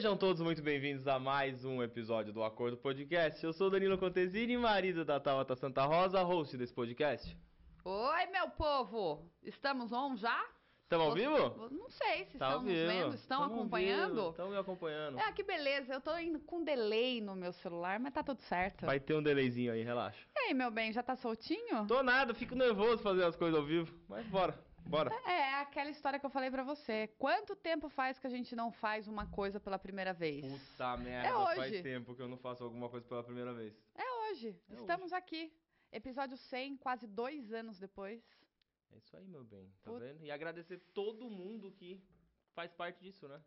Sejam 0.00 0.16
todos 0.16 0.40
muito 0.40 0.62
bem-vindos 0.62 1.06
a 1.06 1.18
mais 1.18 1.62
um 1.62 1.82
episódio 1.82 2.32
do 2.32 2.42
Acordo 2.42 2.74
Podcast. 2.74 3.44
Eu 3.44 3.52
sou 3.52 3.66
o 3.66 3.70
Danilo 3.70 3.98
Contesini, 3.98 4.56
marido 4.56 5.04
da 5.04 5.20
Tabata 5.20 5.54
Santa 5.54 5.84
Rosa, 5.84 6.22
host 6.22 6.56
desse 6.56 6.72
podcast. 6.72 7.36
Oi, 7.84 8.26
meu 8.32 8.48
povo! 8.48 9.30
Estamos 9.42 9.92
on 9.92 10.16
já? 10.16 10.42
Estamos 10.84 11.06
ao 11.06 11.12
vivo? 11.14 11.68
Não 11.70 11.90
sei 11.90 12.24
se 12.24 12.38
Tá 12.38 12.46
estão 12.46 12.62
nos 12.62 12.72
vendo, 12.72 13.14
estão 13.14 13.40
Tamo 13.42 13.54
acompanhando. 13.56 14.30
Estão 14.30 14.48
me 14.48 14.56
acompanhando. 14.56 15.18
É, 15.18 15.30
que 15.32 15.42
beleza, 15.42 15.92
eu 15.92 16.00
tô 16.00 16.16
indo 16.16 16.40
com 16.40 16.64
delay 16.64 17.20
no 17.20 17.36
meu 17.36 17.52
celular, 17.52 18.00
mas 18.00 18.14
tá 18.14 18.22
tudo 18.22 18.40
certo. 18.40 18.86
Vai 18.86 18.98
ter 18.98 19.12
um 19.12 19.22
delayzinho 19.22 19.70
aí, 19.70 19.82
relaxa. 19.82 20.26
E 20.34 20.38
aí, 20.46 20.54
meu 20.54 20.70
bem, 20.70 20.94
já 20.94 21.02
tá 21.02 21.14
soltinho? 21.14 21.86
Tô 21.86 22.02
nada, 22.02 22.32
fico 22.32 22.54
nervoso 22.54 23.02
fazer 23.02 23.24
as 23.24 23.36
coisas 23.36 23.60
ao 23.60 23.66
vivo, 23.66 23.94
mas 24.08 24.26
bora, 24.28 24.58
bora. 24.86 25.10
É, 25.26 25.54
aquela 25.60 25.90
história 25.90 26.18
que 26.18 26.26
eu 26.26 26.30
falei 26.30 26.50
pra 26.50 26.62
você. 26.62 27.08
Quanto 27.18 27.54
tempo 27.56 27.88
faz 27.88 28.18
que 28.18 28.26
a 28.26 28.30
gente 28.30 28.54
não 28.56 28.70
faz 28.72 29.06
uma 29.08 29.26
coisa 29.26 29.60
pela 29.60 29.78
primeira 29.78 30.12
vez? 30.12 30.44
Puta 30.46 30.96
merda, 30.96 31.28
É 31.28 31.36
hoje. 31.36 31.56
faz 31.56 31.82
tempo 31.82 32.14
que 32.14 32.22
eu 32.22 32.28
não 32.28 32.36
faço 32.36 32.64
alguma 32.64 32.88
coisa 32.88 33.06
pela 33.06 33.22
primeira 33.22 33.52
vez. 33.52 33.74
É 33.94 34.30
hoje, 34.30 34.58
É 34.70 34.74
estamos 34.74 35.12
aqui. 35.12 35.52
Episódio 35.92 36.36
100, 36.36 36.76
quase 36.76 37.06
dois 37.06 37.52
anos 37.52 37.78
depois. 37.78 38.22
É 38.92 38.96
isso 38.98 39.16
aí, 39.16 39.26
meu 39.26 39.44
bem, 39.44 39.72
tá 39.82 39.90
vendo? 39.92 40.24
E 40.24 40.30
agradecer 40.30 40.78
todo 40.94 41.28
mundo 41.30 41.70
que 41.72 42.00
faz 42.54 42.72
parte 42.72 43.00
disso, 43.00 43.26
né? 43.28 43.40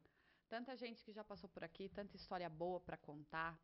Tanta 0.49 0.75
gente 0.75 1.03
que 1.03 1.11
já 1.11 1.23
passou 1.23 1.49
por 1.49 1.63
aqui, 1.63 1.89
tanta 1.89 2.15
história 2.15 2.49
boa 2.49 2.79
pra 2.79 2.95
contar. 2.97 3.57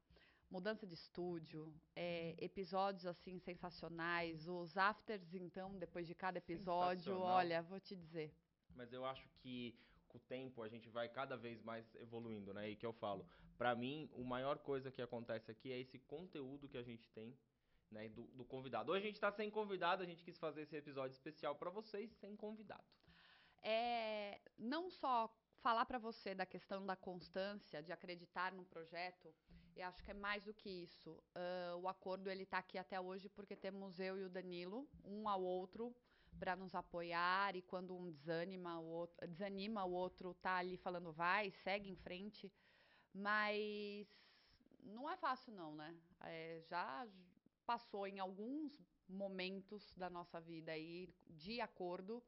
Mudança 0.49 0.87
de 0.87 0.95
estúdio, 0.95 1.71
é, 1.95 2.35
episódios 2.39 3.05
assim 3.05 3.37
sensacionais, 3.37 4.47
os 4.47 4.77
afters 4.77 5.33
então, 5.35 5.77
depois 5.77 6.07
de 6.07 6.15
cada 6.15 6.39
episódio, 6.39 7.19
olha, 7.19 7.61
vou 7.61 7.79
te 7.79 7.95
dizer. 7.95 8.33
Mas 8.75 8.91
eu 8.91 9.05
acho 9.05 9.29
que 9.37 9.77
com 10.07 10.17
o 10.17 10.21
tempo 10.21 10.63
a 10.63 10.67
gente 10.67 10.89
vai 10.89 11.07
cada 11.07 11.37
vez 11.37 11.61
mais 11.61 11.85
evoluindo, 11.95 12.51
né? 12.53 12.69
E 12.69 12.75
que 12.75 12.85
eu 12.85 12.93
falo, 12.93 13.27
pra 13.57 13.75
mim, 13.75 14.09
a 14.15 14.21
maior 14.21 14.57
coisa 14.57 14.91
que 14.91 15.01
acontece 15.01 15.51
aqui 15.51 15.71
é 15.71 15.79
esse 15.79 15.99
conteúdo 15.99 16.67
que 16.67 16.77
a 16.77 16.83
gente 16.83 17.07
tem, 17.09 17.37
né, 17.91 18.09
do, 18.09 18.23
do 18.29 18.43
convidado. 18.43 18.91
Hoje 18.91 19.03
a 19.03 19.07
gente 19.07 19.19
tá 19.19 19.31
sem 19.31 19.49
convidado, 19.51 20.01
a 20.01 20.05
gente 20.05 20.23
quis 20.23 20.37
fazer 20.37 20.61
esse 20.61 20.75
episódio 20.75 21.13
especial 21.13 21.55
pra 21.55 21.69
vocês 21.69 22.11
sem 22.13 22.35
convidado. 22.35 22.83
É, 23.61 24.39
não 24.57 24.89
só 24.89 25.31
falar 25.59 25.85
pra 25.85 25.99
você 25.99 26.33
da 26.33 26.45
questão 26.45 26.85
da 26.85 26.95
constância, 26.95 27.83
de 27.83 27.91
acreditar 27.91 28.53
no 28.53 28.65
projeto, 28.65 29.33
eu 29.81 29.87
acho 29.87 30.03
que 30.03 30.11
é 30.11 30.13
mais 30.13 30.43
do 30.43 30.53
que 30.53 30.69
isso. 30.69 31.21
Ah, 31.33 31.75
o 31.77 31.87
acordo 31.87 32.29
ele 32.29 32.45
tá 32.45 32.57
aqui 32.57 32.77
até 32.77 32.99
hoje 32.99 33.29
porque 33.29 33.55
temos 33.55 33.99
eu 33.99 34.17
e 34.19 34.23
o 34.23 34.29
Danilo, 34.29 34.87
um 35.03 35.27
ao 35.27 35.41
outro, 35.41 35.95
para 36.37 36.55
nos 36.55 36.75
apoiar 36.75 37.55
e 37.55 37.61
quando 37.61 37.95
um 37.95 38.11
desanima, 38.11 38.79
o 38.79 38.85
outro, 38.85 39.27
desanima, 39.27 39.83
o 39.85 39.91
outro 39.91 40.33
tá 40.35 40.57
ali 40.57 40.77
falando 40.77 41.11
vai, 41.11 41.51
segue 41.51 41.89
em 41.89 41.95
frente. 41.95 42.51
Mas 43.13 44.07
não 44.83 45.09
é 45.09 45.17
fácil 45.17 45.53
não, 45.53 45.73
né? 45.75 45.95
É, 46.21 46.61
já 46.69 47.07
passou 47.65 48.07
em 48.07 48.19
alguns 48.19 48.71
momentos 49.07 49.93
da 49.95 50.09
nossa 50.09 50.39
vida 50.39 50.71
aí 50.71 51.09
de 51.27 51.59
acordo 51.61 52.23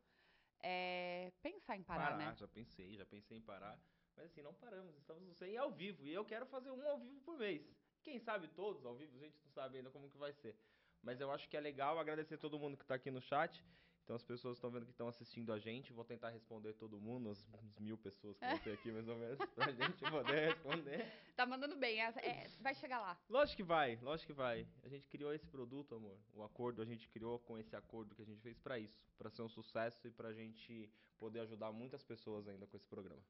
é, 0.64 1.32
pensar 1.42 1.78
em 1.78 1.84
parar, 1.84 2.18
né? 2.18 2.36
já 2.36 2.48
pensei, 2.48 2.96
já 2.96 3.06
pensei 3.06 3.38
em 3.38 3.42
parar. 3.42 3.80
Mas 4.22 4.30
assim, 4.30 4.44
não 4.44 4.54
paramos, 4.54 4.96
estamos 4.98 5.24
no 5.24 5.34
100 5.34 5.58
ao 5.58 5.72
vivo. 5.72 6.06
E 6.06 6.14
eu 6.14 6.24
quero 6.24 6.46
fazer 6.46 6.70
um 6.70 6.88
ao 6.88 7.00
vivo 7.00 7.20
por 7.22 7.40
mês. 7.40 7.64
Quem 8.04 8.20
sabe 8.20 8.48
todos 8.50 8.86
ao 8.86 8.96
vivo, 8.96 9.16
a 9.18 9.20
gente 9.20 9.36
não 9.44 9.50
sabe 9.52 9.78
ainda 9.78 9.90
como 9.90 10.08
que 10.12 10.18
vai 10.18 10.32
ser. 10.32 10.56
Mas 11.02 11.20
eu 11.20 11.32
acho 11.32 11.50
que 11.50 11.58
é 11.58 11.60
legal 11.60 11.98
agradecer 11.98 12.38
todo 12.38 12.60
mundo 12.60 12.78
que 12.78 12.86
tá 12.86 12.94
aqui 12.96 13.10
no 13.10 13.20
chat. 13.20 13.66
Então 14.04 14.16
as 14.16 14.24
pessoas 14.24 14.58
estão 14.58 14.70
vendo 14.70 14.86
que 14.86 14.92
estão 14.92 15.08
assistindo 15.08 15.52
a 15.52 15.58
gente. 15.58 15.92
Vou 15.92 16.06
tentar 16.06 16.30
responder 16.30 16.74
todo 16.74 17.00
mundo, 17.02 17.32
as 17.32 17.44
mil 17.80 17.98
pessoas 17.98 18.38
que 18.38 18.46
vão 18.46 18.60
ter 18.60 18.74
aqui 18.74 18.92
mais 18.92 19.08
ou 19.08 19.16
menos, 19.18 19.40
pra 19.56 19.72
gente 19.72 20.00
poder 20.08 20.50
responder. 20.50 21.12
Tá 21.36 21.46
mandando 21.48 21.76
bem, 21.76 22.00
é- 22.00 22.14
é, 22.24 22.48
vai 22.60 22.76
chegar 22.76 23.00
lá. 23.00 23.20
Lógico 23.28 23.58
que 23.58 23.64
vai, 23.64 23.96
lógico 24.04 24.28
que 24.34 24.38
vai. 24.38 24.68
A 24.84 24.88
gente 24.88 25.08
criou 25.08 25.34
esse 25.34 25.48
produto, 25.48 25.96
amor. 25.96 26.16
O 26.36 26.44
acordo 26.44 26.80
a 26.84 26.86
gente 26.86 27.10
criou 27.10 27.40
com 27.40 27.58
esse 27.58 27.76
acordo 27.76 28.14
que 28.14 28.22
a 28.22 28.26
gente 28.26 28.42
fez 28.42 28.60
pra 28.60 28.78
isso, 28.78 29.00
Pra 29.18 29.32
ser 29.32 29.42
um 29.42 29.50
sucesso 29.50 30.08
e 30.08 30.12
pra 30.12 30.32
gente 30.32 30.92
poder 31.18 31.40
ajudar 31.40 31.72
muitas 31.72 32.04
pessoas 32.04 32.48
ainda 32.48 32.68
com 32.68 32.76
esse 32.78 32.88
programa. 32.88 33.22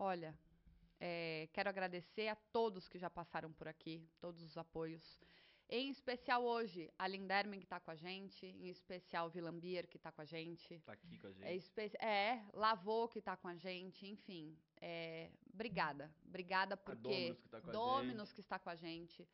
Olha, 0.00 0.32
é, 1.00 1.48
quero 1.52 1.68
agradecer 1.68 2.28
a 2.28 2.36
todos 2.36 2.88
que 2.88 2.98
já 2.98 3.10
passaram 3.10 3.52
por 3.52 3.66
aqui, 3.66 4.08
todos 4.20 4.40
os 4.42 4.56
apoios. 4.56 5.18
Em 5.68 5.90
especial 5.90 6.44
hoje, 6.44 6.88
a 6.98 7.06
Linderman 7.06 7.58
que 7.60 7.66
tá 7.66 7.78
com 7.80 7.90
a 7.90 7.96
gente, 7.96 8.46
em 8.46 8.68
especial 8.68 9.26
o 9.26 9.30
Vilambier 9.30 9.86
que 9.88 9.98
tá 9.98 10.10
com 10.12 10.22
a 10.22 10.24
gente. 10.24 10.78
Tá 10.86 10.92
aqui 10.92 11.18
com 11.18 11.26
a 11.26 11.32
gente. 11.32 11.44
É, 11.44 11.54
espe- 11.54 11.96
é, 11.98 12.42
Lavô 12.54 13.06
que 13.08 13.20
tá 13.20 13.36
com 13.36 13.48
a 13.48 13.56
gente, 13.56 14.06
enfim. 14.06 14.56
é, 14.80 15.30
obrigada. 15.52 16.10
Obrigada 16.24 16.76
porque. 16.76 17.02
Dominus 17.02 17.40
que 17.40 17.48
tá 17.50 17.60
com 17.60 17.68
a 17.68 17.72
Dominus 17.72 18.32
que 18.32 18.40
está 18.40 18.58
com 18.58 18.70
a 18.70 18.76
gente. 18.76 19.28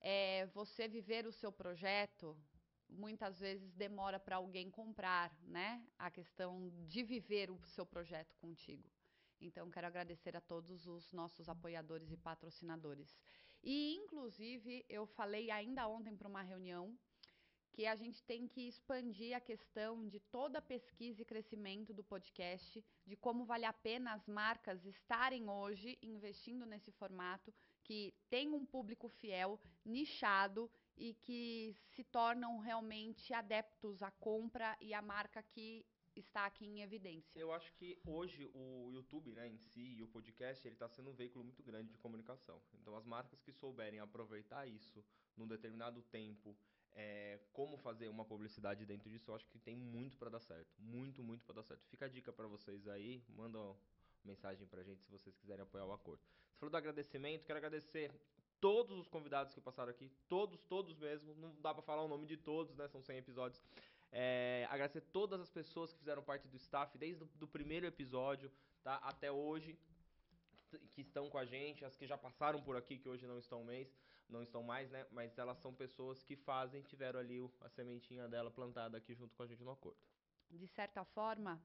É, 0.00 0.46
você 0.46 0.86
viver 0.86 1.26
o 1.26 1.32
seu 1.32 1.50
projeto 1.50 2.36
muitas 2.88 3.40
vezes 3.40 3.74
demora 3.74 4.18
para 4.20 4.36
alguém 4.36 4.70
comprar, 4.70 5.36
né? 5.42 5.84
A 5.98 6.10
questão 6.10 6.70
de 6.86 7.02
viver 7.02 7.50
o 7.50 7.60
seu 7.66 7.84
projeto 7.84 8.34
contigo. 8.36 8.88
Então, 9.40 9.70
quero 9.70 9.86
agradecer 9.86 10.36
a 10.36 10.40
todos 10.40 10.86
os 10.86 11.12
nossos 11.12 11.48
apoiadores 11.48 12.10
e 12.10 12.16
patrocinadores. 12.16 13.16
E, 13.62 13.94
inclusive, 13.96 14.84
eu 14.88 15.06
falei 15.06 15.50
ainda 15.50 15.86
ontem 15.88 16.16
para 16.16 16.28
uma 16.28 16.42
reunião 16.42 16.96
que 17.76 17.84
a 17.86 17.94
gente 17.94 18.22
tem 18.22 18.48
que 18.48 18.66
expandir 18.66 19.36
a 19.36 19.40
questão 19.40 20.08
de 20.08 20.18
toda 20.18 20.60
a 20.60 20.62
pesquisa 20.62 21.20
e 21.20 21.26
crescimento 21.26 21.92
do 21.92 22.02
podcast, 22.02 22.82
de 23.04 23.16
como 23.16 23.44
vale 23.44 23.66
a 23.66 23.72
pena 23.72 24.14
as 24.14 24.26
marcas 24.26 24.86
estarem 24.86 25.46
hoje 25.46 25.98
investindo 26.00 26.64
nesse 26.64 26.90
formato, 26.92 27.52
que 27.84 28.14
tem 28.30 28.48
um 28.54 28.64
público 28.64 29.10
fiel, 29.10 29.60
nichado 29.84 30.70
e 30.96 31.12
que 31.12 31.76
se 31.94 32.02
tornam 32.02 32.58
realmente 32.60 33.34
adeptos 33.34 34.02
à 34.02 34.10
compra 34.10 34.74
e 34.80 34.94
à 34.94 35.02
marca 35.02 35.42
que 35.42 35.84
está 36.20 36.46
aqui 36.46 36.66
em 36.66 36.82
evidência. 36.82 37.38
Eu 37.38 37.52
acho 37.52 37.72
que 37.74 37.98
hoje 38.04 38.50
o 38.54 38.90
YouTube, 38.92 39.32
né, 39.32 39.48
em 39.48 39.58
si, 39.58 39.96
e 39.96 40.02
o 40.02 40.08
podcast, 40.08 40.66
ele 40.66 40.74
está 40.74 40.88
sendo 40.88 41.10
um 41.10 41.14
veículo 41.14 41.44
muito 41.44 41.62
grande 41.62 41.90
de 41.92 41.98
comunicação. 41.98 42.60
Então, 42.74 42.96
as 42.96 43.04
marcas 43.04 43.40
que 43.40 43.52
souberem 43.52 44.00
aproveitar 44.00 44.66
isso 44.66 45.04
num 45.36 45.46
determinado 45.46 46.02
tempo, 46.02 46.56
é, 46.94 47.38
como 47.52 47.76
fazer 47.76 48.08
uma 48.08 48.24
publicidade 48.24 48.86
dentro 48.86 49.10
disso, 49.10 49.30
eu 49.30 49.34
acho 49.34 49.48
que 49.48 49.58
tem 49.58 49.76
muito 49.76 50.16
para 50.16 50.30
dar 50.30 50.40
certo. 50.40 50.74
Muito, 50.78 51.22
muito 51.22 51.44
para 51.44 51.56
dar 51.56 51.62
certo. 51.62 51.86
Fica 51.86 52.06
a 52.06 52.08
dica 52.08 52.32
para 52.32 52.46
vocês 52.46 52.88
aí, 52.88 53.22
manda 53.28 53.58
uma 53.58 53.76
mensagem 54.24 54.66
pra 54.66 54.82
gente 54.82 55.02
se 55.02 55.10
vocês 55.10 55.36
quiserem 55.36 55.62
apoiar 55.62 55.86
o 55.86 55.92
acordo. 55.92 56.22
Você 56.50 56.58
falou 56.58 56.70
do 56.70 56.76
agradecimento, 56.76 57.44
quero 57.44 57.58
agradecer 57.58 58.10
todos 58.60 58.98
os 58.98 59.06
convidados 59.06 59.54
que 59.54 59.60
passaram 59.60 59.90
aqui, 59.90 60.10
todos, 60.28 60.62
todos 60.64 60.96
mesmo, 60.96 61.34
não 61.34 61.54
dá 61.60 61.74
pra 61.74 61.82
falar 61.82 62.02
o 62.02 62.08
nome 62.08 62.26
de 62.26 62.36
todos, 62.36 62.74
né, 62.74 62.88
são 62.88 63.02
100 63.02 63.18
episódios. 63.18 63.62
É, 64.12 64.66
agradecer 64.70 65.00
todas 65.00 65.40
as 65.40 65.50
pessoas 65.50 65.92
que 65.92 65.98
fizeram 65.98 66.22
parte 66.22 66.48
do 66.48 66.56
staff 66.56 66.96
desde 66.96 67.22
o 67.24 67.26
do 67.34 67.46
primeiro 67.46 67.86
episódio 67.86 68.50
tá, 68.82 68.96
até 68.96 69.30
hoje, 69.30 69.78
que 70.90 71.00
estão 71.00 71.28
com 71.28 71.38
a 71.38 71.44
gente, 71.44 71.84
as 71.84 71.96
que 71.96 72.06
já 72.06 72.16
passaram 72.16 72.62
por 72.62 72.76
aqui, 72.76 72.98
que 72.98 73.08
hoje 73.08 73.26
não 73.26 73.38
estão 73.38 73.64
mês, 73.64 73.94
não 74.28 74.42
estão 74.42 74.62
mais, 74.62 74.90
né? 74.90 75.06
Mas 75.10 75.36
elas 75.38 75.58
são 75.58 75.74
pessoas 75.74 76.22
que 76.22 76.36
fazem, 76.36 76.82
tiveram 76.82 77.20
ali 77.20 77.38
a 77.60 77.68
sementinha 77.68 78.28
dela 78.28 78.50
plantada 78.50 78.96
aqui 78.96 79.14
junto 79.14 79.34
com 79.34 79.42
a 79.42 79.46
gente 79.46 79.62
no 79.62 79.70
acordo. 79.70 79.98
de 80.50 80.66
certa 80.68 81.04
forma, 81.04 81.60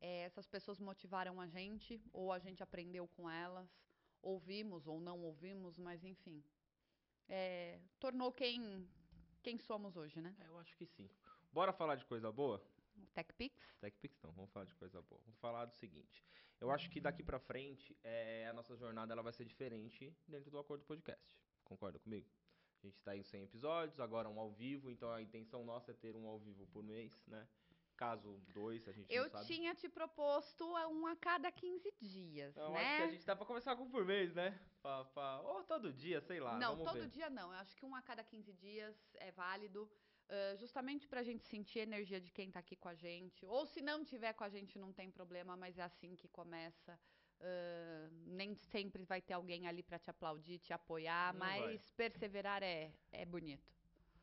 eh, 0.00 0.22
essas 0.24 0.46
pessoas 0.46 0.78
motivaram 0.80 1.40
a 1.40 1.46
gente, 1.46 2.00
ou 2.12 2.32
a 2.32 2.38
gente 2.38 2.62
aprendeu 2.62 3.06
com 3.08 3.30
elas, 3.30 3.68
ouvimos 4.22 4.86
ou 4.86 5.00
não 5.00 5.20
ouvimos, 5.20 5.78
mas 5.78 6.04
enfim. 6.04 6.42
Eh, 7.28 7.80
tornou 7.98 8.32
quem, 8.32 8.88
quem 9.42 9.58
somos 9.58 9.96
hoje, 9.96 10.20
né? 10.20 10.34
É, 10.40 10.48
eu 10.48 10.58
acho 10.58 10.76
que 10.76 10.86
sim. 10.86 11.08
Bora 11.54 11.72
falar 11.72 11.94
de 11.94 12.04
coisa 12.04 12.32
boa? 12.32 12.60
TechPix. 13.14 13.54
TechPix 13.80 14.20
não, 14.22 14.32
vamos 14.32 14.50
falar 14.50 14.66
de 14.66 14.74
coisa 14.74 15.00
boa. 15.02 15.20
Vamos 15.24 15.38
falar 15.38 15.66
do 15.66 15.74
seguinte. 15.76 16.24
Eu 16.60 16.68
acho 16.72 16.90
que 16.90 17.00
daqui 17.00 17.22
pra 17.22 17.38
frente, 17.38 17.96
é, 18.02 18.48
a 18.48 18.52
nossa 18.52 18.74
jornada 18.76 19.12
ela 19.12 19.22
vai 19.22 19.32
ser 19.32 19.44
diferente 19.44 20.12
dentro 20.26 20.50
do 20.50 20.58
Acordo 20.58 20.84
Podcast. 20.84 21.24
Concorda 21.62 22.00
comigo? 22.00 22.28
A 22.82 22.86
gente 22.86 23.00
tá 23.02 23.16
em 23.16 23.22
100 23.22 23.42
episódios, 23.44 24.00
agora 24.00 24.28
um 24.28 24.40
ao 24.40 24.50
vivo, 24.50 24.90
então 24.90 25.08
a 25.12 25.22
intenção 25.22 25.64
nossa 25.64 25.92
é 25.92 25.94
ter 25.94 26.16
um 26.16 26.26
ao 26.26 26.40
vivo 26.40 26.66
por 26.66 26.82
mês, 26.82 27.24
né? 27.28 27.46
Caso 27.96 28.36
dois, 28.52 28.88
a 28.88 28.92
gente 28.92 29.06
Eu 29.14 29.30
tinha 29.46 29.72
te 29.76 29.88
proposto 29.88 30.64
um 30.88 31.06
a 31.06 31.14
cada 31.14 31.52
15 31.52 31.94
dias, 32.00 32.50
Então, 32.56 32.72
né? 32.72 32.80
acho 32.80 32.96
que 32.96 33.02
a 33.04 33.10
gente 33.12 33.24
dá 33.26 33.36
pra 33.36 33.46
começar 33.46 33.76
com 33.76 33.84
um 33.84 33.90
por 33.90 34.04
mês, 34.04 34.34
né? 34.34 34.58
Pra, 34.82 35.04
pra- 35.04 35.40
Ou 35.42 35.62
todo 35.62 35.92
dia, 35.92 36.20
sei 36.20 36.40
lá. 36.40 36.58
não, 36.58 36.76
todo 36.76 36.94
ver. 36.94 37.08
dia 37.08 37.30
não. 37.30 37.52
Eu 37.52 37.58
acho 37.60 37.76
que 37.76 37.86
um 37.86 37.94
a 37.94 38.02
cada 38.02 38.24
15 38.24 38.52
dias 38.54 38.96
é 39.14 39.30
válido. 39.30 39.88
Ah, 40.28 40.54
justamente 40.56 41.06
pra 41.06 41.22
gente 41.22 41.44
sentir 41.44 41.80
a 41.80 41.82
energia 41.82 42.20
de 42.20 42.30
quem 42.30 42.50
tá 42.50 42.60
aqui 42.60 42.76
com 42.76 42.88
a 42.88 42.94
gente. 42.94 43.44
Ou 43.46 43.66
se 43.66 43.80
não 43.80 44.04
tiver 44.04 44.32
com 44.32 44.44
a 44.44 44.48
gente, 44.48 44.78
não 44.78 44.92
tem 44.92 45.10
problema, 45.10 45.56
mas 45.56 45.78
é 45.78 45.82
assim 45.82 46.14
que 46.16 46.28
começa. 46.28 46.98
Ah, 47.40 48.08
nem 48.26 48.54
sempre 48.54 49.04
vai 49.04 49.20
ter 49.20 49.34
alguém 49.34 49.66
ali 49.66 49.82
pra 49.82 49.98
te 49.98 50.10
aplaudir, 50.10 50.58
te 50.58 50.72
apoiar, 50.72 51.32
Não 51.32 51.40
mas 51.40 51.60
vai. 51.60 52.08
perseverar 52.08 52.62
é, 52.62 52.92
é 53.12 53.24
bonito. 53.24 53.72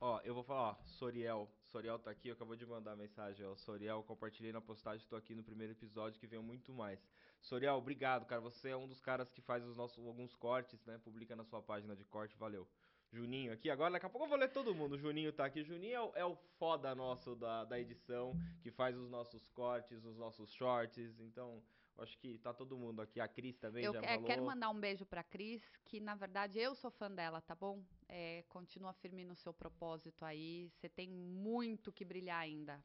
Ó, 0.04 0.20
eu 0.24 0.34
vou 0.34 0.44
falar, 0.44 0.72
ó, 0.72 0.84
Soriel. 0.84 1.48
Soriel 1.66 2.00
tá 2.00 2.10
aqui, 2.10 2.32
acabou 2.32 2.56
de 2.56 2.66
mandar 2.66 2.96
mensagem, 2.96 3.46
ó. 3.46 3.56
Soriel, 3.56 4.02
compartilhei 4.04 4.52
na 4.52 4.60
postagem, 4.60 5.06
tô 5.08 5.16
aqui 5.16 5.36
no 5.36 5.44
primeiro 5.44 5.74
episódio 5.74 6.20
que 6.20 6.26
veio 6.26 6.42
muito 6.42 6.74
mais. 6.74 7.00
Soriel, 7.40 7.76
obrigado, 7.76 8.26
cara. 8.26 8.42
Você 8.42 8.70
é 8.70 8.76
um 8.76 8.88
dos 8.88 9.00
caras 9.00 9.32
que 9.32 9.42
faz 9.42 9.64
os 9.64 9.76
nossos 9.76 10.04
alguns 10.04 10.36
cortes, 10.36 10.84
né? 10.86 10.98
Publica 10.98 11.36
na 11.36 11.44
sua 11.44 11.62
página 11.62 11.96
de 11.96 12.04
corte, 12.06 12.36
valeu. 12.36 12.68
Juninho 13.12 13.52
aqui, 13.52 13.70
agora 13.70 13.92
daqui 13.92 14.06
a 14.06 14.10
pouco 14.10 14.26
eu 14.26 14.30
vou 14.30 14.38
ler 14.38 14.50
todo 14.52 14.74
mundo. 14.74 14.94
O 14.94 14.98
Juninho 14.98 15.34
tá 15.34 15.46
aqui. 15.46 15.64
Juninho 15.64 15.94
é 15.94 16.02
o, 16.02 16.12
é 16.16 16.26
o 16.26 16.36
foda 16.58 16.96
nosso 16.96 17.36
da, 17.36 17.66
da 17.66 17.78
edição, 17.80 18.34
que 18.62 18.72
faz 18.72 18.96
os 18.96 19.10
nossos 19.10 19.48
cortes, 19.50 20.04
os 20.06 20.18
nossos 20.18 20.52
shorts. 20.54 21.20
Então, 21.20 21.62
acho 21.98 22.18
que 22.20 22.38
tá 22.38 22.54
todo 22.54 22.78
mundo 22.78 23.02
aqui. 23.02 23.20
A 23.20 23.28
Cris 23.28 23.58
também 23.58 23.84
Eu 23.84 23.92
já 23.94 24.00
que- 24.00 24.08
falou. 24.08 24.24
quero 24.26 24.46
mandar 24.46 24.70
um 24.70 24.80
beijo 24.80 25.06
pra 25.06 25.24
Cris, 25.24 25.62
que 25.84 26.00
na 26.00 26.16
verdade 26.16 26.58
eu 26.58 26.74
sou 26.74 26.90
fã 26.90 27.12
dela, 27.12 27.42
tá 27.42 27.54
bom? 27.54 27.84
É, 28.08 28.44
continua 28.48 28.94
firme 28.94 29.26
no 29.26 29.36
seu 29.36 29.54
propósito 29.54 30.24
aí. 30.24 30.70
Você 30.76 30.88
tem 30.88 31.10
muito 31.10 31.92
que 31.92 32.06
brilhar 32.06 32.40
ainda. 32.40 32.82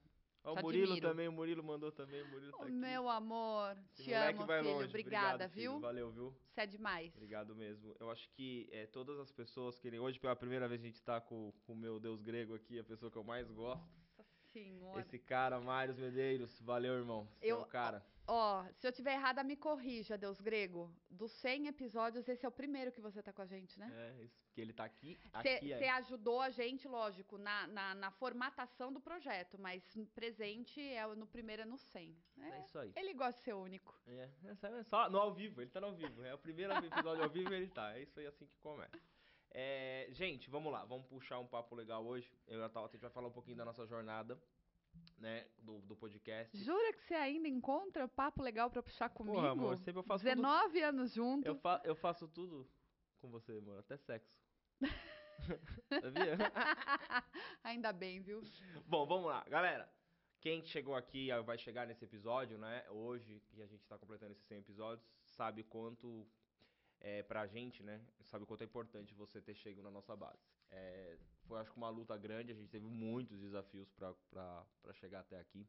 Ó, 0.46 0.52
o 0.54 0.62
Murilo 0.62 0.92
admiro. 0.92 1.08
também, 1.08 1.28
o 1.28 1.32
Murilo 1.32 1.64
mandou 1.64 1.90
também. 1.90 2.22
O 2.22 2.28
Murilo 2.28 2.52
tá 2.52 2.58
Ô, 2.58 2.62
aqui. 2.62 2.72
meu 2.72 3.08
amor, 3.08 3.76
Esse 3.92 4.04
te 4.04 4.12
amo, 4.12 4.46
vai 4.46 4.62
filho. 4.62 4.74
longe. 4.74 4.88
Obrigada, 4.88 5.26
Obrigado, 5.34 5.50
filho. 5.50 5.70
viu? 5.72 5.80
Valeu, 5.80 6.10
viu? 6.12 6.36
Você 6.50 6.60
é 6.60 6.66
demais. 6.66 7.12
Obrigado 7.14 7.54
mesmo. 7.56 7.94
Eu 7.98 8.10
acho 8.10 8.28
que 8.30 8.68
é, 8.70 8.86
todas 8.86 9.18
as 9.18 9.32
pessoas 9.32 9.78
que 9.78 9.90
hoje 9.98 10.18
pela 10.20 10.36
primeira 10.36 10.68
vez 10.68 10.80
a 10.80 10.84
gente 10.84 11.02
tá 11.02 11.20
com 11.20 11.52
o 11.66 11.74
meu 11.74 11.98
Deus 11.98 12.22
grego 12.22 12.54
aqui, 12.54 12.78
a 12.78 12.84
pessoa 12.84 13.10
que 13.10 13.18
eu 13.18 13.24
mais 13.24 13.50
gosto. 13.50 14.05
Senhora. 14.60 15.00
Esse 15.00 15.18
cara, 15.18 15.60
Mários 15.60 15.98
Medeiros. 15.98 16.58
Valeu, 16.60 16.94
irmão. 16.94 17.28
Você 17.38 17.46
é 17.46 17.52
Eu- 17.52 17.60
o 17.60 17.66
cara. 17.66 18.04
Ó, 18.28 18.64
se 18.74 18.84
eu 18.88 18.90
tiver 18.90 19.12
errada, 19.12 19.44
me 19.44 19.56
corrija, 19.56 20.18
Deus 20.18 20.40
grego. 20.40 20.92
Dos 21.08 21.30
100 21.30 21.68
episódios, 21.68 22.26
esse 22.28 22.44
é 22.44 22.48
o 22.48 22.50
primeiro 22.52 22.90
que 22.90 23.00
você 23.00 23.22
tá 23.22 23.32
com 23.32 23.40
a 23.42 23.46
gente, 23.46 23.78
né? 23.78 23.88
É, 23.94 24.24
isso, 24.24 24.36
porque 24.46 24.60
ele 24.60 24.72
tá 24.72 24.84
aqui, 24.84 25.16
Você 25.40 25.70
é. 25.70 25.90
ajudou 25.90 26.40
a 26.40 26.50
gente, 26.50 26.88
lógico, 26.88 27.38
na, 27.38 27.68
na, 27.68 27.94
na 27.94 28.10
formatação 28.10 28.92
do 28.92 29.00
projeto, 29.00 29.56
mas 29.60 29.80
presente 30.12 30.80
é 30.80 31.06
no 31.14 31.24
primeiro 31.28 31.62
é 31.62 31.64
no 31.64 31.78
100. 31.78 32.16
É 32.40 32.48
É, 32.48 32.60
isso 32.62 32.76
aí. 32.80 32.92
ele 32.96 33.14
gosta 33.14 33.34
de 33.38 33.44
ser 33.44 33.52
único. 33.54 33.94
É, 34.08 34.28
é 34.46 34.54
só- 34.56 34.66
é 34.68 34.82
só 34.82 35.08
no 35.08 35.18
ao 35.18 35.32
vivo, 35.32 35.60
ele 35.62 35.70
tá 35.70 35.80
no 35.80 35.86
ao 35.86 35.94
vivo. 35.94 36.24
É 36.24 36.34
o 36.34 36.38
primeiro 36.38 36.72
episódio 36.84 37.22
ao 37.22 37.30
vivo 37.30 37.54
ele 37.54 37.68
tá. 37.68 37.96
É 37.96 38.02
isso 38.02 38.18
aí 38.18 38.26
assim 38.26 38.44
que 38.46 38.58
começa. 38.58 38.98
É, 39.58 40.08
gente, 40.10 40.50
vamos 40.50 40.70
lá, 40.70 40.84
vamos 40.84 41.06
puxar 41.06 41.38
um 41.38 41.46
papo 41.46 41.74
legal 41.74 42.04
hoje. 42.04 42.30
Eu 42.46 42.60
e 42.60 42.62
a 42.62 42.68
Tauta, 42.68 42.90
a 42.90 42.92
gente 42.92 43.00
vai 43.00 43.10
falar 43.10 43.28
um 43.28 43.32
pouquinho 43.32 43.56
da 43.56 43.64
nossa 43.64 43.86
jornada, 43.86 44.38
né, 45.16 45.46
do, 45.56 45.80
do 45.80 45.96
podcast. 45.96 46.54
Jura 46.58 46.92
que 46.92 47.02
você 47.02 47.14
ainda 47.14 47.48
encontra 47.48 48.06
papo 48.06 48.42
legal 48.42 48.70
pra 48.70 48.82
puxar 48.82 49.08
comigo? 49.08 49.34
Porra, 49.34 49.52
amor, 49.52 49.78
sempre 49.78 50.00
eu 50.00 50.04
faço 50.04 50.22
tudo 50.22 50.34
19 50.34 50.82
anos 50.82 51.14
junto. 51.14 51.48
Eu, 51.48 51.54
fa 51.54 51.80
eu 51.86 51.96
faço 51.96 52.28
tudo 52.28 52.68
com 53.18 53.30
você, 53.30 53.52
amor, 53.56 53.78
até 53.78 53.96
sexo. 53.96 54.30
Sabia? 56.02 56.36
ainda 57.64 57.94
bem, 57.94 58.20
viu? 58.20 58.42
Bom, 58.84 59.06
vamos 59.06 59.24
lá, 59.24 59.42
galera. 59.48 59.90
Quem 60.38 60.62
chegou 60.66 60.94
aqui, 60.94 61.30
ah, 61.30 61.40
vai 61.40 61.56
chegar 61.56 61.86
nesse 61.86 62.04
episódio, 62.04 62.58
né? 62.58 62.84
Hoje, 62.90 63.40
que 63.48 63.62
a 63.62 63.66
gente 63.66 63.86
tá 63.86 63.96
completando 63.96 64.32
esses 64.32 64.44
100 64.44 64.58
episódios, 64.58 65.08
sabe 65.24 65.64
quanto 65.64 66.28
é 67.08 67.22
pra 67.22 67.46
gente, 67.46 67.84
né? 67.84 68.04
Sabe 68.24 68.44
quanto 68.44 68.62
é 68.62 68.64
importante 68.64 69.14
você 69.14 69.40
ter 69.40 69.54
chego 69.54 69.80
na 69.80 69.90
nossa 69.92 70.16
base. 70.16 70.42
É, 70.70 71.16
foi, 71.46 71.60
acho 71.60 71.70
que, 71.70 71.76
uma 71.76 71.88
luta 71.88 72.16
grande. 72.16 72.50
A 72.50 72.54
gente 72.54 72.68
teve 72.68 72.84
muitos 72.84 73.38
desafios 73.40 73.88
pra 73.92 74.66
chegar 74.94 75.20
até 75.20 75.38
aqui. 75.38 75.64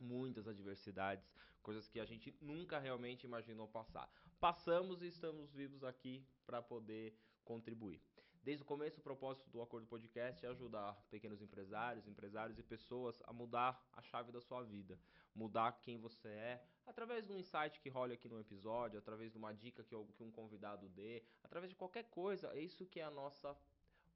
Muitas 0.00 0.48
adversidades, 0.48 1.30
coisas 1.62 1.86
que 1.86 2.00
a 2.00 2.06
gente 2.06 2.34
nunca 2.40 2.78
realmente 2.78 3.24
imaginou 3.24 3.68
passar. 3.68 4.10
Passamos 4.40 5.02
e 5.02 5.08
estamos 5.08 5.52
vivos 5.52 5.84
aqui 5.84 6.26
para 6.46 6.62
poder 6.62 7.14
contribuir. 7.44 8.00
Desde 8.44 8.62
o 8.62 8.66
começo, 8.66 9.00
o 9.00 9.02
propósito 9.02 9.48
do 9.48 9.62
Acordo 9.62 9.86
Podcast 9.86 10.44
é 10.44 10.50
ajudar 10.50 10.92
pequenos 11.10 11.40
empresários, 11.40 12.06
empresários 12.06 12.58
e 12.58 12.62
pessoas 12.62 13.22
a 13.24 13.32
mudar 13.32 13.82
a 13.90 14.02
chave 14.02 14.30
da 14.30 14.38
sua 14.42 14.62
vida, 14.62 15.00
mudar 15.34 15.80
quem 15.80 15.96
você 15.96 16.28
é, 16.28 16.62
através 16.84 17.26
de 17.26 17.32
um 17.32 17.38
insight 17.38 17.80
que 17.80 17.88
rola 17.88 18.12
aqui 18.12 18.28
no 18.28 18.38
episódio, 18.38 18.98
através 18.98 19.32
de 19.32 19.38
uma 19.38 19.54
dica 19.54 19.82
que, 19.82 19.96
que 20.12 20.22
um 20.22 20.30
convidado 20.30 20.90
dê, 20.90 21.22
através 21.42 21.70
de 21.70 21.74
qualquer 21.74 22.04
coisa. 22.10 22.48
É 22.48 22.60
isso 22.60 22.84
que 22.84 23.00
é 23.00 23.04
a 23.04 23.10
nossa 23.10 23.56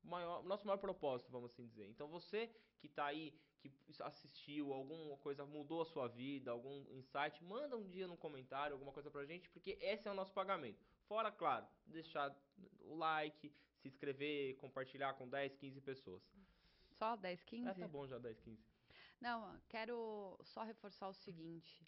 maior, 0.02 0.42
nosso 0.44 0.66
maior 0.66 0.76
propósito, 0.76 1.32
vamos 1.32 1.50
assim 1.50 1.66
dizer. 1.66 1.88
Então 1.88 2.06
você 2.06 2.50
que 2.80 2.86
está 2.86 3.06
aí, 3.06 3.32
que 3.60 3.72
assistiu, 4.00 4.74
alguma 4.74 5.16
coisa 5.16 5.46
mudou 5.46 5.80
a 5.80 5.86
sua 5.86 6.06
vida, 6.06 6.50
algum 6.50 6.84
insight, 6.90 7.42
manda 7.42 7.78
um 7.78 7.88
dia 7.88 8.06
no 8.06 8.16
comentário 8.18 8.74
alguma 8.74 8.92
coisa 8.92 9.10
pra 9.10 9.24
gente, 9.24 9.48
porque 9.48 9.78
esse 9.80 10.06
é 10.06 10.10
o 10.10 10.14
nosso 10.14 10.34
pagamento. 10.34 10.84
Fora, 11.06 11.32
claro, 11.32 11.66
deixar 11.86 12.36
o 12.80 12.94
like, 12.94 13.50
se 13.78 13.88
inscrever, 13.88 14.56
compartilhar 14.56 15.14
com 15.14 15.28
10, 15.28 15.56
15 15.56 15.80
pessoas. 15.80 16.22
Só 16.92 17.16
10, 17.16 17.42
15? 17.44 17.68
Ah, 17.68 17.74
tá 17.74 17.88
bom 17.88 18.06
já 18.06 18.18
10, 18.18 18.40
15. 18.40 18.62
Não, 19.20 19.60
quero 19.68 20.38
só 20.44 20.62
reforçar 20.62 21.08
o 21.08 21.14
seguinte. 21.14 21.86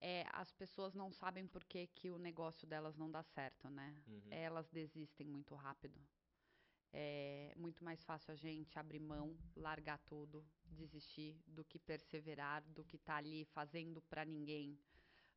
É, 0.00 0.24
as 0.32 0.50
pessoas 0.52 0.94
não 0.94 1.12
sabem 1.12 1.46
por 1.46 1.62
que, 1.64 1.86
que 1.88 2.10
o 2.10 2.18
negócio 2.18 2.66
delas 2.66 2.96
não 2.96 3.10
dá 3.10 3.22
certo, 3.22 3.68
né? 3.68 4.02
Uhum. 4.06 4.28
Elas 4.30 4.68
desistem 4.70 5.26
muito 5.26 5.54
rápido. 5.54 6.00
É 6.92 7.52
muito 7.56 7.84
mais 7.84 8.02
fácil 8.02 8.32
a 8.32 8.36
gente 8.36 8.78
abrir 8.78 8.98
mão, 8.98 9.36
largar 9.54 9.98
tudo, 9.98 10.44
desistir, 10.64 11.40
do 11.46 11.64
que 11.64 11.78
perseverar, 11.78 12.62
do 12.64 12.84
que 12.84 12.96
estar 12.96 13.16
ali 13.16 13.44
fazendo 13.44 14.00
para 14.02 14.24
ninguém, 14.24 14.78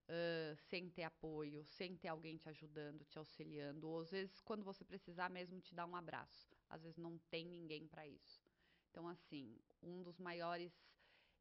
ãh, 0.10 0.56
sem 0.56 0.90
ter 0.90 1.04
apoio, 1.04 1.66
sem 1.66 1.96
ter 1.96 2.08
alguém 2.10 2.38
te 2.38 2.50
ajudando, 2.50 3.06
te 3.06 3.18
auxiliando, 3.18 3.90
ou 3.90 4.00
às 4.02 4.12
vezes 4.12 4.42
quando 4.42 4.64
você 4.64 4.84
precisar 4.84 5.30
mesmo 5.30 5.60
te 5.62 5.74
dar 5.74 5.86
um 5.86 5.96
abraço. 5.96 6.56
Às 6.70 6.84
vezes 6.84 6.98
não 6.98 7.18
tem 7.30 7.46
ninguém 7.46 7.88
para 7.88 8.08
isso. 8.08 8.42
Então, 8.90 9.08
assim, 9.08 9.58
um 9.82 10.04
dos 10.04 10.20
maiores 10.20 10.72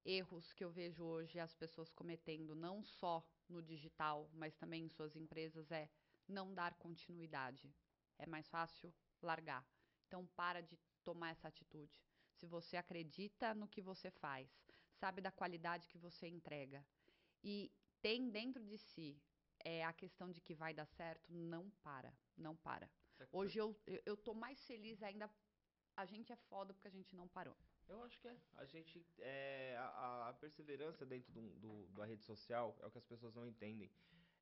erros 0.04 0.52
que 0.52 0.64
eu 0.64 0.70
vejo 0.70 1.04
hoje 1.04 1.38
as 1.38 1.54
pessoas 1.54 1.92
cometendo, 1.92 2.54
não 2.54 2.82
só 2.82 3.24
no 3.48 3.62
digital, 3.62 4.28
mas 4.32 4.56
também 4.56 4.84
em 4.84 4.88
suas 4.88 5.16
empresas, 5.16 5.70
é 5.70 5.88
não 6.26 6.54
dar 6.54 6.74
continuidade. 6.74 7.74
É 8.18 8.26
mais 8.26 8.48
fácil 8.48 8.92
largar. 9.20 9.66
Então, 10.06 10.26
para 10.36 10.60
de 10.60 10.78
tomar 11.04 11.30
essa 11.30 11.48
atitude. 11.48 12.00
Se 12.32 12.46
você 12.46 12.76
acredita 12.76 13.54
no 13.54 13.68
que 13.68 13.82
você 13.82 14.10
faz, 14.10 14.50
sabe 14.92 15.20
da 15.20 15.30
qualidade 15.30 15.88
que 15.88 15.98
você 15.98 16.26
entrega 16.26 16.84
e 17.42 17.70
tem 18.02 18.28
dentro 18.30 18.62
de 18.64 18.76
si 18.78 19.08
é, 19.64 19.84
a 19.84 19.92
questão 19.92 20.30
de 20.30 20.40
que 20.40 20.54
vai 20.54 20.74
dar 20.74 20.86
certo, 20.86 21.32
não 21.32 21.70
para, 21.82 22.12
não 22.36 22.54
para. 22.56 22.90
Hoje 23.30 23.58
eu, 23.58 23.68
eu, 23.86 24.02
eu 24.04 24.16
tô 24.16 24.34
mais 24.34 24.62
feliz 24.66 25.02
ainda. 25.02 25.30
A 25.96 26.04
gente 26.04 26.32
é 26.32 26.36
foda 26.36 26.72
porque 26.74 26.88
a 26.88 26.90
gente 26.98 27.14
não 27.14 27.28
parou. 27.28 27.56
Eu 27.88 28.02
acho 28.04 28.18
que 28.18 28.26
é. 28.28 28.36
A 28.54 28.64
gente. 28.64 29.04
É, 29.18 29.76
a, 29.78 30.28
a 30.30 30.32
perseverança 30.34 31.04
dentro 31.06 31.30
do, 31.32 31.42
do- 31.60 31.86
da 31.88 32.04
rede 32.04 32.24
social 32.24 32.76
é 32.82 32.86
o 32.86 32.90
que 32.90 32.98
as 32.98 33.04
pessoas 33.04 33.34
não 33.34 33.46
entendem. 33.46 33.90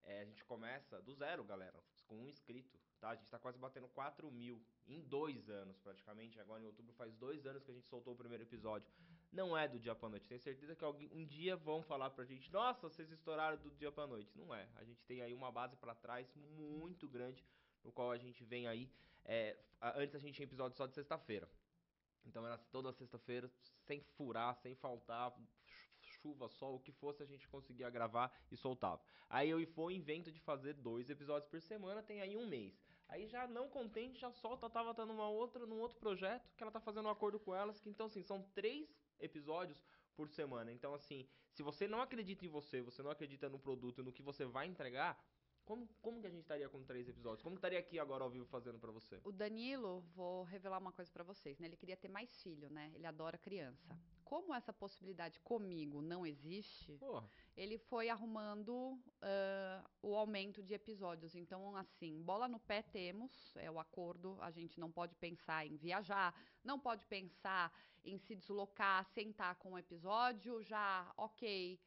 É, 0.02 0.20
a 0.22 0.24
gente 0.24 0.44
começa 0.44 1.02
do 1.02 1.12
zero, 1.14 1.44
galera, 1.44 1.78
com 2.06 2.16
um 2.22 2.26
inscrito, 2.28 2.78
tá? 2.98 3.10
A 3.10 3.16
gente 3.16 3.30
tá 3.30 3.38
quase 3.38 3.58
batendo 3.58 3.88
4 3.88 4.30
mil 4.30 4.64
em 4.86 5.02
dois 5.02 5.48
anos, 5.50 5.78
praticamente. 5.78 6.40
Agora 6.40 6.62
em 6.62 6.66
outubro 6.66 6.94
faz 6.94 7.14
dois 7.16 7.44
anos 7.44 7.62
que 7.64 7.70
a 7.70 7.74
gente 7.74 7.88
soltou 7.88 8.14
o 8.14 8.16
primeiro 8.16 8.44
episódio. 8.44 8.90
Não 9.32 9.56
é 9.56 9.68
do 9.68 9.78
dia 9.78 9.94
pra 9.94 10.08
noite. 10.08 10.26
Tenho 10.26 10.40
certeza 10.40 10.74
que 10.74 10.84
alguém, 10.84 11.08
um 11.12 11.24
dia 11.24 11.56
vão 11.56 11.82
falar 11.82 12.10
pra 12.10 12.24
gente: 12.24 12.50
Nossa, 12.52 12.88
vocês 12.88 13.10
estouraram 13.12 13.56
do 13.58 13.70
dia 13.70 13.92
pra 13.92 14.06
noite. 14.06 14.36
Não 14.36 14.52
é. 14.54 14.68
A 14.76 14.84
gente 14.84 15.04
tem 15.04 15.22
aí 15.22 15.32
uma 15.32 15.52
base 15.52 15.76
pra 15.76 15.94
trás 15.94 16.34
muito 16.34 17.08
grande, 17.08 17.44
no 17.84 17.92
qual 17.92 18.10
a 18.10 18.18
gente 18.18 18.42
vem 18.44 18.66
aí. 18.66 18.90
é, 19.24 19.56
antes 19.94 20.14
a 20.16 20.18
gente 20.18 20.34
tinha 20.34 20.46
episódio 20.46 20.76
só 20.76 20.86
de 20.86 20.94
sexta-feira. 20.94 21.48
Então 22.26 22.44
era 22.44 22.58
toda 22.58 22.92
sexta-feira, 22.92 23.50
sem 23.86 24.00
furar, 24.00 24.54
sem 24.56 24.74
faltar, 24.74 25.32
chu- 25.64 25.90
chuva, 26.00 26.48
sol, 26.48 26.74
o 26.76 26.80
que 26.80 26.92
fosse, 26.92 27.22
a 27.22 27.26
gente 27.26 27.48
conseguia 27.48 27.88
gravar 27.88 28.30
e 28.50 28.56
soltava. 28.56 29.00
Aí 29.28 29.48
eu 29.48 29.58
e 29.60 29.64
foi 29.64 29.94
invento 29.94 30.30
de 30.30 30.38
fazer 30.40 30.74
dois 30.74 31.08
episódios 31.08 31.48
por 31.50 31.60
semana, 31.62 32.02
tem 32.02 32.20
aí 32.20 32.36
um 32.36 32.46
mês. 32.46 32.84
Aí 33.08 33.26
já 33.26 33.46
não 33.46 33.68
contente, 33.68 34.20
já 34.20 34.30
solta, 34.30 34.68
tava 34.68 34.94
tendo 34.94 35.12
uma 35.12 35.28
outra, 35.28 35.64
num 35.66 35.80
outro 35.80 35.98
projeto, 35.98 36.52
que 36.56 36.62
ela 36.62 36.70
tá 36.70 36.78
fazendo 36.80 37.06
um 37.06 37.10
acordo 37.10 37.40
com 37.40 37.54
elas, 37.54 37.80
que 37.80 37.88
então 37.88 38.06
assim, 38.06 38.22
são 38.22 38.42
três 38.54 38.99
episódios 39.20 39.84
por 40.14 40.28
semana. 40.28 40.72
Então 40.72 40.94
assim, 40.94 41.26
se 41.50 41.62
você 41.62 41.86
não 41.88 42.00
acredita 42.00 42.44
em 42.44 42.48
você, 42.48 42.80
você 42.82 43.02
não 43.02 43.10
acredita 43.10 43.48
no 43.48 43.58
produto 43.58 44.00
e 44.00 44.04
no 44.04 44.12
que 44.12 44.22
você 44.22 44.44
vai 44.44 44.66
entregar, 44.66 45.22
como, 45.70 45.88
como 46.02 46.20
que 46.20 46.26
a 46.26 46.30
gente 46.30 46.42
estaria 46.42 46.68
com 46.68 46.82
três 46.82 47.08
episódios? 47.08 47.44
Como 47.44 47.54
estaria 47.54 47.78
aqui 47.78 47.96
agora 47.96 48.24
ao 48.24 48.30
vivo 48.30 48.44
fazendo 48.46 48.76
pra 48.76 48.90
você? 48.90 49.20
O 49.22 49.30
Danilo, 49.30 50.00
vou 50.16 50.42
revelar 50.42 50.78
uma 50.78 50.90
coisa 50.90 51.12
pra 51.12 51.22
vocês, 51.22 51.60
né? 51.60 51.68
Ele 51.68 51.76
queria 51.76 51.96
ter 51.96 52.08
mais 52.08 52.42
filho, 52.42 52.68
né? 52.68 52.90
Ele 52.92 53.06
adora 53.06 53.38
criança. 53.38 53.96
Como 54.24 54.52
essa 54.52 54.72
possibilidade 54.72 55.38
comigo 55.40 56.02
não 56.02 56.26
existe, 56.26 56.98
Porra, 56.98 57.30
ele 57.56 57.78
foi 57.78 58.08
arrumando 58.08 59.00
ah, 59.22 59.88
o 60.02 60.16
aumento 60.16 60.60
de 60.60 60.74
episódios. 60.74 61.36
Então, 61.36 61.76
assim, 61.76 62.20
bola 62.20 62.48
no 62.48 62.58
pé 62.58 62.82
temos, 62.82 63.54
é 63.56 63.70
o 63.70 63.78
acordo. 63.78 64.36
A 64.40 64.50
gente 64.50 64.80
não 64.80 64.90
pode 64.90 65.14
pensar 65.14 65.64
em 65.64 65.76
viajar, 65.76 66.34
não 66.64 66.80
pode 66.80 67.06
pensar 67.06 67.72
em 68.04 68.18
se 68.18 68.34
deslocar, 68.34 69.04
sentar 69.04 69.54
com 69.54 69.74
o 69.74 69.78
episódio, 69.78 70.62
já, 70.64 71.12
ok, 71.16 71.78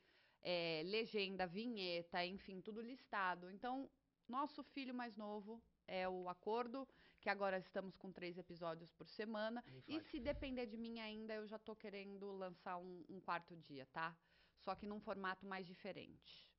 é, 0.43 0.83
legenda, 0.85 1.47
vinheta, 1.47 2.25
enfim, 2.25 2.61
tudo 2.61 2.81
listado. 2.81 3.49
Então, 3.49 3.89
nosso 4.27 4.63
filho 4.63 4.93
mais 4.93 5.15
novo 5.15 5.61
é 5.87 6.07
o 6.07 6.29
acordo 6.29 6.87
que 7.21 7.29
agora 7.29 7.57
estamos 7.57 7.95
com 7.95 8.11
três 8.11 8.37
episódios 8.37 8.91
por 8.91 9.07
semana. 9.07 9.63
E 9.87 9.99
se 10.01 10.19
depender 10.19 10.65
de 10.65 10.77
mim 10.77 10.99
ainda, 10.99 11.33
eu 11.33 11.47
já 11.47 11.57
tô 11.57 11.75
querendo 11.75 12.31
lançar 12.33 12.77
um, 12.77 13.05
um 13.09 13.19
quarto 13.21 13.55
dia, 13.55 13.87
tá? 13.93 14.15
Só 14.59 14.75
que 14.75 14.85
num 14.85 14.99
formato 14.99 15.45
mais 15.45 15.65
diferente. 15.65 16.49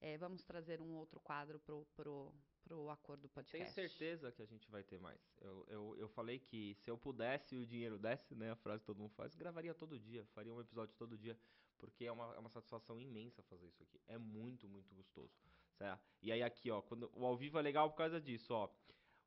É, 0.00 0.16
vamos 0.18 0.44
trazer 0.44 0.80
um 0.80 0.96
outro 0.96 1.20
quadro 1.20 1.58
pro, 1.60 1.86
pro, 1.94 2.34
pro 2.70 2.88
Acordo 2.88 3.22
Tenho 3.22 3.34
Podcast. 3.34 3.74
certeza 3.74 4.30
que 4.30 4.40
a 4.40 4.46
gente 4.46 4.70
vai 4.70 4.84
ter 4.84 5.00
mais. 5.00 5.20
Eu, 5.40 5.66
eu, 5.68 5.96
eu 5.98 6.08
falei 6.08 6.38
que 6.38 6.76
se 6.76 6.88
eu 6.88 6.96
pudesse 6.96 7.56
e 7.56 7.58
o 7.58 7.66
dinheiro 7.66 7.98
desse, 7.98 8.32
né? 8.36 8.52
A 8.52 8.56
frase 8.56 8.80
que 8.82 8.86
todo 8.86 9.00
mundo 9.00 9.12
faz, 9.14 9.34
gravaria 9.34 9.74
todo 9.74 9.98
dia, 9.98 10.24
faria 10.26 10.52
um 10.52 10.60
episódio 10.60 10.94
todo 10.96 11.18
dia. 11.18 11.36
Porque 11.78 12.04
é 12.04 12.12
uma, 12.12 12.32
é 12.36 12.38
uma 12.38 12.50
satisfação 12.50 13.00
imensa 13.00 13.42
fazer 13.44 13.66
isso 13.66 13.82
aqui. 13.82 14.00
É 14.06 14.16
muito, 14.16 14.68
muito 14.68 14.94
gostoso. 14.94 15.32
Certo? 15.78 16.00
E 16.22 16.30
aí 16.30 16.42
aqui, 16.42 16.70
ó, 16.70 16.80
quando, 16.80 17.10
o 17.14 17.26
ao 17.26 17.36
vivo 17.36 17.58
é 17.58 17.62
legal 17.62 17.90
por 17.90 17.96
causa 17.96 18.20
disso, 18.20 18.54
ó. 18.54 18.70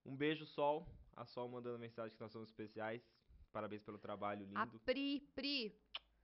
Um 0.05 0.15
beijo, 0.15 0.45
Sol. 0.45 0.87
A 1.13 1.25
Sol 1.25 1.49
mandando 1.49 1.77
mensagem 1.77 2.15
que 2.15 2.21
nós 2.21 2.31
somos 2.31 2.47
especiais. 2.47 3.03
Parabéns 3.51 3.83
pelo 3.83 3.97
trabalho 3.97 4.47
A 4.55 4.63
lindo. 4.63 4.79
Pri, 4.79 5.19
Pri, 5.35 5.75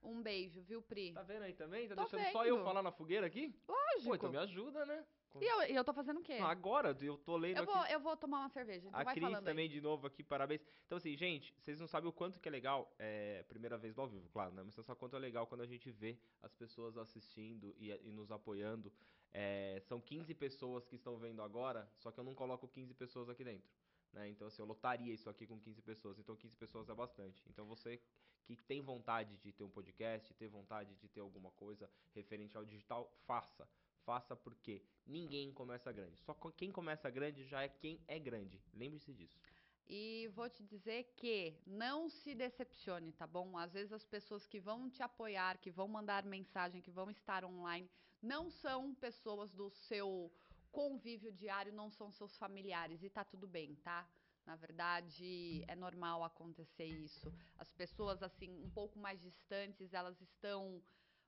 um 0.02 0.22
beijo, 0.22 0.62
viu, 0.62 0.82
Pri? 0.82 1.12
Tá 1.14 1.24
vendo 1.24 1.44
aí 1.44 1.54
também? 1.54 1.88
Tá 1.90 1.96
Tô 1.96 2.02
deixando 2.04 2.32
só 2.32 2.46
eu 2.46 2.56
vendo. 2.56 2.66
falar 2.66 2.82
na 2.82 2.92
fogueira 2.92 3.28
aqui? 3.28 3.54
Lógico. 3.68 4.10
Pô, 4.10 4.16
então 4.16 4.32
me 4.32 4.38
ajuda, 4.38 4.86
né? 4.86 5.06
E 5.40 5.46
eu, 5.46 5.62
eu 5.76 5.84
tô 5.84 5.94
fazendo 5.94 6.20
o 6.20 6.24
quê? 6.24 6.40
Não, 6.40 6.48
agora, 6.48 6.96
eu 7.02 7.18
tô 7.18 7.38
lendo 7.38 7.58
eu, 7.58 7.64
aqui. 7.64 7.72
vou, 7.72 7.86
eu 7.86 8.00
vou 8.00 8.18
tomar 8.18 8.40
uma 8.40 8.50
cerveja. 8.50 8.88
Então 8.88 9.00
A 9.00 9.04
vai 9.04 9.14
Cris 9.14 9.24
falando 9.24 9.40
aí. 9.40 9.46
também 9.46 9.70
de 9.70 9.80
novo 9.80 10.08
aqui, 10.08 10.24
parabéns. 10.24 10.62
Então, 10.86 10.98
assim, 10.98 11.16
gente, 11.16 11.54
vocês 11.60 11.80
não 11.80 11.88
sabem 11.88 12.10
o 12.10 12.14
quanto 12.14 12.40
que 12.40 12.48
é 12.48 12.52
legal, 12.52 12.94
é, 12.98 13.44
primeira 13.44 13.78
vez 13.78 13.94
do 13.96 14.02
ao 14.02 14.08
vivo, 14.08 14.28
claro, 14.30 14.54
né? 14.54 14.64
Mas 14.64 14.74
você 14.74 14.84
sabe 14.84 14.98
o 14.98 15.00
quanto 15.00 15.16
é 15.16 15.20
legal 15.20 15.46
quando 15.46 15.62
a 15.62 15.68
gente 15.68 15.92
vê 15.92 16.18
as 16.42 16.54
pessoas 16.54 16.98
assistindo 16.98 17.76
e, 17.78 17.92
e 17.92 18.12
nos 18.12 18.32
apoiando. 18.32 18.92
É, 19.32 19.80
são 19.82 20.02
15 20.02 20.34
pessoas 20.34 20.88
que 20.88 20.96
estão 20.96 21.18
vendo 21.18 21.42
agora, 21.42 21.88
só 21.98 22.12
que 22.12 22.20
eu 22.20 22.24
não 22.24 22.34
coloco 22.34 22.68
15 22.68 22.94
pessoas 22.96 23.30
aqui 23.30 23.44
dentro. 23.44 23.70
Né? 24.14 24.30
Então, 24.30 24.48
assim, 24.48 24.62
eu 24.62 24.66
lotaria 24.66 25.14
isso 25.14 25.30
aqui 25.30 25.46
com 25.46 25.60
15 25.60 25.82
pessoas. 25.82 26.18
Então, 26.18 26.36
15 26.36 26.56
pessoas 26.56 26.90
é 26.90 26.96
bastante. 26.96 27.44
Então, 27.48 27.66
você 27.66 28.02
que 28.46 28.56
tem 28.56 28.82
vontade 28.82 29.38
de 29.38 29.52
ter 29.52 29.64
um 29.64 29.70
podcast, 29.70 30.34
ter 30.34 30.48
vontade 30.48 30.96
de 30.96 31.08
ter 31.08 31.20
alguma 31.20 31.52
coisa 31.52 31.90
referente 32.16 32.58
ao 32.58 32.66
digital, 32.66 33.12
faça. 33.26 33.70
Faça 34.10 34.36
porque 34.36 34.82
ninguém 35.06 35.54
começa 35.54 35.92
grande. 35.92 36.18
Só 36.18 36.34
quem 36.58 36.72
começa 36.72 37.08
grande 37.12 37.44
já 37.44 37.62
é 37.62 37.70
quem 37.70 38.04
é 38.08 38.18
grande. 38.18 38.60
Lembre-se 38.74 39.14
disso. 39.14 39.40
E 39.88 40.28
vou 40.34 40.50
te 40.50 40.64
dizer 40.64 41.14
que 41.16 41.56
não 41.68 42.10
se 42.10 42.34
decepcione, 42.34 43.12
tá 43.12 43.28
bom? 43.28 43.56
Às 43.56 43.72
vezes 43.72 43.94
as 43.94 44.04
pessoas 44.04 44.48
que 44.48 44.60
vão 44.60 44.90
te 44.90 45.04
apoiar, 45.04 45.60
que 45.60 45.70
vão 45.70 45.88
mandar 45.88 46.26
mensagem, 46.26 46.82
que 46.82 46.90
vão 46.90 47.12
estar 47.12 47.46
online, 47.46 47.88
não 48.20 48.50
são 48.50 48.96
pessoas 48.96 49.54
do 49.54 49.70
seu 49.70 50.34
convívio 50.72 51.32
diário, 51.32 51.72
não 51.72 51.92
são 51.92 52.12
seus 52.12 52.36
familiares. 52.36 53.04
E 53.04 53.12
tá 53.12 53.24
tudo 53.24 53.48
bem, 53.48 53.76
tá? 53.76 54.10
Na 54.44 54.56
verdade, 54.56 55.64
é 55.68 55.76
normal 55.76 56.24
acontecer 56.24 56.88
isso. 56.88 57.32
As 57.60 57.72
pessoas, 57.72 58.24
assim, 58.24 58.50
um 58.66 58.72
pouco 58.72 58.98
mais 58.98 59.22
distantes, 59.22 59.94
elas 59.94 60.20
estão 60.20 60.82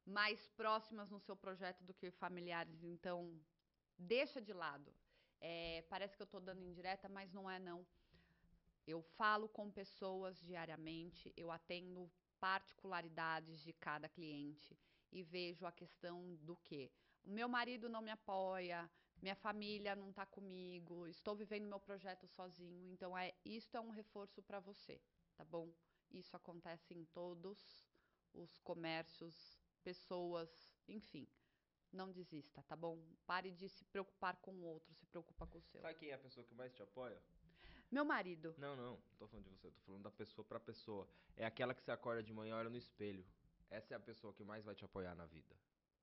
mais 0.06 0.48
próximas 0.50 1.10
no 1.10 1.20
seu 1.20 1.36
projeto 1.36 1.84
do 1.84 1.94
que 1.94 2.12
familiares. 2.12 2.84
Então, 2.84 3.40
deixa 3.98 4.42
de 4.42 4.54
lado. 4.54 4.94
É, 5.40 5.84
parece 5.90 6.16
que 6.16 6.22
eu 6.22 6.28
tô 6.28 6.40
dando 6.40 6.64
indireta, 6.64 7.10
mas 7.10 7.32
não 7.32 7.50
é 7.50 7.60
não. 7.60 7.86
Eu 8.86 9.02
falo 9.02 9.48
com 9.48 9.72
pessoas 9.72 10.40
diariamente, 10.42 11.34
eu 11.38 11.52
atendo 11.52 12.12
particularidades 12.40 13.62
de 13.62 13.74
cada 13.74 14.10
cliente 14.10 14.78
e 15.12 15.24
vejo 15.24 15.66
a 15.66 15.72
questão 15.72 16.36
do 16.38 16.56
quê? 16.58 16.92
O 17.24 17.30
meu 17.30 17.48
marido 17.48 17.88
não 17.88 18.02
me 18.02 18.10
apoia, 18.10 18.90
minha 19.22 19.36
família 19.36 19.96
não 19.96 20.10
está 20.10 20.26
comigo, 20.26 21.08
estou 21.08 21.36
vivendo 21.36 21.68
meu 21.68 21.80
projeto 21.80 22.28
sozinho. 22.28 22.92
Então 22.92 23.16
é 23.16 23.34
isto 23.46 23.78
é 23.78 23.80
um 23.80 23.92
reforço 23.92 24.42
para 24.42 24.60
você, 24.60 25.00
tá 25.36 25.46
bom? 25.46 25.72
Isso 26.10 26.36
acontece 26.36 26.94
em 26.94 27.06
todos 27.06 27.86
os 28.34 28.58
comércios, 28.60 29.61
pessoas, 29.82 30.50
enfim. 30.88 31.28
Não 31.92 32.10
desista, 32.10 32.64
tá 32.64 32.76
bom? 32.76 33.04
Pare 33.26 33.52
de 33.52 33.68
se 33.68 33.84
preocupar 33.86 34.38
com 34.38 34.54
o 34.54 34.64
outro, 34.64 34.94
se 34.94 35.06
preocupa 35.08 35.46
com 35.46 35.58
o 35.58 35.62
seu. 35.62 35.82
Sabe 35.82 35.96
quem 35.96 36.10
é 36.10 36.14
a 36.14 36.20
pessoa 36.20 36.46
que 36.46 36.54
mais 36.56 36.74
te 36.74 36.82
apoia? 36.82 37.22
Meu 37.92 38.06
marido. 38.06 38.56
Não, 38.58 38.76
não, 38.76 38.92
não 38.92 39.02
tô 39.18 39.28
falando 39.28 39.44
de 39.44 39.50
você, 39.50 39.70
tô 39.70 39.82
falando 39.82 40.04
da 40.04 40.12
pessoa 40.12 40.46
pra 40.46 40.60
pessoa. 40.60 41.06
É 41.36 41.46
aquela 41.46 41.74
que 41.74 41.84
você 41.84 41.92
acorda 41.92 42.24
de 42.24 42.34
manhã 42.34 42.56
e 42.56 42.60
olha 42.60 42.70
no 42.70 42.78
espelho. 42.78 43.26
Essa 43.70 43.94
é 43.94 43.98
a 43.98 44.00
pessoa 44.00 44.34
que 44.34 44.44
mais 44.44 44.64
vai 44.64 44.74
te 44.74 44.86
apoiar 44.86 45.14
na 45.16 45.26
vida. 45.26 45.54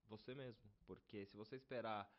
Você 0.08 0.35
mesmo. 0.35 0.70
Porque 0.87 1.25
se 1.25 1.37
você 1.37 1.56
esperar 1.56 2.11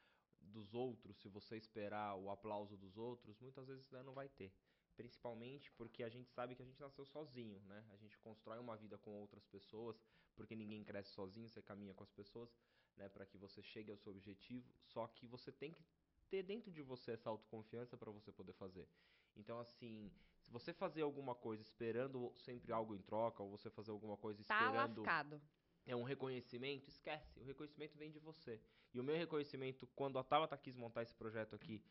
dos 0.42 0.74
outros, 0.74 1.18
se 1.18 1.28
você 1.28 1.58
esperar 1.58 2.16
o 2.16 2.32
aplauso 2.32 2.78
dos 2.78 2.98
outros, 2.98 3.40
muitas 3.40 3.68
vezes 3.68 3.90
né, 3.92 4.02
não 4.02 4.14
vai 4.14 4.28
ter. 4.30 4.52
Principalmente 5.00 5.72
porque 5.78 6.04
a 6.04 6.10
gente 6.10 6.30
sabe 6.30 6.56
que 6.56 6.62
a 6.62 6.66
gente 6.66 6.82
nasceu 6.82 7.06
sozinho, 7.06 7.58
né? 7.62 7.86
A 7.94 7.96
gente 7.96 8.18
constrói 8.18 8.60
uma 8.60 8.76
vida 8.76 8.98
com 8.98 9.12
outras 9.12 9.46
pessoas, 9.46 9.98
porque 10.36 10.58
ninguém 10.58 10.84
cresce 10.84 11.12
sozinho, 11.14 11.48
você 11.48 11.62
caminha 11.62 11.94
com 11.94 12.04
as 12.04 12.12
pessoas, 12.12 12.50
né, 12.98 13.08
para 13.08 13.26
que 13.26 13.38
você 13.38 13.64
chegue 13.64 13.90
ao 13.90 13.98
seu 13.98 14.12
objetivo. 14.12 14.70
Só 14.84 15.08
que 15.08 15.26
você 15.26 15.54
tem 15.54 15.72
que 15.72 15.86
ter 16.30 16.44
dentro 16.44 16.70
de 16.70 16.82
você 16.82 17.12
essa 17.14 17.30
autoconfiança 17.30 17.96
para 17.96 18.12
você 18.12 18.30
poder 18.30 18.52
fazer. 18.52 18.90
Então, 19.38 19.58
assim, 19.58 20.12
se 20.42 20.52
você 20.52 20.74
fazer 20.74 21.02
alguma 21.04 21.34
coisa 21.34 21.64
esperando 21.64 22.34
sempre 22.36 22.74
algo 22.74 22.94
em 22.94 23.02
troca, 23.02 23.42
ou 23.42 23.50
você 23.50 23.70
fazer 23.70 23.92
alguma 23.92 24.18
coisa 24.18 24.44
Tá 24.44 24.66
esperando 24.66 25.02
lascado. 25.02 25.42
é 25.86 25.96
um 25.96 26.04
reconhecimento, 26.04 26.90
esquece. 26.90 27.40
O 27.40 27.44
reconhecimento 27.46 27.98
vem 27.98 28.12
de 28.12 28.20
você. 28.20 28.62
E 28.94 29.00
o 29.00 29.04
meu 29.04 29.16
reconhecimento, 29.16 29.88
quando 29.96 30.20
a 30.20 30.24
Tabata 30.26 30.58
quis 30.58 30.76
montar 30.76 31.04
esse 31.04 31.16
projeto 31.16 31.56
aqui, 31.56 31.82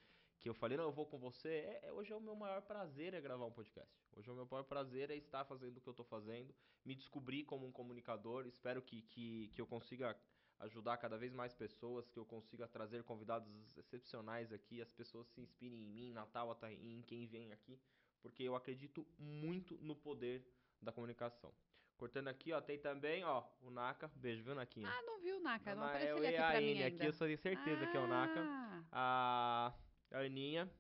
que 0.40 0.49
eu 0.49 0.54
falei, 0.54 0.76
não, 0.76 0.85
eu 0.85 0.92
vou 0.92 1.04
com 1.07 1.18
você, 1.18 1.49
é, 1.49 1.80
é- 1.88 1.92
hoje 1.92 2.12
é 2.12 2.16
o 2.16 2.21
meu 2.21 2.35
maior 2.37 2.62
prazer 2.62 3.12
é 3.14 3.21
gravar 3.21 3.45
um 3.47 3.50
podcast. 3.52 3.92
Hoje 4.16 4.28
é 4.28 4.33
o 4.33 4.37
meu 4.37 4.47
maior 4.50 4.62
prazer 4.64 5.11
é 5.11 5.16
estar 5.16 5.45
fazendo 5.45 5.78
o 5.78 5.80
que 5.80 5.88
eu 5.88 5.95
tô 5.95 6.04
fazendo, 6.04 6.54
me 6.85 6.95
descobrir 6.95 7.45
como 7.45 7.66
um 7.66 7.73
comunicador, 7.73 8.47
espero 8.47 8.80
que, 8.80 9.02
que, 9.02 9.49
que 9.49 9.61
eu 9.61 9.66
consiga 9.66 10.16
ajudar 10.61 10.97
cada 10.97 11.16
vez 11.16 11.33
mais 11.33 11.54
pessoas, 11.54 12.09
que 12.09 12.18
eu 12.18 12.25
consiga 12.25 12.66
trazer 12.66 13.02
convidados 13.04 13.49
excepcionais 13.76 14.52
aqui, 14.52 14.80
as 14.80 14.92
pessoas 14.92 15.26
se 15.28 15.40
inspirem 15.40 15.80
em 15.83 15.87
mim, 15.88 16.12
na 16.12 16.26
Tabata 16.26 16.71
e 16.73 16.95
em 16.95 17.02
quem 17.02 17.26
vem 17.26 17.52
aqui, 17.52 17.78
porque 18.21 18.42
eu 18.42 18.54
acredito 18.57 19.07
muito 19.18 19.76
no 19.78 19.95
poder 19.95 20.45
da 20.80 20.92
comunicação. 20.92 21.52
Cortando 21.97 22.28
aqui, 22.28 22.52
ó, 22.52 22.61
tem 22.61 22.78
também, 22.78 23.25
ó, 23.25 23.42
o 23.61 23.71
Naka. 23.71 24.09
Beijo, 24.14 24.42
viu, 24.45 24.54
Naquinha? 24.54 24.88
Ah, 24.88 25.02
não 25.02 25.21
viu, 25.21 25.40
Naka? 25.40 25.75
Não 25.75 25.83
Não, 25.83 25.88
apareceu 25.88 26.16
eu 26.16 26.25
ele 26.25 26.37
aqui 26.37 26.37
pra 26.52 26.61
mim 26.61 26.66
ainda. 26.83 26.87
aqui, 26.87 27.07
eu 27.07 27.18
tenho 27.18 27.38
certeza 27.38 27.87
que 27.88 27.97
é 27.97 28.00
o 28.00 28.07
Naka. 28.07 28.87
Ah, 28.92 29.75
A 30.10 30.20
Aninha, 30.20 30.70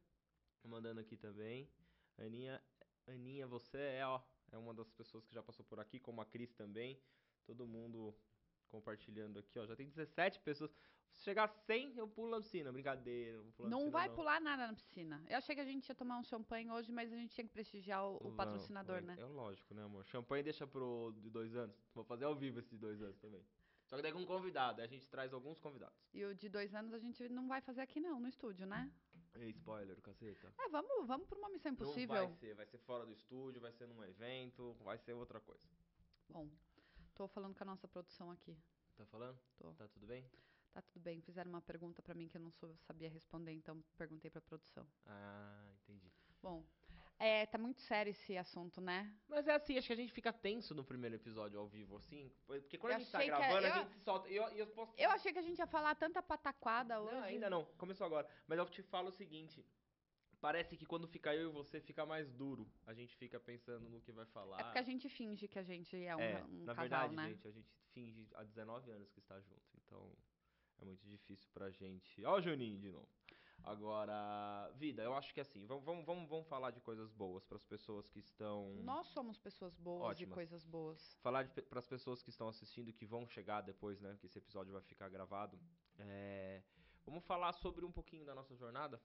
mandando 0.64 1.00
aqui 1.00 1.16
também. 1.16 1.68
Aninha, 2.18 2.62
Aninha, 3.06 3.46
você 3.46 3.78
é, 3.78 4.06
ó, 4.06 4.20
é 4.50 4.58
uma 4.58 4.74
das 4.74 4.90
pessoas 4.90 5.24
que 5.24 5.34
já 5.34 5.42
passou 5.42 5.64
por 5.64 5.78
aqui, 5.78 5.98
como 6.00 6.20
a 6.20 6.26
Cris 6.26 6.52
também. 6.54 7.00
Todo 7.44 7.66
mundo 7.66 8.14
compartilhando 8.68 9.38
aqui, 9.38 9.58
ó. 9.58 9.66
Já 9.66 9.76
tem 9.76 9.88
17 9.88 10.40
pessoas. 10.40 10.70
Se 11.14 11.24
chegar 11.24 11.44
a 11.44 11.48
100, 11.48 11.96
eu 11.96 12.06
pulo 12.06 12.30
na 12.30 12.40
piscina. 12.40 12.70
Brincadeira, 12.70 13.38
não 13.38 13.68
Não 13.68 13.78
piscina, 13.78 13.90
vai 13.90 14.10
pular 14.10 14.40
nada 14.40 14.66
na 14.66 14.74
piscina. 14.74 15.24
Eu 15.28 15.38
achei 15.38 15.54
que 15.54 15.60
a 15.60 15.64
gente 15.64 15.88
ia 15.88 15.94
tomar 15.94 16.18
um 16.18 16.24
champanhe 16.24 16.70
hoje, 16.70 16.92
mas 16.92 17.12
a 17.12 17.16
gente 17.16 17.34
tinha 17.34 17.46
que 17.46 17.52
prestigiar 17.52 18.04
o, 18.04 18.28
o 18.28 18.32
patrocinador, 18.32 19.02
vai. 19.02 19.16
né? 19.16 19.16
É 19.18 19.24
lógico, 19.24 19.74
né, 19.74 19.82
amor? 19.82 20.04
Champanhe 20.06 20.42
deixa 20.42 20.66
pro 20.66 21.12
de 21.18 21.30
dois 21.30 21.54
anos. 21.56 21.76
Vou 21.94 22.04
fazer 22.04 22.24
ao 22.24 22.36
vivo 22.36 22.60
esses 22.60 22.78
dois 22.78 23.00
anos 23.02 23.18
também. 23.18 23.44
Só 23.86 23.96
que 23.96 24.02
daí 24.02 24.12
com 24.12 24.20
um 24.20 24.26
convidado, 24.26 24.82
a 24.82 24.86
gente 24.86 25.08
traz 25.08 25.32
alguns 25.32 25.58
convidados. 25.58 25.96
E 26.12 26.22
o 26.22 26.34
de 26.34 26.48
dois 26.48 26.74
anos 26.74 26.92
a 26.92 26.98
gente 26.98 27.26
não 27.30 27.48
vai 27.48 27.62
fazer 27.62 27.80
aqui 27.80 27.98
não, 27.98 28.20
no 28.20 28.28
estúdio, 28.28 28.66
né? 28.66 28.92
Ei, 29.34 29.50
spoiler, 29.50 30.00
caceta. 30.00 30.52
É, 30.58 30.68
vamos, 30.68 31.06
vamos 31.06 31.26
pra 31.28 31.38
uma 31.38 31.48
missão 31.50 31.70
Não 31.70 31.74
impossível. 31.76 32.08
vai 32.16 32.32
ser, 32.36 32.54
vai 32.54 32.66
ser 32.66 32.78
fora 32.78 33.04
do 33.06 33.12
estúdio, 33.12 33.60
vai 33.60 33.72
ser 33.72 33.86
num 33.86 34.02
evento, 34.04 34.74
vai 34.80 34.98
ser 34.98 35.12
outra 35.12 35.40
coisa. 35.40 35.62
Bom, 36.28 36.48
tô 37.14 37.28
falando 37.28 37.54
com 37.54 37.62
a 37.62 37.66
nossa 37.66 37.86
produção 37.86 38.30
aqui. 38.30 38.56
Tá 38.96 39.06
falando? 39.06 39.38
Tô. 39.56 39.72
Tá 39.74 39.86
tudo 39.88 40.06
bem? 40.06 40.28
Tá 40.72 40.82
tudo 40.82 41.00
bem. 41.00 41.20
Fizeram 41.20 41.50
uma 41.50 41.60
pergunta 41.60 42.02
pra 42.02 42.14
mim 42.14 42.26
que 42.28 42.36
eu 42.36 42.40
não 42.40 42.50
sou, 42.50 42.76
sabia 42.78 43.08
responder, 43.08 43.52
então 43.52 43.82
perguntei 43.96 44.30
pra 44.30 44.40
produção. 44.40 44.86
Ah, 45.06 45.70
entendi. 45.82 46.10
Bom, 46.42 46.64
é, 47.18 47.46
tá 47.46 47.58
muito 47.58 47.80
sério 47.82 48.10
esse 48.10 48.36
assunto, 48.36 48.80
né? 48.80 49.12
Mas 49.28 49.46
é 49.48 49.54
assim, 49.54 49.76
acho 49.76 49.86
que 49.86 49.92
a 49.92 49.96
gente 49.96 50.12
fica 50.12 50.32
tenso 50.32 50.74
no 50.74 50.84
primeiro 50.84 51.16
episódio 51.16 51.58
ao 51.58 51.66
vivo, 51.66 51.96
assim. 51.96 52.30
Porque 52.46 52.78
quando 52.78 52.92
Eu 52.92 52.96
a 52.96 52.98
gente 53.00 53.10
tá 53.10 53.22
é- 53.22 53.26
gravando, 53.26 53.66
a 53.66 53.70
gente 53.70 53.90
se 53.90 54.00
solta. 54.00 54.28
Eu, 54.28 54.44
eu 54.50 54.66
posso. 54.68 54.94
Eu 54.96 55.10
achei 55.10 55.32
que 55.32 55.38
a 55.38 55.42
gente 55.42 55.58
ia 55.58 55.66
falar 55.66 55.94
tanta 55.96 56.22
pataquada 56.22 57.00
hoje. 57.00 57.14
Não, 57.14 57.22
ainda 57.24 57.50
não. 57.50 57.64
Começou 57.76 58.06
agora. 58.06 58.28
Mas 58.46 58.58
eu 58.58 58.66
te 58.66 58.82
falo 58.82 59.08
o 59.08 59.12
seguinte. 59.12 59.64
Parece 60.40 60.76
que 60.76 60.86
quando 60.86 61.08
fica 61.08 61.34
eu 61.34 61.48
e 61.50 61.52
você, 61.52 61.80
fica 61.80 62.06
mais 62.06 62.30
duro. 62.32 62.70
A 62.86 62.94
gente 62.94 63.16
fica 63.16 63.40
pensando 63.40 63.88
no 63.90 64.00
que 64.00 64.12
vai 64.12 64.24
falar. 64.26 64.60
É 64.60 64.62
porque 64.62 64.78
a 64.78 64.82
gente 64.82 65.08
finge 65.08 65.48
que 65.48 65.58
a 65.58 65.64
gente 65.64 65.96
é 65.96 66.14
um, 66.14 66.20
É, 66.20 66.44
um 66.44 66.64
na 66.64 66.74
casal, 66.76 67.08
verdade, 67.08 67.16
né? 67.16 67.28
gente, 67.30 67.48
a 67.48 67.50
gente 67.50 67.74
finge 67.92 68.28
há 68.34 68.44
19 68.44 68.88
anos 68.92 69.10
que 69.10 69.18
está 69.18 69.40
junto. 69.40 69.66
Então, 69.84 70.16
é 70.80 70.84
muito 70.84 71.04
difícil 71.08 71.48
pra 71.52 71.68
gente. 71.70 72.24
Ó 72.24 72.36
o 72.36 72.40
Juninho 72.40 72.78
de 72.78 72.88
novo. 72.92 73.08
Agora, 73.64 74.70
vida, 74.76 75.02
eu 75.02 75.12
acho 75.14 75.32
que 75.34 75.40
assim, 75.40 75.66
vamos, 75.66 75.84
vamos, 75.84 76.04
vamos, 76.06 76.28
vamos 76.28 76.46
falar 76.48 76.70
de 76.70 76.80
coisas 76.80 77.10
boas 77.12 77.44
pras 77.44 77.62
pessoas 77.64 78.08
que 78.08 78.18
estão. 78.18 78.72
Nós 78.82 79.06
somos 79.08 79.38
pessoas 79.38 79.76
boas 79.76 80.10
Ótimas. 80.12 80.30
e 80.30 80.34
coisas 80.34 80.64
boas. 80.64 81.18
Falar 81.22 81.46
para 81.48 81.78
as 81.78 81.86
pessoas 81.86 82.22
que 82.22 82.30
estão 82.30 82.48
assistindo, 82.48 82.92
que 82.92 83.04
vão 83.04 83.26
chegar 83.26 83.60
depois, 83.60 84.00
né? 84.00 84.16
Que 84.20 84.26
esse 84.26 84.38
episódio 84.38 84.72
vai 84.72 84.82
ficar 84.82 85.08
gravado. 85.08 85.58
é, 85.98 86.62
Vamos 87.04 87.24
falar 87.24 87.52
sobre 87.52 87.84
um 87.84 87.92
pouquinho 87.92 88.24
da 88.24 88.34
nossa 88.34 88.54
jornada, 88.56 89.00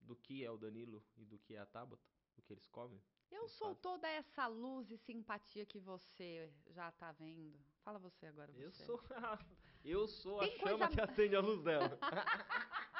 do 0.00 0.14
que 0.16 0.44
é 0.44 0.50
o 0.50 0.56
Danilo 0.56 1.04
e 1.16 1.24
do 1.24 1.38
que 1.38 1.54
é 1.54 1.58
a 1.60 1.66
Tabata. 1.66 2.02
o 2.36 2.42
que 2.42 2.52
eles 2.52 2.66
comem. 2.68 3.02
Eu 3.30 3.42
Eles 3.42 3.52
sou 3.52 3.68
fazem. 3.68 3.82
toda 3.82 4.08
essa 4.08 4.46
luz 4.46 4.90
e 4.90 4.96
simpatia 4.96 5.66
que 5.66 5.78
você 5.78 6.52
já 6.68 6.90
tá 6.92 7.12
vendo. 7.12 7.58
Fala 7.82 7.98
você 7.98 8.26
agora, 8.26 8.50
você. 8.52 8.64
Eu 8.64 8.70
sou, 8.72 9.00
eu 9.84 10.08
sou 10.08 10.40
a 10.40 10.46
chama 10.46 10.78
coisa- 10.78 10.88
que 10.88 11.00
acende 11.00 11.36
a 11.36 11.40
luz 11.40 11.62
dela. 11.62 11.98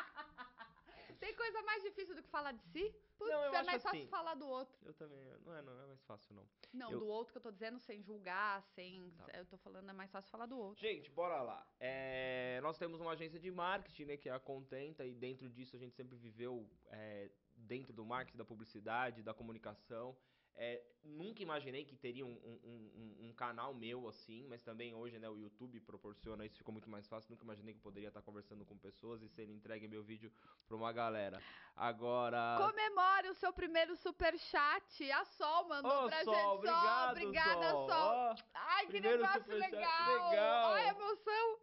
Tem 1.19 1.35
coisa 1.35 1.63
mais 1.63 1.83
difícil 1.83 2.15
do 2.15 2.23
que 2.23 2.29
falar 2.29 2.53
de 2.53 2.63
si? 2.63 2.95
Putz, 3.19 3.31
Não, 3.33 3.45
eu 3.45 3.53
é 3.53 3.57
acho 3.57 3.67
mais 3.67 3.83
fácil 3.83 3.99
assim. 4.01 4.09
falar 4.09 4.35
do 4.37 4.47
outro. 4.49 4.77
Eu 4.87 4.95
também, 4.95 5.19
não 5.45 5.55
é, 5.57 5.63
não 5.63 5.73
é 5.83 5.87
mais 5.87 6.03
fácil 6.05 6.35
não. 6.37 6.49
Não, 6.73 6.93
Eu- 6.93 7.01
do 7.01 7.07
outro 7.09 7.33
que 7.33 7.39
eu 7.39 7.43
tô 7.43 7.51
dizendo 7.51 7.79
sem 7.81 8.01
julgar, 8.03 8.63
sem. 8.63 9.11
Tá. 9.11 9.27
Eu 9.35 9.45
tô 9.47 9.57
falando 9.59 9.91
é 9.91 9.93
mais 9.93 10.11
fácil 10.13 10.31
falar 10.31 10.47
do 10.47 10.57
outro. 10.57 10.81
Gente, 10.81 11.11
bora 11.11 11.43
lá. 11.43 11.67
É, 11.81 12.61
nós 12.63 12.79
temos 12.79 13.01
uma 13.01 13.13
agência 13.13 13.39
de 13.41 13.51
marketing, 13.51 14.05
né, 14.05 14.17
que 14.17 14.29
é 14.29 14.33
a 14.33 14.39
Contenta, 14.39 15.05
e 15.05 15.13
dentro 15.15 15.49
disso 15.51 15.75
a 15.75 15.79
gente 15.79 15.95
sempre 15.97 16.17
viveu 16.17 16.71
é, 16.87 17.29
dentro 17.57 17.93
do 17.93 18.05
marketing, 18.05 18.39
da 18.39 18.45
publicidade, 18.45 19.23
da 19.23 19.35
comunicação. 19.35 20.17
É, 20.61 20.83
nunca 21.05 21.41
imaginei 21.41 21.85
que 21.85 21.95
teria 21.95 22.27
um, 22.27 22.31
um- 22.33 22.61
um- 22.65 23.27
um- 23.27 23.33
canal 23.39 23.73
meu 23.73 24.09
assim, 24.09 24.45
mas 24.49 24.61
também 24.65 24.93
hoje 24.93 25.17
né, 25.21 25.29
o 25.29 25.37
YouTube 25.39 25.79
proporciona 25.83 26.45
isso, 26.45 26.59
ficou 26.59 26.73
muito 26.73 26.91
mais 26.91 27.07
fácil. 27.07 27.31
Nunca 27.31 27.45
imaginei 27.45 27.73
que 27.75 27.79
poderia 27.81 28.09
estar 28.09 28.21
conversando 28.23 28.67
com 28.67 28.77
pessoas 28.77 29.23
e 29.23 29.29
sendo 29.29 29.53
entregue 29.53 29.87
meu 29.87 30.03
vídeo 30.03 30.33
para 30.67 30.77
uma 30.77 30.93
galera. 30.93 31.41
Agora. 31.77 32.57
Comemore 32.59 33.29
o 33.29 33.35
seu 33.35 33.53
primeiro 33.53 33.95
superchat. 33.95 35.13
A 35.13 35.25
Sol 35.27 35.69
mandou 35.69 36.07
Ô, 36.07 36.09
pra 36.09 36.25
Sol, 36.25 36.35
gente. 36.35 36.47
obrigado, 36.47 37.11
obrigada, 37.13 37.71
Sol. 37.71 37.89
Sol. 37.89 38.11
Ó, 38.11 38.37
Ai, 38.55 38.87
que 38.89 39.01
negócio 39.01 39.55
legal. 39.55 40.31
legal. 40.31 40.73
Ai, 40.73 40.89
emoção. 40.89 41.59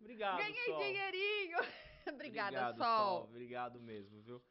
obrigado, 0.00 0.38
Ganhei 0.38 0.66
Sol. 0.66 0.78
dinheirinho. 0.78 1.58
Obrigada, 2.08 2.70
Obrigado, 2.70 2.76
Sol. 2.78 3.24
Obrigado 3.24 3.80
mesmo, 3.80 4.20
viu? 4.22 4.42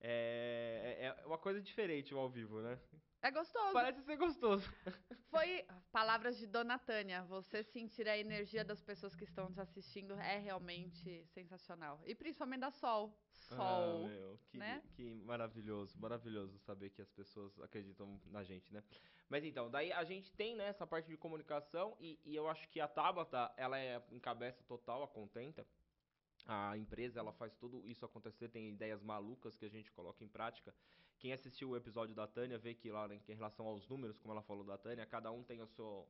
É, 0.00 0.98
é- 1.00 1.06
é 1.22 1.26
uma 1.26 1.38
coisa 1.38 1.62
diferente 1.62 2.12
o 2.14 2.18
ao 2.18 2.28
vivo, 2.28 2.60
né? 2.60 2.78
É 3.22 3.30
gostoso. 3.30 3.72
Parece 3.72 4.02
ser 4.02 4.16
gostoso. 4.16 4.72
Foi 5.30 5.66
palavras 5.90 6.36
de 6.38 6.46
Dona 6.46 6.78
Tânia. 6.78 7.22
Você 7.24 7.62
sentir 7.62 8.08
a 8.08 8.16
energia 8.16 8.64
das 8.64 8.80
pessoas 8.82 9.14
que 9.14 9.24
estão 9.24 9.52
te 9.52 9.60
assistindo 9.60 10.14
é 10.14 10.38
realmente 10.38 11.24
sensacional. 11.26 12.00
E 12.04 12.14
principalmente 12.14 12.60
da 12.60 12.70
Sol. 12.70 13.18
Sol. 13.34 14.04
Ah, 14.04 14.08
meu, 14.08 14.38
que, 14.48 14.58
né? 14.58 14.82
que 14.94 15.14
maravilhoso, 15.24 15.98
maravilhoso 15.98 16.58
saber 16.58 16.90
que 16.90 17.02
as 17.02 17.10
pessoas 17.10 17.58
acreditam 17.60 18.20
na 18.26 18.42
gente, 18.42 18.72
né? 18.72 18.82
Mas 19.28 19.44
então, 19.44 19.70
daí 19.70 19.92
a 19.92 20.04
gente 20.04 20.32
tem 20.32 20.54
né, 20.54 20.68
essa 20.68 20.86
parte 20.86 21.08
de 21.08 21.16
comunicação 21.16 21.96
e, 22.00 22.18
e 22.24 22.34
eu 22.36 22.48
acho 22.48 22.68
que 22.68 22.80
a 22.80 22.86
Tabata, 22.86 23.52
ela 23.56 23.78
é 23.78 24.02
encabeça 24.10 24.62
total 24.64 25.02
a 25.02 25.08
Contenta. 25.08 25.66
A 26.46 26.76
empresa, 26.76 27.18
ela 27.18 27.32
faz 27.32 27.56
tudo 27.56 27.84
isso 27.84 28.04
acontecer, 28.04 28.48
tem 28.48 28.68
ideias 28.68 29.02
malucas 29.02 29.56
que 29.56 29.64
a 29.64 29.68
gente 29.68 29.90
coloca 29.90 30.22
em 30.22 30.28
prática. 30.28 30.72
Quem 31.18 31.32
assistiu 31.32 31.70
o 31.70 31.76
episódio 31.76 32.14
da 32.14 32.26
Tânia 32.26 32.58
vê 32.58 32.74
que 32.74 32.90
lá 32.90 33.08
né, 33.08 33.18
que 33.24 33.32
em 33.32 33.34
relação 33.36 33.66
aos 33.66 33.88
números, 33.88 34.18
como 34.18 34.32
ela 34.32 34.42
falou 34.42 34.64
da 34.64 34.76
Tânia, 34.76 35.06
cada 35.06 35.30
um 35.30 35.42
tem 35.42 35.62
o 35.62 35.66
seu, 35.66 36.06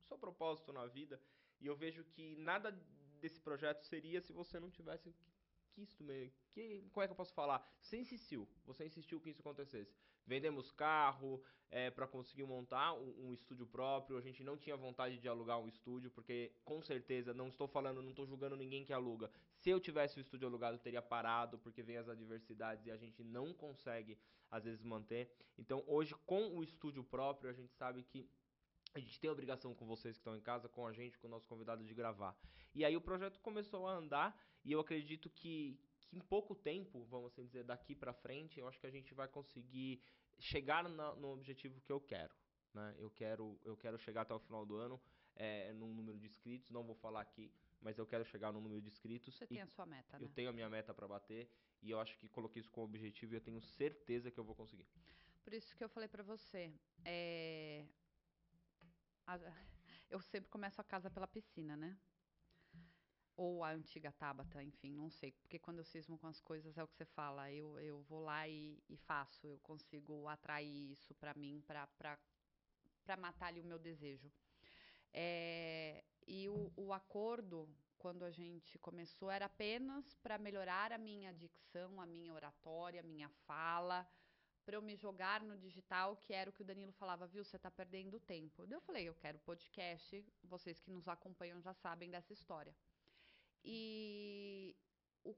seu 0.00 0.18
propósito 0.18 0.72
na 0.72 0.86
vida. 0.86 1.20
E 1.60 1.66
eu 1.66 1.76
vejo 1.76 2.04
que 2.04 2.36
nada 2.36 2.70
desse 3.20 3.40
projeto 3.40 3.82
seria 3.84 4.20
se 4.20 4.32
você 4.32 4.58
não 4.58 4.70
tivesse 4.70 5.14
quisto 5.74 6.02
meio. 6.02 6.32
Que, 6.52 6.88
como 6.90 7.04
é 7.04 7.06
que 7.06 7.12
eu 7.12 7.16
posso 7.16 7.34
falar? 7.34 7.66
Você 7.80 7.96
insistiu. 7.98 8.48
Você 8.64 8.86
insistiu 8.86 9.20
que 9.20 9.30
isso 9.30 9.40
acontecesse. 9.40 9.94
Vendemos 10.26 10.70
carro 10.72 11.42
é, 11.70 11.90
para 11.90 12.06
conseguir 12.06 12.44
montar 12.44 12.94
um, 12.94 13.28
um 13.28 13.32
estúdio 13.32 13.66
próprio. 13.66 14.16
A 14.16 14.20
gente 14.20 14.42
não 14.42 14.56
tinha 14.56 14.76
vontade 14.76 15.18
de 15.18 15.28
alugar 15.28 15.58
um 15.58 15.68
estúdio, 15.68 16.10
porque 16.10 16.52
com 16.64 16.82
certeza, 16.82 17.34
não 17.34 17.48
estou 17.48 17.68
falando, 17.68 18.02
não 18.02 18.10
estou 18.10 18.26
julgando 18.26 18.56
ninguém 18.56 18.84
que 18.84 18.92
aluga. 18.92 19.30
Se 19.56 19.70
eu 19.70 19.80
tivesse 19.80 20.18
o 20.18 20.20
estúdio 20.20 20.48
alugado, 20.48 20.78
teria 20.78 21.02
parado, 21.02 21.58
porque 21.58 21.82
vem 21.82 21.96
as 21.96 22.08
adversidades 22.08 22.86
e 22.86 22.90
a 22.90 22.96
gente 22.96 23.22
não 23.22 23.52
consegue, 23.52 24.18
às 24.50 24.64
vezes, 24.64 24.82
manter. 24.82 25.30
Então, 25.58 25.82
hoje, 25.86 26.14
com 26.26 26.48
o 26.56 26.62
estúdio 26.62 27.04
próprio, 27.04 27.50
a 27.50 27.54
gente 27.54 27.72
sabe 27.74 28.02
que 28.02 28.28
a 28.94 28.98
gente 28.98 29.20
tem 29.20 29.28
a 29.28 29.32
obrigação 29.32 29.74
com 29.74 29.86
vocês 29.86 30.16
que 30.16 30.20
estão 30.20 30.36
em 30.36 30.40
casa, 30.40 30.68
com 30.68 30.86
a 30.86 30.92
gente, 30.92 31.18
com 31.18 31.26
o 31.26 31.30
nosso 31.30 31.46
convidado 31.46 31.84
de 31.84 31.92
gravar. 31.92 32.34
E 32.74 32.84
aí 32.84 32.96
o 32.96 33.00
projeto 33.00 33.38
começou 33.40 33.86
a 33.86 33.94
andar 33.94 34.38
e 34.64 34.72
eu 34.72 34.80
acredito 34.80 35.28
que, 35.28 35.78
que 36.00 36.16
em 36.16 36.20
pouco 36.20 36.54
tempo, 36.54 37.04
vamos 37.04 37.32
assim 37.32 37.44
dizer, 37.44 37.64
daqui 37.64 37.94
pra 37.94 38.14
frente, 38.14 38.58
eu 38.58 38.66
acho 38.66 38.80
que 38.80 38.86
a 38.86 38.90
gente 38.90 39.12
vai 39.12 39.28
conseguir 39.28 40.00
chegar 40.38 40.88
na- 40.88 41.14
no 41.16 41.32
objetivo 41.32 41.80
que 41.80 41.92
eu 41.92 42.00
quero. 42.00 42.34
Né? 42.74 42.94
Eu 42.98 43.10
quero 43.10 43.58
eu 43.64 43.76
quero 43.76 43.98
chegar 43.98 44.22
até 44.22 44.34
o 44.34 44.38
final 44.38 44.66
do 44.66 44.76
ano 44.76 45.00
é, 45.34 45.72
num 45.72 45.92
número 45.94 46.18
de 46.18 46.26
inscritos, 46.26 46.70
não 46.70 46.84
vou 46.84 46.94
falar 46.94 47.20
aqui, 47.22 47.50
mas 47.80 47.98
eu 47.98 48.06
quero 48.06 48.24
chegar 48.24 48.52
no 48.52 48.60
número 48.60 48.80
de 48.82 48.88
inscritos. 48.88 49.34
Você 49.34 49.46
tem 49.46 49.62
a 49.62 49.66
sua 49.66 49.86
meta, 49.86 50.18
eu 50.18 50.26
né? 50.26 50.32
tenho 50.34 50.50
a 50.50 50.52
minha 50.52 50.68
meta 50.68 50.92
pra 50.94 51.06
bater 51.08 51.50
e 51.82 51.90
eu 51.90 52.00
acho 52.00 52.18
que 52.18 52.28
coloquei 52.28 52.60
isso 52.60 52.70
como 52.70 52.86
objetivo 52.86 53.34
e 53.34 53.36
eu 53.36 53.40
tenho 53.40 53.60
certeza 53.60 54.30
que 54.30 54.38
eu 54.38 54.44
vou 54.44 54.54
conseguir. 54.54 54.86
Por 55.44 55.52
isso 55.54 55.74
que 55.76 55.84
eu 55.84 55.88
falei 55.88 56.08
pra 56.08 56.22
você. 56.22 56.72
é, 57.04 57.86
Eu 60.10 60.20
sempre 60.20 60.48
começo 60.50 60.80
a 60.80 60.84
casa 60.84 61.10
pela 61.10 61.26
piscina, 61.26 61.76
né? 61.76 61.96
Ou 63.36 63.62
a 63.62 63.70
antiga 63.70 64.10
Tabata, 64.12 64.62
enfim, 64.62 64.92
não 64.94 65.10
sei. 65.10 65.32
Porque 65.32 65.58
quando 65.58 65.78
eu 65.78 65.84
cismo 65.84 66.16
com 66.18 66.26
as 66.26 66.40
coisas 66.40 66.78
é 66.78 66.82
o 66.82 66.88
que 66.88 66.96
você 66.96 67.04
fala. 67.04 67.52
Eu, 67.52 67.78
eu 67.80 68.00
vou 68.02 68.20
lá 68.20 68.48
e, 68.48 68.82
e 68.88 68.96
faço. 68.96 69.46
Eu 69.46 69.58
consigo 69.58 70.26
atrair 70.26 70.92
isso 70.92 71.14
pra 71.14 71.34
mim, 71.34 71.62
pra 71.66 71.86
matar 73.18 73.48
ali 73.48 73.60
o 73.60 73.64
meu 73.64 73.78
desejo. 73.78 74.32
É, 75.12 76.04
e 76.26 76.48
o, 76.48 76.72
o 76.76 76.92
acordo, 76.92 77.68
quando 77.98 78.24
a 78.24 78.30
gente 78.30 78.78
começou, 78.78 79.30
era 79.30 79.46
apenas 79.46 80.14
para 80.16 80.38
melhorar 80.38 80.92
a 80.92 80.98
minha 80.98 81.32
dicção, 81.32 82.00
a 82.00 82.06
minha 82.06 82.32
oratória, 82.34 83.00
a 83.00 83.02
minha 83.02 83.28
fala, 83.46 84.06
para 84.66 84.76
eu 84.76 84.82
me 84.82 84.96
jogar 84.96 85.40
no 85.42 85.56
digital, 85.56 86.16
que 86.16 86.34
era 86.34 86.50
o 86.50 86.52
que 86.52 86.62
o 86.62 86.64
Danilo 86.64 86.92
falava, 86.92 87.26
viu, 87.26 87.44
você 87.44 87.56
está 87.56 87.70
perdendo 87.70 88.18
tempo. 88.18 88.66
Eu 88.68 88.80
falei, 88.80 89.08
eu 89.08 89.14
quero 89.14 89.38
podcast, 89.38 90.24
vocês 90.42 90.80
que 90.80 90.90
nos 90.90 91.06
acompanham 91.06 91.60
já 91.60 91.72
sabem 91.72 92.10
dessa 92.10 92.32
história. 92.32 92.74
E 93.68 94.76
o, 95.24 95.34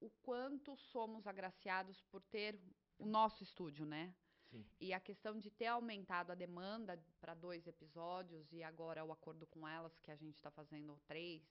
o 0.00 0.10
quanto 0.22 0.76
somos 0.76 1.26
agraciados 1.26 2.00
por 2.02 2.22
ter 2.22 2.58
o 2.96 3.04
nosso 3.04 3.42
estúdio, 3.42 3.84
né? 3.84 4.14
Sim. 4.52 4.64
E 4.80 4.92
a 4.92 5.00
questão 5.00 5.38
de 5.38 5.50
ter 5.50 5.66
aumentado 5.66 6.30
a 6.30 6.34
demanda 6.34 7.02
para 7.20 7.34
dois 7.34 7.66
episódios 7.66 8.52
e 8.52 8.62
agora 8.62 9.04
o 9.04 9.10
acordo 9.10 9.46
com 9.46 9.66
elas, 9.66 9.98
que 9.98 10.10
a 10.10 10.16
gente 10.16 10.36
está 10.36 10.50
fazendo 10.50 10.96
três, 11.06 11.42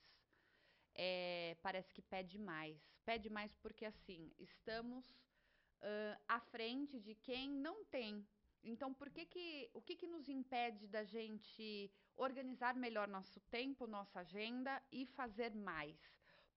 é, 0.94 1.56
parece 1.62 1.92
que 1.92 2.00
pede 2.00 2.38
mais. 2.38 2.80
Pede 3.04 3.28
mais 3.28 3.54
porque, 3.56 3.84
assim, 3.84 4.32
estamos 4.38 5.04
ãh, 5.82 6.18
à 6.28 6.40
frente 6.40 6.98
de 7.00 7.14
quem 7.14 7.50
não 7.50 7.84
tem. 7.84 8.26
Então, 8.62 8.94
por 8.94 9.10
que 9.10 9.26
que, 9.26 9.70
o 9.74 9.82
que, 9.82 9.96
que 9.96 10.06
nos 10.06 10.28
impede 10.28 10.86
da 10.86 11.02
gente 11.02 11.90
organizar 12.16 12.76
melhor 12.76 13.08
nosso 13.08 13.40
tempo, 13.40 13.86
nossa 13.86 14.20
agenda 14.20 14.80
e 14.92 15.04
fazer 15.04 15.52
mais? 15.54 15.98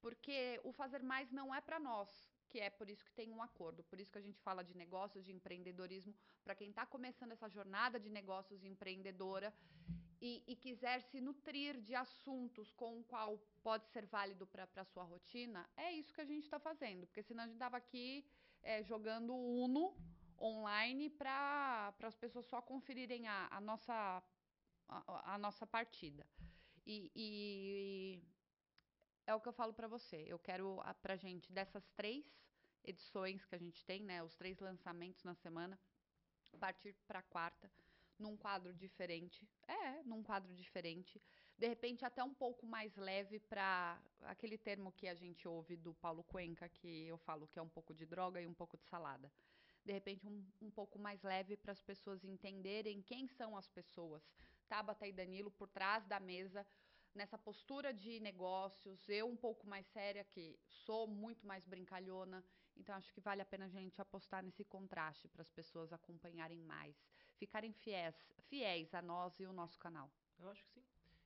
Porque 0.06 0.62
o 0.64 0.72
fazer 0.72 1.02
mais 1.02 1.32
não 1.32 1.48
é 1.54 1.60
para 1.60 1.80
nós, 1.80 2.10
que 2.48 2.60
é 2.60 2.70
por 2.70 2.88
isso 2.92 3.04
que 3.04 3.12
tem 3.20 3.32
um 3.32 3.42
acordo. 3.42 3.84
Por 3.84 4.00
isso 4.00 4.12
que 4.12 4.20
a 4.20 4.26
gente 4.28 4.40
fala 4.48 4.64
de 4.64 4.78
negócios, 4.78 5.26
de 5.26 5.32
empreendedorismo, 5.32 6.14
para 6.44 6.54
quem 6.54 6.70
está 6.70 6.86
começando 6.86 7.32
essa 7.32 7.50
jornada 7.50 8.00
de 8.00 8.08
negócios 8.08 8.64
empreendedora 8.64 9.52
e, 10.22 10.44
e 10.46 10.56
quiser 10.56 11.02
se 11.02 11.20
nutrir 11.20 11.82
de 11.82 11.96
assuntos 11.96 12.72
com 12.72 13.00
o 13.00 13.04
qual 13.04 13.40
pode 13.64 13.88
ser 13.88 14.06
válido 14.06 14.46
para 14.46 14.70
a 14.76 14.86
sua 14.86 15.04
rotina, 15.04 15.68
é 15.76 15.92
isso 15.94 16.14
que 16.14 16.22
a 16.22 16.30
gente 16.32 16.44
está 16.44 16.60
fazendo. 16.60 17.08
Porque 17.08 17.24
senão 17.24 17.44
a 17.44 17.48
gente 17.48 17.56
estava 17.56 17.78
aqui 17.78 18.24
é, 18.62 18.84
jogando 18.84 19.34
Uno 19.34 19.98
online 20.40 21.10
para 21.10 21.96
as 22.04 22.16
pessoas 22.16 22.46
só 22.46 22.62
conferirem 22.62 23.28
a, 23.28 23.48
a 23.50 23.60
nossa, 23.60 24.24
a, 24.88 25.34
a 25.34 25.38
nossa 25.40 25.66
partida. 25.66 26.24
E, 26.86 27.12
e 27.16 28.35
é 29.28 29.34
o 29.34 29.40
que 29.40 29.48
eu 29.48 29.54
falo 29.54 29.74
para 29.74 29.88
você. 29.88 30.26
Eu 30.28 30.40
quero 30.40 30.80
a, 30.82 30.94
pra 30.94 31.16
gente 31.16 31.52
dessas 31.52 31.88
três 31.92 32.26
edições 32.84 33.46
que 33.46 33.56
a 33.56 33.58
gente 33.58 33.84
tem, 33.84 34.04
né, 34.04 34.24
os 34.24 34.36
três 34.36 34.60
lançamentos 34.60 35.24
na 35.24 35.34
semana, 35.34 35.80
partir 36.60 36.96
para 37.08 37.22
quarta 37.22 37.70
num 38.18 38.38
quadro 38.38 38.74
diferente. 38.74 39.48
É, 39.68 40.04
num 40.04 40.24
quadro 40.24 40.54
diferente. 40.54 41.22
De 41.58 41.68
repente 41.68 42.06
até 42.06 42.24
um 42.24 42.34
pouco 42.34 42.66
mais 42.66 42.96
leve 42.96 43.40
para 43.40 44.02
aquele 44.22 44.58
termo 44.58 44.92
que 44.92 45.08
a 45.08 45.14
gente 45.14 45.48
ouve 45.48 45.76
do 45.76 45.94
Paulo 45.96 46.24
Cuenca, 46.24 46.70
que 46.70 47.08
eu 47.08 47.18
falo 47.18 47.48
que 47.48 47.60
é 47.60 47.62
um 47.62 47.70
pouco 47.70 47.94
de 47.94 48.06
droga 48.06 48.42
e 48.42 48.48
um 48.48 48.54
pouco 48.54 48.78
de 48.78 48.86
salada. 48.86 49.32
De 49.84 49.92
repente 49.92 50.28
um, 50.28 50.46
um 50.62 50.72
pouco 50.72 50.98
mais 50.98 51.22
leve 51.24 51.58
para 51.58 51.72
as 51.72 51.82
pessoas 51.82 52.24
entenderem 52.24 53.02
quem 53.02 53.28
são 53.28 53.58
as 53.58 53.68
pessoas. 53.68 54.24
Tabata 54.68 55.06
e 55.08 55.14
Danilo 55.14 55.52
por 55.52 55.70
trás 55.70 56.06
da 56.06 56.20
mesa, 56.20 56.66
nessa 57.16 57.38
postura 57.38 57.94
de 57.94 58.20
negócios, 58.20 59.08
eu 59.10 59.28
um 59.28 59.36
pouco 59.36 59.66
mais 59.68 59.86
séria, 59.88 60.24
que 60.24 60.60
sou 60.68 61.08
muito 61.08 61.48
mais 61.48 61.66
brincalhona. 61.66 62.44
Então, 62.76 62.94
acho 62.96 63.14
que 63.14 63.22
vale 63.22 63.42
a 63.42 63.46
pena 63.46 63.66
a 63.66 63.70
gente 63.70 64.00
apostar 64.02 64.44
nesse 64.44 64.64
contraste 64.66 65.28
para 65.30 65.42
as 65.42 65.50
pessoas 65.50 65.94
acompanharem 65.94 66.62
mais, 66.62 66.96
ficarem 67.38 67.72
fiéis, 67.72 68.16
fiéis 68.50 68.94
a 68.94 69.02
nós 69.02 69.40
e 69.40 69.46
o 69.46 69.54
nosso 69.54 69.80
canal. 69.80 70.12
Eu 70.38 70.50
acho 70.50 70.64
que 70.66 70.72
sim. 70.72 70.84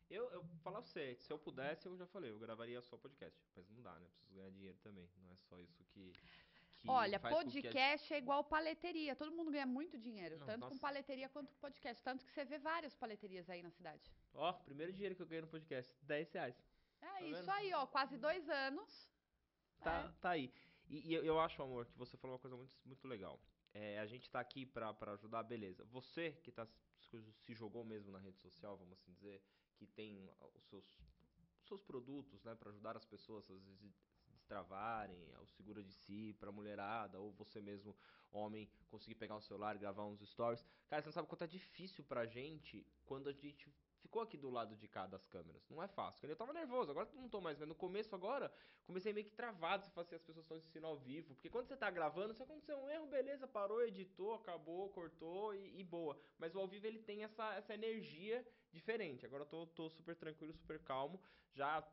Eu, 0.09 0.29
eu 0.31 0.43
falar 0.63 0.81
pra 0.81 0.89
você, 0.89 1.15
se 1.19 1.31
eu 1.31 1.37
pudesse, 1.37 1.85
eu 1.85 1.95
já 1.95 2.07
falei, 2.07 2.31
eu 2.31 2.39
gravaria 2.39 2.81
só 2.81 2.97
podcast. 2.97 3.39
Mas 3.55 3.69
não 3.69 3.81
dá, 3.81 3.93
né? 3.99 4.07
Preciso 4.07 4.33
ganhar 4.33 4.49
dinheiro 4.49 4.77
também. 4.79 5.07
Não 5.17 5.31
é 5.31 5.35
só 5.35 5.59
isso 5.59 5.83
que, 5.85 6.11
que 6.11 6.13
Olha, 6.87 7.19
com 7.19 7.27
que 7.27 7.33
podcast 7.33 8.13
é 8.13 8.17
igual 8.17 8.43
paleteria. 8.43 9.15
Todo 9.15 9.31
mundo 9.31 9.51
ganha 9.51 9.65
muito 9.65 9.97
dinheiro, 9.97 10.37
Não, 10.39 10.45
tanto 10.45 10.61
com 10.61 10.69
nossa. 10.75 10.79
paleteria 10.81 11.27
quanto 11.29 11.51
com 11.51 11.59
podcast. 11.59 12.03
Tanto 12.03 12.25
que 12.25 12.31
você 12.31 12.45
vê 12.45 12.57
várias 12.57 12.95
paleterias 12.95 13.49
aí 13.49 13.61
na 13.61 13.69
cidade. 13.69 14.11
Ó, 14.33 14.53
primeiro 14.53 14.93
dinheiro 14.93 15.15
que 15.15 15.21
eu 15.21 15.27
ganhei 15.27 15.41
no 15.41 15.47
podcast, 15.47 15.93
10 16.03 16.31
reais. 16.31 16.55
É 17.01 17.19
vendo? 17.21 17.37
isso 17.37 17.51
aí, 17.51 17.73
ó. 17.73 17.85
Quase 17.85 18.17
dois 18.17 18.47
anos. 18.49 19.09
Tá, 19.81 20.11
tá 20.21 20.29
aí. 20.31 20.51
E, 20.87 21.09
e 21.11 21.13
eu- 21.13 21.39
acho, 21.39 21.61
amor, 21.61 21.85
que 21.85 21.97
você 21.97 22.17
falou 22.17 22.35
uma 22.35 22.39
coisa 22.39 22.55
muito, 22.57 22.75
muito 22.85 23.07
legal. 23.07 23.39
É, 23.73 23.99
a 23.99 24.05
gente 24.07 24.29
tá 24.29 24.39
aqui 24.39 24.65
pra, 24.65 24.93
pra 24.93 25.11
ajudar, 25.13 25.43
beleza. 25.43 25.85
Você 25.85 26.31
que 26.43 26.51
tá, 26.51 26.67
se- 26.99 27.53
jogou 27.53 27.83
mesmo 27.85 28.11
na 28.11 28.19
rede 28.19 28.39
social, 28.39 28.75
vamos 28.77 28.93
assim 28.93 29.11
dizer, 29.13 29.41
que 29.75 29.85
tem 29.85 30.29
os 30.55 30.65
seus, 30.67 30.85
os 31.61 31.67
seus 31.67 31.81
produtos, 31.83 32.43
né, 32.43 32.55
pra 32.55 32.69
ajudar 32.71 32.97
as 32.97 33.05
pessoas 33.05 33.49
a 33.49 33.53
se 34.49 34.55
destravarem, 34.55 35.15
o 35.41 35.45
segura 35.47 35.83
de 35.83 35.93
si, 35.93 36.35
pra 36.39 36.51
mulherada, 36.51 37.19
ou 37.19 37.31
você 37.33 37.61
mesmo, 37.61 37.95
homem, 38.31 38.67
conseguir 38.89 39.15
pegar 39.15 39.35
o 39.35 39.41
celular 39.41 39.75
e 39.75 39.79
gravar 39.79 40.05
uns 40.05 40.21
stories. 40.21 40.65
Cara, 40.87 41.01
você 41.01 41.07
não 41.07 41.13
sabe 41.13 41.27
quanto 41.27 41.43
é 41.43 41.47
difícil 41.47 42.03
pra 42.03 42.25
gente 42.25 42.85
quando 43.05 43.29
a 43.29 43.33
gente 43.33 43.71
ficou 43.99 44.21
aqui 44.21 44.37
do 44.37 44.49
lado 44.49 44.75
de 44.75 44.87
cá 44.87 45.05
das 45.05 45.25
câmeras. 45.27 45.61
Não 45.69 45.83
é 45.83 45.87
fácil. 45.87 46.27
Eu 46.27 46.35
tava 46.35 46.51
nervoso, 46.53 46.89
agora 46.89 47.07
não 47.13 47.29
tô 47.29 47.39
mais, 47.39 47.59
mas 47.59 47.67
no 47.67 47.75
começo 47.75 48.15
agora, 48.15 48.51
comecei 48.85 49.13
meio 49.13 49.25
que 49.25 49.31
travado 49.31 49.85
se 49.85 49.91
fazer 49.91 50.15
as 50.15 50.23
pessoas 50.23 50.45
estão 50.45 50.57
assistindo 50.57 50.87
ao 50.87 50.97
vivo. 50.97 51.35
Porque 51.35 51.49
quando 51.49 51.67
você 51.67 51.77
tá 51.77 51.91
gravando, 51.91 52.33
se 52.33 52.41
acontecer 52.41 52.73
um 52.73 52.89
erro, 52.89 53.07
beleza, 53.07 53.47
parou, 53.47 53.83
editou, 53.83 54.33
acabou, 54.33 54.89
cortou 54.89 55.53
e, 55.53 55.79
e 55.79 55.83
boa. 55.83 56.19
Mas 56.39 56.55
o 56.55 56.59
ao 56.59 56.67
vivo 56.67 56.87
ele 56.87 56.99
tem 56.99 57.23
essa, 57.23 57.53
essa 57.53 57.73
energia 57.73 58.45
diferente. 58.71 59.25
Agora 59.25 59.43
eu 59.43 59.47
tô, 59.47 59.67
tô 59.67 59.89
super 59.89 60.15
tranquilo, 60.15 60.53
super 60.53 60.79
calmo. 60.79 61.21
Já 61.51 61.83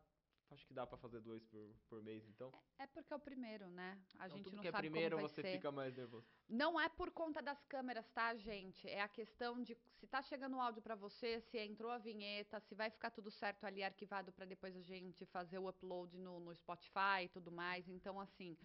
acho 0.51 0.65
que 0.65 0.73
dá 0.73 0.85
pra 0.87 0.97
fazer 0.97 1.19
dois 1.21 1.43
por, 1.45 1.69
por 1.89 2.01
mês, 2.03 2.25
então. 2.29 2.51
É 2.79 2.87
porque 2.87 3.11
é 3.11 3.15
o 3.15 3.19
primeiro, 3.19 3.67
né? 3.69 3.97
A 4.19 4.25
Então, 4.27 4.37
gente 4.37 4.55
não 4.55 4.61
que 4.61 4.67
é 4.67 4.71
sabe 4.71 4.87
primeiro 4.89 5.15
como 5.17 5.27
vai 5.27 5.35
você 5.35 5.41
ser. 5.41 5.51
fica 5.57 5.71
mais 5.71 5.95
nervoso. 5.95 6.27
Não 6.47 6.79
é 6.79 6.87
por 6.89 7.11
conta 7.11 7.41
das 7.41 7.63
câmeras, 7.65 8.07
tá, 8.11 8.35
gente? 8.35 8.87
É 8.87 9.01
a 9.01 9.07
questão 9.07 9.61
de 9.61 9.75
se 9.99 10.07
tá 10.07 10.21
chegando 10.21 10.55
o 10.57 10.61
áudio 10.61 10.81
pra 10.81 10.95
você, 10.95 11.41
se 11.41 11.57
entrou 11.59 11.91
a 11.91 11.97
vinheta, 11.97 12.59
se 12.59 12.75
vai 12.75 12.89
ficar 12.89 13.11
tudo 13.11 13.29
certo 13.31 13.65
ali 13.65 13.83
arquivado 13.83 14.31
pra 14.31 14.45
depois 14.45 14.75
a 14.75 14.81
gente 14.81 15.25
fazer 15.25 15.57
o 15.59 15.67
upload 15.67 16.17
no, 16.17 16.39
no 16.39 16.55
Spotify 16.55 17.23
e 17.25 17.29
tudo 17.29 17.51
mais. 17.51 17.87
Então, 17.89 18.19
assim, 18.19 18.57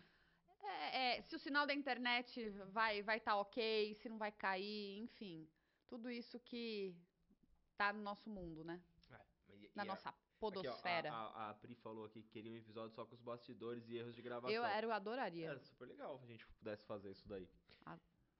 é- 0.62 1.18
é, 1.18 1.22
se 1.22 1.34
o 1.34 1.38
sinal 1.38 1.66
da 1.66 1.74
internet 1.74 2.48
vai 2.70 3.02
vai 3.02 3.18
tá 3.18 3.34
ok, 3.36 3.94
se 3.94 4.08
não 4.08 4.18
vai 4.18 4.30
cair, 4.30 4.98
enfim, 5.00 5.48
tudo 5.88 6.10
isso 6.10 6.38
que 6.38 6.94
tá 7.76 7.92
no 7.92 8.02
nosso 8.02 8.30
mundo, 8.30 8.62
né? 8.64 8.80
E- 9.48 9.70
Na 9.74 9.84
e 9.84 9.90
a- 9.90 9.92
nossa 10.42 10.58
aqui, 10.58 10.68
ó, 10.68 10.70
podosfera. 10.72 11.12
a, 11.12 11.16
a, 11.46 11.50
a 11.50 11.54
Pri 11.54 11.74
falou 11.76 12.04
aqui 12.04 12.22
que 12.22 12.28
queria 12.30 12.52
um 12.52 12.56
episódio 12.56 12.94
só 12.94 13.04
com 13.06 13.14
os 13.14 13.20
bastidores 13.20 13.88
e 13.88 13.96
erros 13.96 14.14
de 14.14 14.22
gravação. 14.22 14.50
eu, 14.54 14.64
era, 14.64 14.86
eu 14.86 14.92
adoraria, 14.92 15.52
É 15.52 15.58
super 15.58 15.86
legal 15.88 16.18
se 16.18 16.24
a 16.24 16.28
gente 16.28 16.46
pudesse 16.46 16.84
fazer 16.84 17.10
isso 17.10 17.26
daí. 17.28 17.48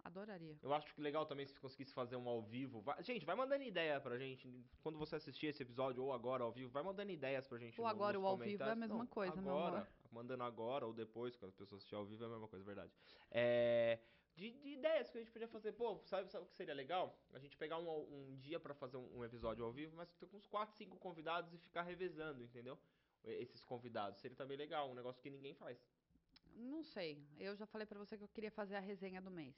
adoraria. 0.04 0.58
Eu 0.60 0.74
acho 0.74 0.92
que 0.92 1.00
legal 1.00 1.24
também 1.26 1.46
se 1.46 1.58
conseguisse 1.60 1.94
fazer 1.94 2.16
um 2.16 2.28
ao 2.28 2.42
vivo. 2.42 2.80
Vai- 2.80 3.00
gente, 3.04 3.24
vai 3.24 3.36
mandando 3.36 3.62
ideia 3.62 4.00
pra 4.00 4.18
gente. 4.18 4.66
Quando 4.82 4.98
você 4.98 5.14
assistir 5.14 5.46
esse 5.46 5.62
episódio 5.62 6.02
ou 6.02 6.12
agora 6.12 6.42
ao 6.42 6.50
vivo, 6.50 6.70
vai 6.72 6.82
mandando 6.82 7.12
ideias 7.12 7.46
pra 7.46 7.56
gente. 7.58 7.80
Ou 7.80 7.86
no- 7.86 7.90
agora 7.92 8.18
ou 8.18 8.26
ao 8.26 8.36
vivo 8.36 8.64
é 8.64 8.70
a 8.72 8.74
mesma 8.74 8.98
Não, 8.98 9.06
coisa, 9.06 9.40
meu 9.40 9.52
agora, 9.56 9.76
amor. 9.76 9.88
Mandando 10.10 10.42
agora 10.42 10.86
ou 10.86 10.92
depois, 10.92 11.36
quando 11.36 11.50
as 11.50 11.56
pessoas 11.56 11.78
assistirem 11.80 12.00
ao 12.00 12.06
vivo, 12.06 12.24
é 12.24 12.26
a 12.26 12.30
mesma 12.30 12.48
coisa, 12.48 12.64
verdade. 12.64 12.92
É, 13.30 14.00
de, 14.34 14.50
de 14.50 14.68
ideias 14.70 15.10
que 15.10 15.18
a 15.18 15.20
gente 15.20 15.30
podia 15.30 15.48
fazer. 15.48 15.72
Pô, 15.72 16.00
sabe, 16.04 16.30
sabe 16.30 16.44
o 16.44 16.48
que 16.48 16.54
seria 16.54 16.74
legal? 16.74 17.18
A 17.32 17.38
gente 17.38 17.56
pegar 17.56 17.78
um, 17.78 17.88
um 17.88 18.36
dia 18.38 18.58
pra 18.58 18.74
fazer 18.74 18.96
um, 18.96 19.18
um 19.18 19.24
episódio 19.24 19.64
ao 19.64 19.72
vivo, 19.72 19.96
mas 19.96 20.12
ter 20.14 20.28
uns 20.34 20.46
4, 20.46 20.74
5 20.76 20.96
convidados 20.98 21.52
e 21.52 21.58
ficar 21.58 21.82
revezando, 21.82 22.42
entendeu? 22.42 22.78
Esses 23.24 23.62
convidados. 23.64 24.20
Seria 24.20 24.36
também 24.36 24.56
legal, 24.56 24.90
um 24.90 24.94
negócio 24.94 25.22
que 25.22 25.30
ninguém 25.30 25.54
faz. 25.54 25.78
Não 26.54 26.82
sei. 26.82 27.24
Eu 27.38 27.56
já 27.56 27.66
falei 27.66 27.86
pra 27.86 27.98
você 27.98 28.16
que 28.16 28.24
eu 28.24 28.28
queria 28.28 28.50
fazer 28.50 28.74
a 28.74 28.80
resenha 28.80 29.20
do 29.20 29.30
mês. 29.30 29.54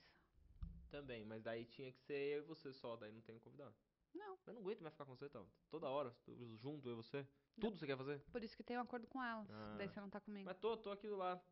Também, 0.90 1.24
mas 1.24 1.42
daí 1.42 1.64
tinha 1.64 1.90
que 1.90 2.00
ser 2.00 2.14
eu 2.14 2.38
e 2.40 2.42
você 2.42 2.72
só, 2.72 2.96
daí 2.96 3.10
não 3.10 3.22
tem 3.22 3.38
convidado. 3.38 3.74
Não. 4.14 4.38
Eu 4.46 4.54
não 4.54 4.60
aguento 4.60 4.80
mais 4.80 4.94
ficar 4.94 5.04
com 5.04 5.16
você, 5.16 5.26
então. 5.26 5.48
Toda 5.68 5.88
hora, 5.88 6.14
junto, 6.56 6.88
eu 6.88 6.92
e 6.92 6.96
você. 6.96 7.26
Tudo 7.60 7.76
você 7.76 7.86
quer 7.86 7.96
fazer? 7.96 8.20
Por 8.30 8.42
isso 8.44 8.56
que 8.56 8.62
tem 8.62 8.76
um 8.78 8.80
acordo 8.80 9.06
com 9.06 9.22
elas. 9.22 9.50
Ah. 9.50 9.74
Daí 9.76 9.88
você 9.88 10.00
não 10.00 10.10
tá 10.10 10.20
comigo. 10.20 10.44
Mas 10.44 10.56
tô, 10.58 10.76
tô 10.76 10.90
aqui 10.92 11.08
do 11.08 11.16
lado. 11.16 11.42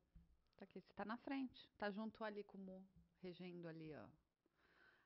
Tá 0.56 0.64
aqui, 0.64 0.80
você 0.80 0.92
tá 0.92 1.04
na 1.04 1.16
frente. 1.16 1.68
Tá 1.76 1.90
junto 1.90 2.22
ali 2.22 2.44
com 2.44 2.56
o 2.56 2.60
Mu, 2.60 2.84
regendo 3.22 3.68
ali, 3.68 3.92
ó. 3.94 4.06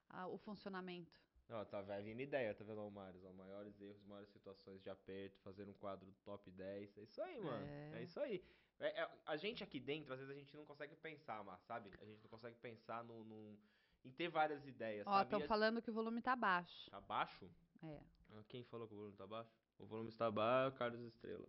a- 0.09 0.27
o 0.27 0.37
funcionamento. 0.37 1.19
Ó, 1.49 1.63
tá, 1.65 1.81
vai 1.81 2.01
vindo 2.01 2.21
ideia, 2.21 2.53
tá 2.53 2.63
vendo, 2.63 2.79
Almares? 2.81 3.23
Ó, 3.25 3.31
maiores 3.33 3.79
erros, 3.81 4.03
maiores 4.05 4.29
situações 4.31 4.81
de 4.81 4.89
aperto, 4.89 5.39
fazer 5.41 5.67
um 5.67 5.73
quadro 5.73 6.11
top 6.23 6.49
10. 6.51 6.97
É 6.97 7.01
isso 7.03 7.21
aí, 7.21 7.39
mano. 7.41 7.65
É, 7.65 7.99
É. 7.99 8.03
isso 8.03 8.19
aí. 8.19 8.43
É- 8.79 9.01
é- 9.01 9.09
a 9.25 9.35
gente 9.37 9.63
aqui 9.63 9.79
dentro, 9.79 10.13
às 10.13 10.19
vezes 10.19 10.33
a 10.35 10.37
gente 10.37 10.55
não 10.55 10.65
consegue 10.65 10.95
pensar, 10.95 11.43
mas, 11.43 11.59
sabe? 11.63 11.89
A 12.01 12.05
gente 12.05 12.21
não 12.21 12.29
consegue 12.29 12.55
pensar 12.57 13.03
no, 13.03 13.23
no- 13.23 13.57
em 14.03 14.11
ter 14.11 14.29
várias 14.29 14.65
ideias, 14.67 15.05
Ó, 15.07 15.21
estão 15.21 15.41
falando 15.41 15.81
que 15.81 15.89
o 15.89 15.93
volume 15.93 16.21
tá 16.21 16.35
baixo. 16.35 16.89
Tá 16.89 17.01
baixo? 17.01 17.49
É. 17.83 17.99
Ah, 18.31 18.43
Quem 18.47 18.63
falou 18.63 18.87
que 18.87 18.93
o 18.93 18.97
volume 18.97 19.15
tá 19.17 19.25
baixo? 19.27 19.51
O 19.79 19.85
volume 19.85 20.09
está 20.09 20.29
baixo, 20.31 20.77
Carlos 20.77 21.01
Estrela. 21.01 21.47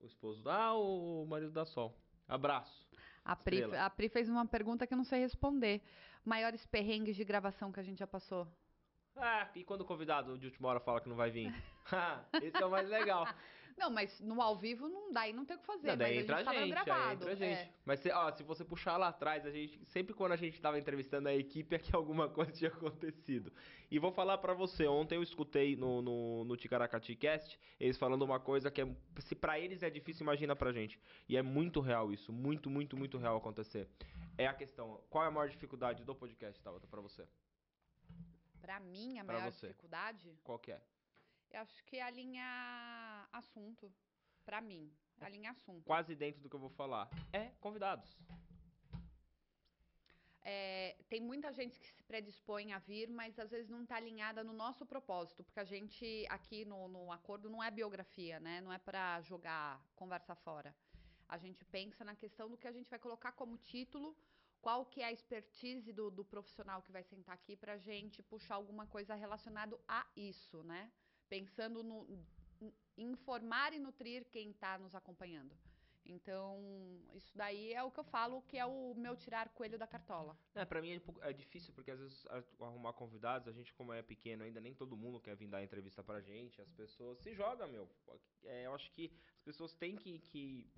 O 0.00 0.06
esposo. 0.06 0.48
Ah, 0.48 0.74
o 0.74 1.26
marido 1.26 1.52
da 1.52 1.64
Sol. 1.66 1.94
Abraço. 2.26 2.86
A 3.24 3.36
Pri, 3.36 3.62
a 3.74 3.90
Pri 3.90 4.08
fez 4.08 4.28
uma 4.28 4.46
pergunta 4.46 4.86
que 4.86 4.94
eu 4.94 4.96
não 4.96 5.04
sei 5.04 5.20
responder. 5.20 5.82
Maiores 6.24 6.66
perrengues 6.66 7.16
de 7.16 7.24
gravação 7.24 7.70
que 7.72 7.80
a 7.80 7.82
gente 7.82 7.98
já 7.98 8.06
passou. 8.06 8.46
Ah, 9.16 9.48
e 9.54 9.64
quando 9.64 9.82
o 9.82 9.84
convidado 9.84 10.38
de 10.38 10.46
última 10.46 10.68
hora 10.68 10.80
fala 10.80 11.00
que 11.00 11.08
não 11.08 11.16
vai 11.16 11.30
vir? 11.30 11.52
Esse 12.42 12.62
é 12.62 12.66
o 12.66 12.70
mais 12.70 12.88
legal. 12.88 13.26
Não, 13.80 13.88
mas 13.90 14.20
no 14.20 14.42
ao 14.42 14.54
vivo 14.56 14.88
não 14.90 15.10
dá 15.10 15.26
e 15.26 15.32
não 15.32 15.44
tem 15.46 15.56
o 15.56 15.60
que 15.60 15.64
fazer. 15.64 15.88
Não, 15.88 15.96
daí 15.96 16.16
mas 16.16 16.24
entra 16.24 16.36
a 16.36 16.42
gente 16.44 16.56
aí 16.56 16.70
gravado. 16.70 17.12
entra 17.14 17.32
a 17.32 17.34
gente. 17.34 17.58
é. 17.58 17.72
Mas 17.84 18.00
se, 18.00 18.10
ó, 18.12 18.30
se 18.30 18.42
você 18.42 18.62
puxar 18.62 18.98
lá 18.98 19.08
atrás, 19.08 19.46
a 19.46 19.50
gente 19.50 19.82
sempre 19.86 20.12
quando 20.12 20.32
a 20.32 20.36
gente 20.36 20.60
tava 20.60 20.78
entrevistando 20.78 21.28
a 21.30 21.34
equipe 21.34 21.74
é 21.74 21.78
que 21.78 21.96
alguma 21.96 22.28
coisa 22.30 22.52
tinha 22.52 22.68
acontecido. 22.70 23.50
E 23.90 23.98
vou 23.98 24.12
falar 24.12 24.36
pra 24.38 24.52
você, 24.52 24.86
ontem 24.86 25.16
eu 25.16 25.22
escutei 25.22 25.76
no, 25.76 26.02
no, 26.02 26.44
no 26.44 26.56
Ticaracati 26.58 27.16
Cast, 27.16 27.58
eles 27.80 27.96
falando 27.96 28.22
uma 28.22 28.38
coisa 28.38 28.70
que 28.70 28.82
é, 28.82 28.96
se 29.18 29.34
pra 29.34 29.58
eles 29.58 29.82
é 29.82 29.88
difícil, 29.88 30.24
imagina 30.24 30.54
pra 30.54 30.72
gente. 30.72 31.00
E 31.26 31.36
é 31.36 31.42
muito 31.42 31.80
real 31.80 32.12
isso, 32.12 32.30
muito, 32.32 32.68
muito, 32.68 32.96
muito 32.98 33.16
real 33.16 33.36
acontecer. 33.38 33.88
É 34.36 34.46
a 34.46 34.52
questão, 34.54 35.00
qual 35.08 35.24
é 35.24 35.28
a 35.28 35.30
maior 35.30 35.48
dificuldade 35.48 36.04
do 36.04 36.14
podcast, 36.14 36.62
Tabata, 36.62 36.86
pra 36.86 37.00
você? 37.00 37.26
Pra 38.60 38.78
mim, 38.78 39.18
a 39.18 39.24
Pra 39.24 39.38
maior 39.38 39.50
você. 39.52 39.68
dificuldade, 39.68 40.38
Qual 40.44 40.58
que 40.58 40.70
é? 40.70 40.80
eu 41.52 41.60
acho 41.62 41.82
que 41.84 41.96
é 41.96 42.02
alinhar 42.02 43.09
assunto. 43.32 43.92
Pra 44.44 44.60
mim, 44.60 44.92
alinhar 45.20 45.52
assunto. 45.52 45.84
Quase 45.84 46.14
dentro 46.14 46.40
do 46.42 46.48
que 46.48 46.56
eu 46.56 46.60
vou 46.60 46.70
falar. 46.70 47.08
É 47.32 47.50
convidados. 47.60 48.18
É, 50.42 50.96
tem 51.08 51.20
muita 51.20 51.52
gente 51.52 51.78
que 51.78 51.86
se 51.86 52.02
predispõe 52.04 52.72
a 52.72 52.78
vir, 52.78 53.10
mas 53.10 53.38
às 53.38 53.50
vezes 53.50 53.68
não 53.68 53.82
está 53.82 53.96
alinhada 53.96 54.42
no 54.42 54.54
nosso 54.54 54.86
propósito, 54.86 55.44
porque 55.44 55.60
a 55.60 55.64
gente 55.64 56.26
aqui 56.30 56.64
no, 56.64 56.88
no 56.88 57.12
acordo 57.12 57.50
não 57.50 57.62
é 57.62 57.70
biografia, 57.70 58.40
né? 58.40 58.60
Não 58.62 58.72
é 58.72 58.78
para 58.78 59.20
jogar 59.20 59.80
conversa 59.94 60.34
fora. 60.34 60.74
A 61.28 61.36
gente 61.36 61.64
pensa 61.66 62.04
na 62.04 62.16
questão 62.16 62.48
do 62.48 62.56
que 62.56 62.66
a 62.66 62.72
gente 62.72 62.88
vai 62.88 62.98
colocar 62.98 63.32
como 63.32 63.56
título, 63.58 64.16
qual 64.60 64.84
que 64.86 65.02
é 65.02 65.06
a 65.06 65.12
expertise 65.12 65.92
do, 65.92 66.10
do 66.10 66.24
profissional 66.24 66.82
que 66.82 66.90
vai 66.90 67.02
sentar 67.04 67.34
aqui 67.34 67.54
para 67.54 67.74
a 67.74 67.78
gente 67.78 68.22
puxar 68.22 68.56
alguma 68.56 68.86
coisa 68.86 69.14
relacionado 69.14 69.78
a 69.86 70.06
isso, 70.16 70.62
né? 70.64 70.90
Pensando 71.28 71.82
no 71.82 72.06
informar 72.96 73.72
e 73.72 73.78
nutrir 73.78 74.24
quem 74.30 74.50
está 74.50 74.78
nos 74.78 74.94
acompanhando. 74.94 75.56
Então, 76.04 76.58
isso 77.14 77.36
daí 77.36 77.72
é 77.72 77.82
o 77.82 77.90
que 77.90 78.00
eu 78.00 78.04
falo 78.04 78.42
que 78.42 78.58
é 78.58 78.66
o 78.66 78.94
meu 78.96 79.16
tirar 79.16 79.48
coelho 79.50 79.78
da 79.78 79.86
cartola. 79.86 80.36
É, 80.54 80.64
pra 80.64 80.80
mim 80.80 80.92
é, 80.92 81.28
é 81.28 81.32
difícil, 81.32 81.72
porque 81.72 81.90
às 81.90 82.00
vezes 82.00 82.26
arrumar 82.58 82.92
convidados, 82.94 83.46
a 83.46 83.52
gente 83.52 83.72
como 83.74 83.92
é 83.92 84.02
pequeno 84.02 84.42
ainda, 84.42 84.60
nem 84.60 84.74
todo 84.74 84.96
mundo 84.96 85.20
quer 85.20 85.36
vir 85.36 85.48
dar 85.48 85.62
entrevista 85.62 86.02
pra 86.02 86.20
gente, 86.20 86.60
as 86.60 86.70
pessoas 86.72 87.18
se 87.18 87.34
jogam, 87.34 87.68
meu. 87.68 87.88
É, 88.44 88.66
eu 88.66 88.74
acho 88.74 88.90
que 88.92 89.12
as 89.38 89.44
pessoas 89.44 89.74
têm 89.74 89.96
que, 89.96 90.18
que, 90.18 90.68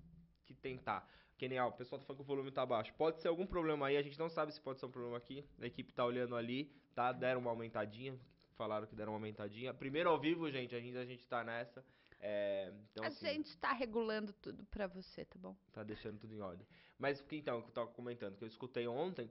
que 0.45 0.53
tentar. 0.53 1.07
Que 1.37 1.47
nem, 1.47 1.59
ó, 1.59 1.67
o 1.67 1.71
pessoal 1.71 1.99
tá 1.99 2.05
falando 2.05 2.19
que 2.19 2.23
o 2.23 2.27
volume 2.27 2.51
tá 2.51 2.65
baixo. 2.65 2.93
Pode 2.93 3.19
ser 3.19 3.27
algum 3.27 3.47
problema 3.47 3.87
aí, 3.87 3.97
a 3.97 4.03
gente 4.03 4.19
não 4.19 4.29
sabe 4.29 4.53
se 4.53 4.61
pode 4.61 4.79
ser 4.79 4.85
um 4.85 4.91
problema 4.91 5.17
aqui. 5.17 5.43
A 5.59 5.65
equipe 5.65 5.91
tá 5.91 6.05
olhando 6.05 6.35
ali, 6.35 6.65
tá? 6.93 7.11
Deram 7.11 7.41
uma 7.41 7.49
aumentadinha, 7.49 8.19
falaram 8.53 8.87
que 8.87 8.95
deram 8.95 9.11
uma 9.11 9.17
aumentadinha. 9.17 9.73
Primeiro 9.73 10.09
ao 10.09 10.19
vivo, 10.19 10.49
gente, 10.49 10.75
ainda 10.75 11.01
a 11.01 11.05
gente 11.05 11.27
tá 11.27 11.43
nessa. 11.43 11.83
É, 12.19 12.71
então, 12.91 13.03
a 13.03 13.07
assim, 13.07 13.25
gente 13.25 13.57
tá 13.57 13.73
regulando 13.73 14.31
tudo 14.33 14.65
pra 14.65 14.87
você, 14.87 15.25
tá 15.25 15.37
bom? 15.37 15.55
Tá 15.73 15.83
deixando 15.83 16.19
tudo 16.19 16.33
em 16.33 16.39
ordem. 16.39 16.65
Mas 16.97 17.19
o 17.19 17.25
que 17.25 17.35
então, 17.35 17.61
que 17.61 17.67
eu 17.67 17.73
tava 17.73 17.89
comentando, 17.89 18.37
que 18.37 18.43
eu 18.43 18.47
escutei 18.47 18.87
ontem, 18.87 19.29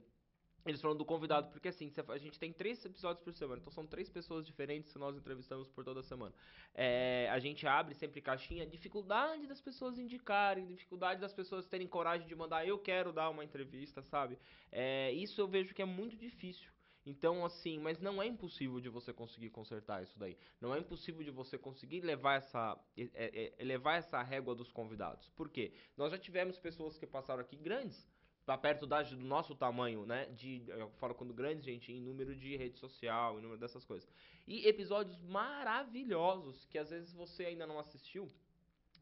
eles 0.65 0.81
falando 0.81 0.99
do 0.99 1.05
convidado, 1.05 1.51
porque 1.51 1.69
assim, 1.69 1.93
a 2.09 2.19
gente 2.19 2.39
tem 2.39 2.53
três 2.53 2.85
episódios 2.85 3.25
por 3.25 3.33
semana, 3.33 3.61
então 3.61 3.73
são 3.73 3.85
três 3.85 4.09
pessoas 4.09 4.47
diferentes 4.47 4.93
que 4.93 4.99
nós 4.99 5.17
entrevistamos 5.17 5.69
por 5.69 5.85
toda 5.85 6.03
semana. 6.03 6.33
É, 6.75 7.29
a 7.31 7.39
gente 7.41 7.67
abre 7.67 7.95
sempre 7.95 8.21
caixinha, 8.21 8.65
dificuldade 8.65 9.47
das 9.47 9.61
pessoas 9.61 9.99
indicarem, 9.99 10.67
dificuldade 10.67 11.21
das 11.21 11.33
pessoas 11.33 11.67
terem 11.67 11.89
coragem 11.89 12.29
de 12.29 12.35
mandar, 12.37 12.67
eu 12.67 12.79
quero 12.79 13.13
dar 13.13 13.31
uma 13.31 13.43
entrevista, 13.43 14.03
sabe? 14.03 14.39
É, 14.71 15.11
isso 15.13 15.41
eu 15.41 15.49
vejo 15.49 15.75
que 15.75 15.83
é 15.83 15.87
muito 15.87 16.17
difícil. 16.17 16.71
Então, 17.05 17.45
assim, 17.45 17.79
mas 17.79 17.99
não 17.99 18.23
é 18.23 18.27
impossível 18.27 18.81
de 18.81 18.89
você 18.89 19.13
conseguir 19.13 19.51
consertar 19.51 20.03
isso 20.03 20.17
daí. 20.19 20.37
Não 20.61 20.75
é 20.75 20.79
impossível 20.79 21.25
de 21.25 21.31
você 21.31 21.59
conseguir 21.59 22.01
levar 22.01 22.37
essa, 22.37 22.79
é, 22.97 23.55
é, 23.59 23.65
levar 23.65 23.97
essa 23.97 24.23
régua 24.23 24.55
dos 24.55 24.71
convidados. 24.71 25.29
Por 25.31 25.49
quê? 25.49 25.73
Nós 25.97 26.13
já 26.13 26.19
tivemos 26.19 26.59
pessoas 26.59 26.97
que 26.97 27.07
passaram 27.07 27.41
aqui 27.41 27.57
grandes, 27.57 28.09
tá 28.47 28.57
perto 28.57 28.87
da, 28.87 29.03
do 29.03 29.17
nosso 29.25 29.55
tamanho, 29.55 30.07
né? 30.07 30.27
De, 30.27 30.65
eu 30.69 30.91
falo 30.93 31.15
quando 31.15 31.35
grande, 31.35 31.65
gente, 31.65 31.93
em 31.93 32.01
número 32.01 32.37
de 32.37 32.57
rede 32.57 32.79
social, 32.79 33.39
em 33.39 33.43
número 33.43 33.59
dessas 33.59 33.85
coisas. 33.85 34.09
E 34.47 34.67
episódios 34.67 35.19
maravilhosos 35.23 36.65
que 36.67 36.79
às 36.79 36.91
vezes 36.91 37.13
você 37.13 37.47
ainda 37.47 37.67
não 37.67 37.81
assistiu, 37.81 38.29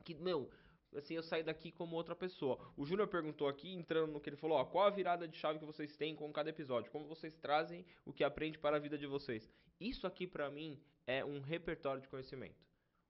que, 0.04 0.14
meu, 0.14 0.50
assim, 0.98 1.14
eu 1.14 1.22
saí 1.22 1.42
daqui 1.42 1.70
como 1.70 1.96
outra 1.96 2.16
pessoa. 2.16 2.58
O 2.76 2.84
Júnior 2.84 3.08
perguntou 3.08 3.48
aqui, 3.48 3.72
entrando 3.72 4.12
no 4.12 4.20
que 4.20 4.28
ele 4.28 4.36
falou, 4.36 4.58
ó, 4.58 4.64
qual 4.64 4.86
a 4.86 4.90
virada 4.90 5.28
de 5.28 5.36
chave 5.36 5.58
que 5.58 5.64
vocês 5.64 5.96
têm 5.96 6.16
com 6.16 6.32
cada 6.32 6.50
episódio? 6.50 6.90
Como 6.90 7.06
vocês 7.06 7.36
trazem 7.36 7.84
o 8.04 8.12
que 8.12 8.24
aprende 8.24 8.58
para 8.58 8.76
a 8.76 8.80
vida 8.80 8.98
de 8.98 9.06
vocês? 9.06 9.48
Isso 9.80 10.06
aqui 10.06 10.26
para 10.26 10.50
mim 10.50 10.80
é 11.06 11.24
um 11.24 11.40
repertório 11.40 12.02
de 12.02 12.08
conhecimento, 12.08 12.66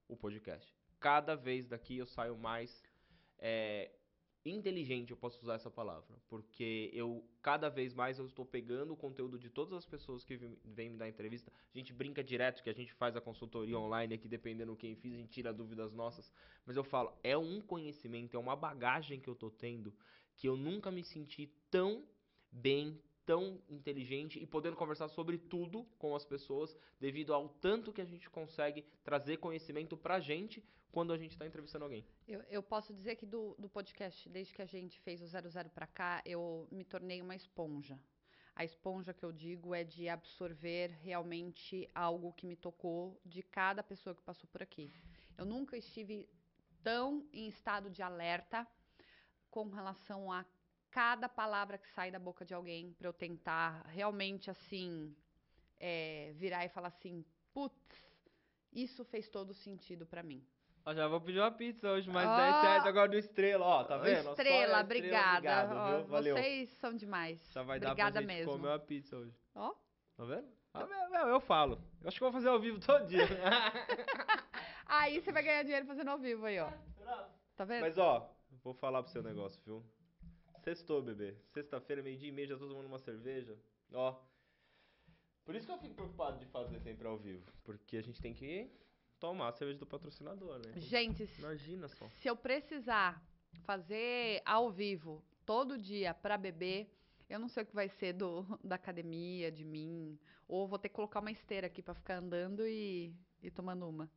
o 0.08 0.16
podcast. 0.16 0.74
Cada 0.98 1.34
vez 1.34 1.66
daqui 1.66 1.96
eu 1.96 2.06
saio 2.06 2.36
mais 2.36 2.82
é, 3.38 3.90
inteligente, 4.44 5.10
eu 5.10 5.16
posso 5.16 5.38
usar 5.42 5.54
essa 5.54 5.70
palavra, 5.70 6.16
porque 6.28 6.90
eu 6.94 7.22
cada 7.42 7.68
vez 7.68 7.92
mais 7.92 8.18
eu 8.18 8.24
estou 8.24 8.44
pegando 8.44 8.92
o 8.92 8.96
conteúdo 8.96 9.38
de 9.38 9.50
todas 9.50 9.74
as 9.74 9.84
pessoas 9.84 10.24
que 10.24 10.36
vêm 10.64 10.90
me 10.90 10.96
dar 10.96 11.08
entrevista. 11.08 11.52
A 11.74 11.78
gente 11.78 11.92
brinca 11.92 12.24
direto 12.24 12.62
que 12.62 12.70
a 12.70 12.72
gente 12.72 12.92
faz 12.94 13.16
a 13.16 13.20
consultoria 13.20 13.78
online 13.78 14.14
aqui, 14.14 14.28
dependendo 14.28 14.74
quem 14.76 14.96
fiz, 14.96 15.12
a 15.12 15.16
gente 15.16 15.30
tira 15.30 15.52
dúvidas 15.52 15.92
nossas, 15.92 16.32
mas 16.64 16.76
eu 16.76 16.84
falo, 16.84 17.12
é 17.22 17.36
um 17.36 17.60
conhecimento, 17.60 18.36
é 18.36 18.40
uma 18.40 18.56
bagagem 18.56 19.20
que 19.20 19.28
eu 19.28 19.34
tô 19.34 19.50
tendo 19.50 19.92
que 20.36 20.48
eu 20.48 20.56
nunca 20.56 20.90
me 20.90 21.04
senti 21.04 21.52
tão 21.70 22.02
bem, 22.50 22.98
tão 23.24 23.60
inteligente 23.68 24.38
e 24.38 24.46
podendo 24.46 24.76
conversar 24.76 25.08
sobre 25.08 25.38
tudo 25.38 25.84
com 25.98 26.14
as 26.14 26.24
pessoas, 26.24 26.76
devido 26.98 27.32
ao 27.32 27.48
tanto 27.48 27.92
que 27.92 28.00
a 28.00 28.04
gente 28.04 28.28
consegue 28.30 28.84
trazer 29.04 29.36
conhecimento 29.36 29.96
pra 29.96 30.20
gente 30.20 30.64
quando 30.90 31.12
a 31.12 31.18
gente 31.18 31.32
está 31.32 31.46
entrevistando 31.46 31.84
alguém. 31.84 32.04
Eu, 32.26 32.42
eu, 32.48 32.62
posso 32.62 32.92
dizer 32.92 33.16
que 33.16 33.26
do, 33.26 33.54
do 33.58 33.68
podcast, 33.68 34.28
desde 34.28 34.52
que 34.52 34.62
a 34.62 34.66
gente 34.66 34.98
fez 35.00 35.22
o 35.22 35.26
00 35.26 35.70
para 35.70 35.86
cá, 35.86 36.22
eu 36.24 36.66
me 36.70 36.84
tornei 36.84 37.22
uma 37.22 37.36
esponja. 37.36 37.98
A 38.54 38.64
esponja 38.64 39.14
que 39.14 39.24
eu 39.24 39.32
digo 39.32 39.74
é 39.74 39.84
de 39.84 40.08
absorver 40.08 40.90
realmente 41.02 41.88
algo 41.94 42.32
que 42.32 42.46
me 42.46 42.56
tocou 42.56 43.20
de 43.24 43.42
cada 43.42 43.82
pessoa 43.82 44.14
que 44.14 44.22
passou 44.22 44.48
por 44.50 44.62
aqui. 44.62 44.92
Eu 45.38 45.46
nunca 45.46 45.76
estive 45.76 46.28
tão 46.82 47.26
em 47.32 47.48
estado 47.48 47.88
de 47.88 48.02
alerta 48.02 48.66
com 49.50 49.68
relação 49.68 50.30
a 50.30 50.44
cada 50.90 51.28
palavra 51.28 51.78
que 51.78 51.88
sai 51.90 52.10
da 52.10 52.18
boca 52.18 52.44
de 52.44 52.52
alguém 52.52 52.92
para 52.92 53.08
eu 53.08 53.12
tentar 53.12 53.82
realmente 53.86 54.50
assim 54.50 55.14
é, 55.78 56.32
virar 56.34 56.64
e 56.64 56.68
falar 56.68 56.88
assim, 56.88 57.24
putz, 57.52 57.74
isso 58.72 59.04
fez 59.04 59.28
todo 59.28 59.54
sentido 59.54 60.06
para 60.06 60.22
mim. 60.22 60.44
Ó, 60.84 60.94
já 60.94 61.06
vou 61.06 61.20
pedir 61.20 61.40
uma 61.40 61.50
pizza 61.50 61.90
hoje, 61.90 62.08
mais 62.08 62.28
oh, 62.28 62.36
10 62.36 62.62
reais 62.62 62.86
agora 62.86 63.08
do 63.08 63.16
Estrela, 63.16 63.66
ó, 63.66 63.84
tá 63.84 63.98
vendo? 63.98 64.30
Estrela, 64.30 64.80
obrigada. 64.80 65.36
Obrigado, 65.36 66.06
Valeu. 66.08 66.36
Vocês 66.36 66.70
são 66.78 66.94
demais. 66.94 67.40
Já 67.52 67.62
vai 67.62 67.76
obrigada 67.76 67.96
dar 67.96 68.12
pra 68.12 68.20
gente 68.20 68.38
mesmo. 68.38 68.52
comer 68.52 68.68
uma 68.68 68.78
pizza 68.78 69.16
hoje. 69.16 69.36
Ó. 69.54 69.74
Tá 70.16 70.24
vendo? 70.24 70.48
Ah, 70.72 70.86
meu, 70.86 71.28
eu 71.28 71.40
falo. 71.40 71.80
Eu 72.00 72.08
acho 72.08 72.18
que 72.18 72.24
eu 72.24 72.30
vou 72.30 72.40
fazer 72.40 72.48
ao 72.48 72.60
vivo 72.60 72.78
todo 72.80 73.06
dia. 73.06 73.20
aí 74.86 75.20
você 75.20 75.32
vai 75.32 75.42
ganhar 75.42 75.62
dinheiro 75.62 75.86
fazendo 75.86 76.08
ao 76.08 76.18
vivo 76.18 76.46
aí, 76.46 76.58
ó. 76.58 76.70
Tá 77.56 77.64
vendo? 77.64 77.82
Mas, 77.82 77.98
ó, 77.98 78.34
vou 78.62 78.72
falar 78.72 79.02
pro 79.02 79.12
seu 79.12 79.22
negócio, 79.22 79.60
viu? 79.64 79.84
Sextou, 80.62 81.02
bebê. 81.02 81.34
Sexta-feira, 81.52 82.02
meio-dia 82.02 82.28
e 82.28 82.32
meia, 82.32 82.48
já 82.48 82.58
tô 82.58 82.68
tomando 82.68 82.86
uma 82.86 82.98
cerveja. 82.98 83.56
Ó. 83.92 84.20
Por 85.44 85.54
isso 85.54 85.66
que 85.66 85.72
eu 85.72 85.78
fico 85.78 85.94
preocupado 85.94 86.38
de 86.38 86.46
fazer 86.46 86.78
sempre 86.80 87.06
ao 87.06 87.16
vivo. 87.16 87.50
Porque 87.64 87.96
a 87.96 88.02
gente 88.02 88.20
tem 88.20 88.34
que 88.34 88.70
tomar 89.18 89.48
a 89.48 89.52
cerveja 89.52 89.78
do 89.78 89.86
patrocinador, 89.86 90.58
né? 90.58 90.72
Gente, 90.76 91.28
imagina 91.38 91.88
só. 91.88 92.08
Se 92.20 92.28
eu 92.28 92.36
precisar 92.36 93.22
fazer 93.64 94.42
ao 94.44 94.70
vivo 94.70 95.24
todo 95.44 95.78
dia 95.78 96.14
para 96.14 96.36
beber, 96.36 96.92
eu 97.28 97.38
não 97.38 97.48
sei 97.48 97.62
o 97.62 97.66
que 97.66 97.74
vai 97.74 97.88
ser 97.88 98.12
do, 98.12 98.44
da 98.62 98.76
academia, 98.76 99.50
de 99.50 99.64
mim. 99.64 100.18
Ou 100.46 100.68
vou 100.68 100.78
ter 100.78 100.88
que 100.88 100.94
colocar 100.94 101.20
uma 101.20 101.30
esteira 101.30 101.68
aqui 101.68 101.82
para 101.82 101.94
ficar 101.94 102.16
andando 102.16 102.66
e, 102.66 103.14
e 103.42 103.50
tomando 103.50 103.88
uma. 103.88 104.10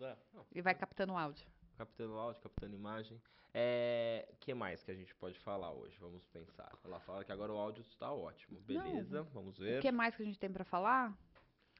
É, 0.00 0.16
e 0.54 0.62
vai 0.62 0.74
captando 0.74 1.16
áudio. 1.16 1.46
Captando 1.78 2.18
áudio, 2.18 2.42
captando 2.42 2.74
imagem. 2.74 3.22
É, 3.54 4.34
que 4.40 4.52
mais 4.52 4.82
que 4.82 4.90
a 4.90 4.94
gente 4.94 5.14
pode 5.14 5.38
falar 5.38 5.70
hoje? 5.70 5.96
Vamos 6.00 6.26
pensar. 6.26 6.76
Ela 6.84 6.98
fala 6.98 7.24
que 7.24 7.30
agora 7.30 7.52
o 7.52 7.56
áudio 7.56 7.82
está 7.82 8.12
ótimo. 8.12 8.58
Beleza, 8.62 9.18
não. 9.18 9.30
vamos 9.30 9.56
ver. 9.56 9.78
O 9.78 9.82
que 9.82 9.92
mais 9.92 10.16
que 10.16 10.22
a 10.22 10.24
gente 10.24 10.40
tem 10.40 10.50
para 10.50 10.64
falar? 10.64 11.16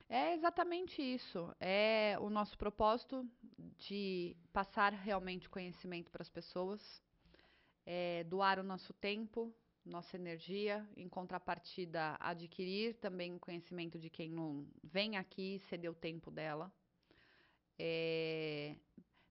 É 0.09 0.35
exatamente 0.35 1.03
isso. 1.03 1.53
É 1.59 2.17
o 2.21 2.31
nosso 2.31 2.57
propósito 2.57 3.29
de 3.77 4.37
passar 4.53 4.93
realmente 4.93 5.51
conhecimento 5.51 6.13
para 6.13 6.23
as 6.23 6.31
pessoas, 6.31 7.03
é 7.85 8.23
doar 8.23 8.61
o 8.61 8.63
nosso 8.63 8.93
tempo, 8.93 9.53
nossa 9.85 10.17
energia, 10.17 10.89
em 10.97 11.09
contrapartida, 11.09 12.17
adquirir 12.21 12.95
também 13.01 13.35
o 13.35 13.41
conhecimento 13.41 13.99
de 13.99 14.09
quem 14.09 14.31
não 14.31 14.65
vem 14.81 15.17
aqui 15.17 15.57
e 15.57 15.59
ceder 15.59 15.91
o 15.91 15.95
tempo 15.95 16.31
dela. 16.31 16.73
É 17.77 18.77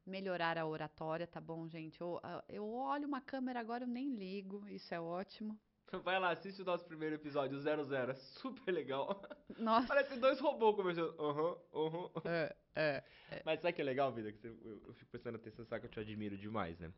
melhorar 0.07 0.57
a 0.57 0.65
oratória, 0.65 1.27
tá 1.27 1.41
bom, 1.41 1.67
gente? 1.67 1.99
Eu, 1.99 2.19
eu 2.47 2.67
olho 2.67 3.07
uma 3.07 3.21
câmera 3.21 3.59
agora, 3.59 3.83
eu 3.83 3.87
nem 3.87 4.15
ligo, 4.15 4.67
isso 4.67 4.93
é 4.93 4.99
ótimo. 4.99 5.59
Vai 6.03 6.19
lá, 6.19 6.31
assiste 6.31 6.61
o 6.61 6.65
nosso 6.65 6.85
primeiro 6.85 7.15
episódio, 7.15 7.59
00. 7.59 8.11
É 8.11 8.15
super 8.39 8.71
legal. 8.71 9.21
Nossa. 9.57 9.87
Parece 9.87 10.17
dois 10.17 10.39
robôs 10.39 10.75
conversando. 10.75 11.15
Aham, 11.19 11.57
uhum, 11.73 11.87
aham. 11.87 11.97
Uhum. 12.03 12.11
É, 12.25 12.55
é, 12.75 13.03
é, 13.31 13.41
Mas 13.45 13.61
sabe 13.61 13.73
que 13.73 13.81
é 13.81 13.85
legal, 13.85 14.11
vida? 14.11 14.31
Que 14.31 14.47
eu, 14.47 14.81
eu, 14.87 14.93
fico 14.93 15.11
prestando 15.11 15.37
atenção, 15.37 15.65
sabe 15.65 15.81
que 15.81 15.87
eu 15.87 15.91
te 15.91 15.99
admiro 15.99 16.37
demais, 16.37 16.79
né? 16.79 16.91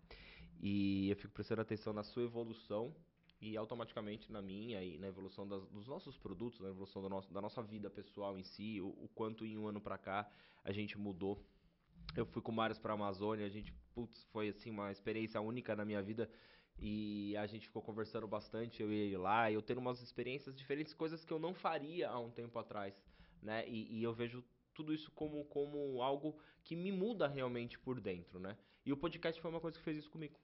E 0.61 1.09
eu 1.09 1.15
fico 1.15 1.33
prestando 1.33 1.61
atenção 1.61 1.93
na 1.93 2.03
sua 2.03 2.23
evolução 2.23 2.95
e 3.41 3.55
automaticamente 3.55 4.31
na 4.31 4.41
minha 4.41 4.83
e 4.83 4.97
na 4.97 5.07
evolução 5.07 5.47
das, 5.47 5.65
dos 5.69 5.87
nossos 5.87 6.17
produtos, 6.17 6.59
na 6.59 6.69
evolução 6.69 7.01
do 7.01 7.09
nosso, 7.09 7.31
da 7.33 7.39
nossa 7.39 7.61
vida 7.63 7.89
pessoal 7.89 8.37
em 8.37 8.43
si, 8.43 8.81
o, 8.81 8.87
o 8.87 9.09
quanto 9.15 9.45
em 9.45 9.57
um 9.57 9.67
ano 9.67 9.79
pra 9.79 9.97
cá 9.97 10.29
a 10.63 10.71
gente 10.71 10.97
mudou. 10.97 11.41
Eu 12.15 12.25
fui 12.25 12.41
com 12.41 12.51
o 12.51 12.55
Marius 12.55 12.79
pra 12.79 12.93
Amazônia, 12.93 13.45
a 13.45 13.49
gente, 13.49 13.73
putz, 13.93 14.23
foi 14.31 14.49
assim 14.49 14.71
uma 14.71 14.91
experiência 14.91 15.39
única 15.39 15.75
na 15.75 15.85
minha 15.85 16.01
vida 16.01 16.29
e 16.81 17.35
a 17.37 17.45
gente 17.45 17.67
ficou 17.67 17.81
conversando 17.81 18.27
bastante, 18.27 18.81
eu 18.81 18.91
e 18.91 18.95
ele 18.95 19.17
lá, 19.17 19.51
e 19.51 19.53
eu 19.53 19.61
tendo 19.61 19.79
umas 19.79 20.01
experiências 20.01 20.55
diferentes, 20.55 20.93
coisas 20.93 21.25
que 21.25 21.31
eu 21.31 21.39
não 21.39 21.53
faria 21.53 22.09
há 22.09 22.19
um 22.19 22.31
tempo 22.31 22.57
atrás, 22.57 22.93
né? 23.41 23.67
E, 23.67 23.99
e 23.99 24.03
eu 24.03 24.13
vejo 24.13 24.43
tudo 24.73 24.93
isso 24.93 25.11
como, 25.11 25.43
como 25.45 26.01
algo 26.01 26.37
que 26.63 26.75
me 26.75 26.91
muda 26.91 27.27
realmente 27.27 27.77
por 27.77 27.99
dentro, 27.99 28.39
né? 28.39 28.57
E 28.85 28.93
o 28.93 28.97
podcast 28.97 29.39
foi 29.41 29.51
uma 29.51 29.59
coisa 29.59 29.77
que 29.77 29.83
fez 29.83 29.97
isso 29.97 30.09
comigo. 30.09 30.39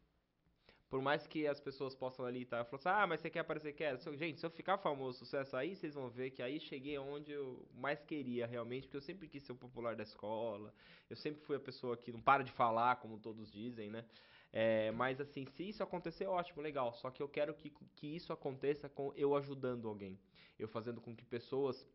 Por 0.90 1.02
mais 1.02 1.26
que 1.26 1.48
as 1.48 1.60
pessoas 1.60 1.96
possam 1.96 2.26
ali 2.26 2.44
estar 2.44 2.60
tá, 2.60 2.66
falando 2.66 2.88
assim, 2.88 2.90
ah, 2.90 3.08
mas 3.08 3.20
você 3.20 3.30
quer 3.30 3.40
aparecer, 3.40 3.74
quer? 3.74 3.98
Gente, 4.16 4.40
se 4.40 4.46
eu 4.46 4.50
ficar 4.52 4.78
famoso, 4.78 5.20
sucesso 5.20 5.58
aí, 5.58 5.76
vocês 5.76 5.96
vão 5.96 6.10
ver 6.10 6.30
que 6.32 6.44
aí 6.44 6.60
cheguei 6.60 6.98
onde 6.98 7.32
eu 7.32 7.68
mais 7.74 8.04
queria 8.04 8.46
realmente, 8.46 8.84
porque 8.84 8.98
eu 8.98 9.02
sempre 9.02 9.28
quis 9.28 9.44
ser 9.44 9.52
o 9.52 9.56
popular 9.56 9.96
da 9.96 10.04
escola, 10.04 10.74
eu 11.10 11.16
sempre 11.16 11.42
fui 11.42 11.56
a 11.56 11.60
pessoa 11.60 11.98
que 11.98 12.12
não 12.12 12.22
para 12.22 12.44
de 12.44 12.52
falar, 12.52 12.98
como 12.98 13.20
todos 13.20 13.52
dizem, 13.52 13.90
né? 13.90 14.06
É, 14.54 14.90
mas 14.92 15.20
assim, 15.20 15.46
se 15.48 15.68
isso 15.68 15.84
acontecer, 15.84 16.28
ótimo, 16.28 16.62
legal. 16.62 16.94
Só 16.94 17.12
que 17.12 17.22
eu 17.22 17.28
quero 17.28 17.54
que, 17.54 17.72
que 17.94 18.16
isso 18.16 18.32
aconteça 18.32 18.88
com 18.88 19.12
eu 19.16 19.36
ajudando 19.36 19.88
alguém. 19.88 20.18
Eu 20.58 20.68
fazendo 20.68 21.02
com 21.02 21.14
que 21.14 21.26
pessoas 21.26 21.86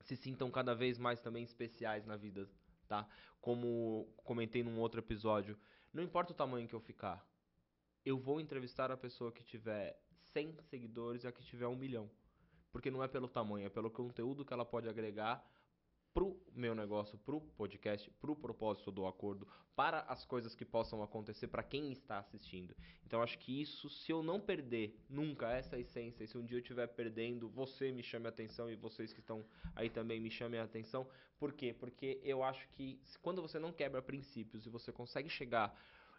se 0.00 0.16
sintam 0.16 0.50
cada 0.50 0.74
vez 0.74 0.98
mais 0.98 1.20
também 1.20 1.44
especiais 1.44 2.06
na 2.06 2.16
vida, 2.16 2.48
tá? 2.88 3.06
Como 3.40 4.08
comentei 4.24 4.62
num 4.62 4.78
outro 4.78 5.00
episódio, 5.00 5.58
não 5.92 6.02
importa 6.02 6.32
o 6.32 6.36
tamanho 6.36 6.66
que 6.66 6.74
eu 6.74 6.80
ficar, 6.80 7.22
eu 8.04 8.18
vou 8.18 8.40
entrevistar 8.40 8.90
a 8.90 8.96
pessoa 8.96 9.32
que 9.32 9.42
tiver 9.42 10.00
100 10.32 10.56
seguidores 10.62 11.24
e 11.24 11.26
a 11.26 11.32
que 11.32 11.42
tiver 11.42 11.66
um 11.66 11.76
milhão. 11.76 12.10
Porque 12.72 12.90
não 12.90 13.02
é 13.02 13.08
pelo 13.08 13.28
tamanho, 13.28 13.66
é 13.66 13.70
pelo 13.70 13.90
conteúdo 13.90 14.44
que 14.44 14.52
ela 14.52 14.64
pode 14.64 14.88
agregar 14.88 15.44
pro 16.12 16.36
meu 16.52 16.74
negócio, 16.74 17.16
pro 17.18 17.40
podcast, 17.40 18.10
pro 18.20 18.34
propósito 18.34 18.90
do 18.90 19.06
acordo, 19.06 19.46
para 19.76 20.00
as 20.02 20.24
coisas 20.24 20.54
que 20.54 20.64
possam 20.64 21.02
acontecer 21.02 21.48
para 21.48 21.62
quem 21.62 21.92
está 21.92 22.18
assistindo. 22.18 22.74
Então 23.06 23.22
acho 23.22 23.38
que 23.38 23.60
isso, 23.60 23.88
se 23.88 24.10
eu 24.10 24.22
não 24.22 24.40
perder 24.40 24.98
nunca 25.08 25.50
essa 25.52 25.78
essência, 25.78 26.24
e 26.24 26.26
se 26.26 26.36
um 26.36 26.44
dia 26.44 26.56
eu 26.56 26.62
estiver 26.62 26.88
perdendo, 26.88 27.48
você 27.48 27.92
me 27.92 28.02
chame 28.02 28.26
a 28.26 28.30
atenção 28.30 28.70
e 28.70 28.76
vocês 28.76 29.12
que 29.12 29.20
estão 29.20 29.44
aí 29.74 29.88
também 29.88 30.20
me 30.20 30.30
chamem 30.30 30.58
a 30.58 30.64
atenção. 30.64 31.08
Por 31.38 31.52
quê? 31.52 31.72
Porque 31.72 32.20
eu 32.24 32.42
acho 32.42 32.68
que 32.70 33.00
quando 33.22 33.40
você 33.40 33.58
não 33.58 33.72
quebra 33.72 34.02
princípios 34.02 34.66
e 34.66 34.68
você 34.68 34.92
consegue 34.92 35.28
chegar 35.28 35.74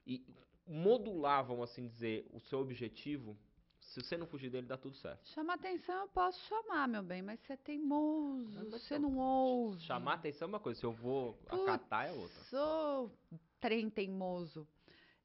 e 0.07 0.25
modular, 0.67 1.45
vamos 1.45 1.69
assim 1.69 1.87
dizer, 1.87 2.27
o 2.31 2.39
seu 2.39 2.59
objetivo, 2.59 3.37
se 3.79 4.01
você 4.01 4.15
não 4.15 4.27
fugir 4.27 4.49
dele, 4.49 4.67
dá 4.67 4.77
tudo 4.77 4.95
certo. 4.95 5.27
Chamar 5.29 5.55
atenção 5.55 6.01
eu 6.01 6.07
posso 6.07 6.39
chamar, 6.47 6.87
meu 6.87 7.03
bem, 7.03 7.21
mas 7.21 7.39
você 7.39 7.53
é 7.53 7.57
teimoso, 7.57 8.63
não, 8.63 8.71
você 8.71 8.97
não 8.99 9.17
ouve. 9.17 9.81
Chamar 9.81 10.13
atenção 10.13 10.47
é 10.47 10.49
uma 10.49 10.59
coisa, 10.59 10.79
se 10.79 10.85
eu 10.85 10.93
vou 10.93 11.33
Putz, 11.33 11.61
acatar 11.63 12.07
é 12.07 12.11
outra. 12.11 12.41
Sou 12.43 13.11
trem 13.59 13.89
teimoso. 13.89 14.67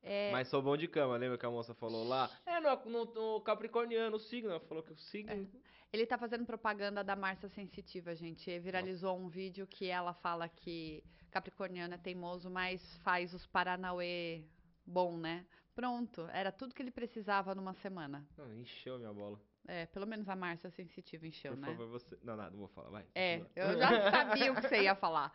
É... 0.03 0.31
Mas 0.31 0.49
sou 0.49 0.63
bom 0.63 0.77
de 0.77 0.87
cama, 0.87 1.17
lembra 1.17 1.37
que 1.37 1.47
a 1.47 1.51
moça 1.51 1.75
falou 1.75 2.07
lá? 2.07 2.31
É, 2.47 2.61
no, 2.61 2.85
no, 2.91 3.05
no 3.07 3.41
Capricorniano, 3.41 4.17
o 4.17 4.21
signo, 4.21 4.51
ela 4.51 4.61
falou 4.61 4.83
que 4.83 4.93
o 4.93 4.97
signo... 4.97 5.33
É. 5.33 5.47
Ele 5.93 6.05
tá 6.05 6.19
fazendo 6.19 6.45
propaganda 6.45 7.03
da 7.03 7.17
Marcia 7.17 7.49
Sensitiva, 7.49 8.15
gente. 8.15 8.59
Viralizou 8.59 9.17
um 9.17 9.29
vídeo 9.29 9.67
que 9.67 9.87
ela 9.87 10.13
fala 10.13 10.49
que 10.49 11.03
Capricorniano 11.31 11.95
é 11.95 11.99
teimoso, 11.99 12.51
mas 12.51 12.83
faz 12.99 13.33
os 13.33 13.47
Paranauê 13.47 14.45
bom, 14.87 15.17
né? 15.17 15.47
Pronto, 15.75 16.27
era 16.33 16.51
tudo 16.51 16.75
que 16.75 16.83
ele 16.83 16.91
precisava 16.91 17.55
numa 17.55 17.75
semana. 17.75 18.27
Não, 18.37 18.55
encheu 18.55 18.95
a 18.95 18.99
minha 18.99 19.13
bola. 19.13 19.41
É, 19.69 19.87
pelo 19.87 20.07
menos 20.07 20.29
a 20.29 20.37
Márcia 20.37 20.71
Sensitiva 20.71 21.27
encheu, 21.27 21.53
Por 21.53 21.61
né? 21.61 21.67
favor, 21.69 21.89
você. 21.89 22.19
Não, 22.23 22.37
nada, 22.37 22.51
não 22.51 22.61
vou 22.61 22.69
falar, 22.69 22.89
vai. 22.91 23.07
É, 23.15 23.41
continua. 23.41 23.67
eu 23.67 23.79
já 23.79 23.89
sabia 24.11 24.53
o 24.53 24.55
que 24.55 24.63
você 24.63 24.83
ia 24.83 24.95
falar. 24.95 25.33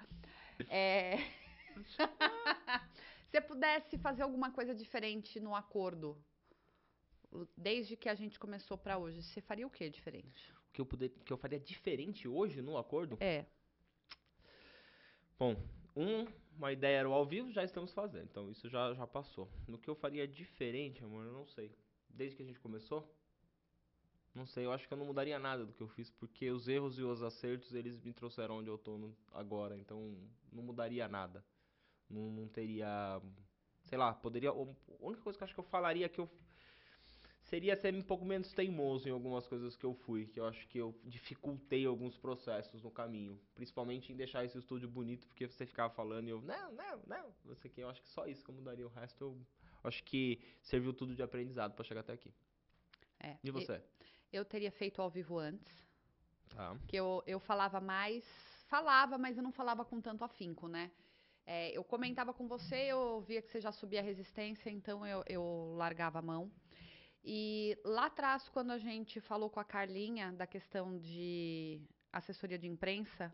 É... 0.70 1.18
Se 3.30 3.38
você 3.38 3.42
pudesse 3.42 3.98
fazer 3.98 4.24
alguma 4.24 4.52
coisa 4.52 4.76
diferente 4.76 5.40
no 5.40 5.56
acordo, 5.56 6.22
desde 7.56 7.96
que 7.96 8.10
a 8.10 8.16
gente 8.16 8.38
começou 8.38 8.78
pra 8.78 8.98
hoje, 8.98 9.24
você 9.24 9.40
faria 9.40 9.66
o 9.66 9.70
que 9.70 9.90
diferente? 9.90 10.54
O 10.70 10.72
que 10.74 10.82
eu, 10.82 10.86
poder, 10.86 11.10
que 11.10 11.32
eu 11.32 11.38
faria 11.38 11.60
diferente 11.60 12.28
hoje 12.28 12.62
no 12.62 12.78
acordo? 12.78 13.18
É, 13.22 13.46
Bom, 15.42 15.56
um, 15.96 16.28
uma 16.62 16.72
ideia 16.72 17.00
era 17.00 17.10
o 17.10 17.14
ao 17.14 17.26
vivo, 17.26 17.52
já 17.52 17.64
estamos 17.64 17.92
fazendo, 17.92 18.26
então 18.26 18.50
isso 18.52 18.70
já, 18.70 18.94
já 18.94 19.08
passou. 19.08 19.50
No 19.68 19.80
que 19.80 19.90
eu 19.90 19.96
faria 19.96 20.28
diferente, 20.28 21.04
amor, 21.04 21.26
eu 21.26 21.34
não 21.34 21.48
sei. 21.48 21.72
Desde 22.10 22.36
que 22.36 22.44
a 22.44 22.46
gente 22.46 22.60
começou? 22.60 23.12
Não 24.34 24.46
sei, 24.46 24.66
eu 24.66 24.72
acho 24.72 24.88
que 24.88 24.94
eu 24.94 24.98
não 24.98 25.06
mudaria 25.06 25.38
nada 25.40 25.66
do 25.66 25.74
que 25.74 25.82
eu 25.82 25.88
fiz, 25.90 26.10
porque 26.10 26.50
os 26.52 26.68
erros 26.68 26.98
e 26.98 27.04
os 27.04 27.22
acertos, 27.22 27.74
eles 27.74 28.00
me 28.00 28.14
trouxeram 28.14 28.60
onde 28.60 28.70
eu 28.70 28.78
tô 28.78 28.98
no- 28.98 29.16
agora, 29.34 29.76
então 29.78 30.16
não 30.52 30.64
mudaria 30.64 31.08
nada. 31.08 31.44
Não, 32.10 32.32
não 32.32 32.48
teria, 32.48 33.22
sei 33.86 33.98
lá, 33.98 34.14
poderia, 34.14 34.50
a 34.52 34.54
única 35.00 35.24
coisa 35.24 35.38
que 35.38 35.44
eu 35.44 35.46
acho 35.46 35.54
que 35.54 35.60
eu 35.60 35.64
falaria 35.66 36.10
que 36.10 36.20
eu 36.20 36.30
seria 37.52 37.76
ser 37.76 37.94
um 37.94 38.02
pouco 38.02 38.24
menos 38.24 38.54
teimoso 38.54 39.10
em 39.10 39.12
algumas 39.12 39.46
coisas 39.46 39.76
que 39.76 39.86
eu 39.86 39.94
fui, 39.94 40.26
que 40.26 40.40
eu 40.40 40.46
acho 40.46 40.66
que 40.70 40.78
eu 40.78 40.98
dificultei 41.04 41.86
alguns 41.86 42.18
processos 42.18 42.82
no 42.82 42.90
caminho, 42.90 43.38
principalmente 43.54 44.14
em 44.14 44.16
deixar 44.16 44.46
esse 44.46 44.58
estúdio 44.58 44.88
bonito, 44.90 45.28
porque 45.28 45.46
você 45.50 45.66
ficava 45.66 45.94
falando 45.94 46.28
e 46.28 46.32
eu, 46.32 46.42
não, 46.42 46.72
não, 46.72 47.02
não, 47.06 47.36
não 47.44 47.56
sei 47.56 47.70
o 47.70 47.74
que, 47.74 47.82
eu 47.82 47.90
acho 47.90 48.02
que 48.02 48.08
só 48.08 48.26
isso 48.26 48.42
que 48.42 48.50
eu 48.50 48.56
mudaria, 48.56 48.88
o 48.88 48.90
resto 48.90 49.22
eu 49.26 49.38
acho 49.84 50.02
que 50.06 50.40
serviu 50.62 50.94
tudo 50.94 51.14
de 51.14 51.22
aprendizado 51.22 51.74
pra 51.74 51.84
chegar 51.84 52.00
até 52.00 52.14
aqui. 52.14 52.34
é. 53.20 53.36
E 53.44 53.52
você? 53.52 53.84
Eu 54.32 54.46
teria 54.46 54.72
feito 54.72 55.02
ao 55.02 55.10
vivo 55.10 55.38
antes, 55.38 55.92
Tá. 56.56 56.78
que 56.88 56.96
eu, 56.96 57.22
eu 57.28 57.40
falava 57.40 57.82
mais, 57.82 58.24
falava, 58.68 59.18
mas 59.18 59.36
eu 59.36 59.44
não 59.44 59.52
falava 59.52 59.84
com 59.84 60.00
tanto 60.00 60.24
afinco, 60.24 60.70
né? 60.70 60.90
É, 61.46 61.78
eu 61.78 61.84
comentava 61.84 62.34
com 62.34 62.48
você, 62.48 62.76
eu 62.76 63.20
via 63.22 63.42
que 63.42 63.50
você 63.52 63.60
já 63.60 63.74
subia 63.74 64.00
a 64.00 64.04
resistência, 64.04 64.70
então 64.70 65.06
eu, 65.06 65.22
eu 65.28 65.74
largava 65.76 66.20
a 66.20 66.22
mão. 66.22 66.50
E 67.24 67.78
lá 67.86 68.08
atrás, 68.08 68.50
quando 68.50 68.72
a 68.72 68.78
gente 68.78 69.20
falou 69.20 69.50
com 69.50 69.60
a 69.60 69.64
Carlinha 69.64 70.32
da 70.32 70.48
questão 70.48 70.98
de 70.98 71.80
assessoria 72.12 72.58
de 72.58 72.68
imprensa, 72.68 73.34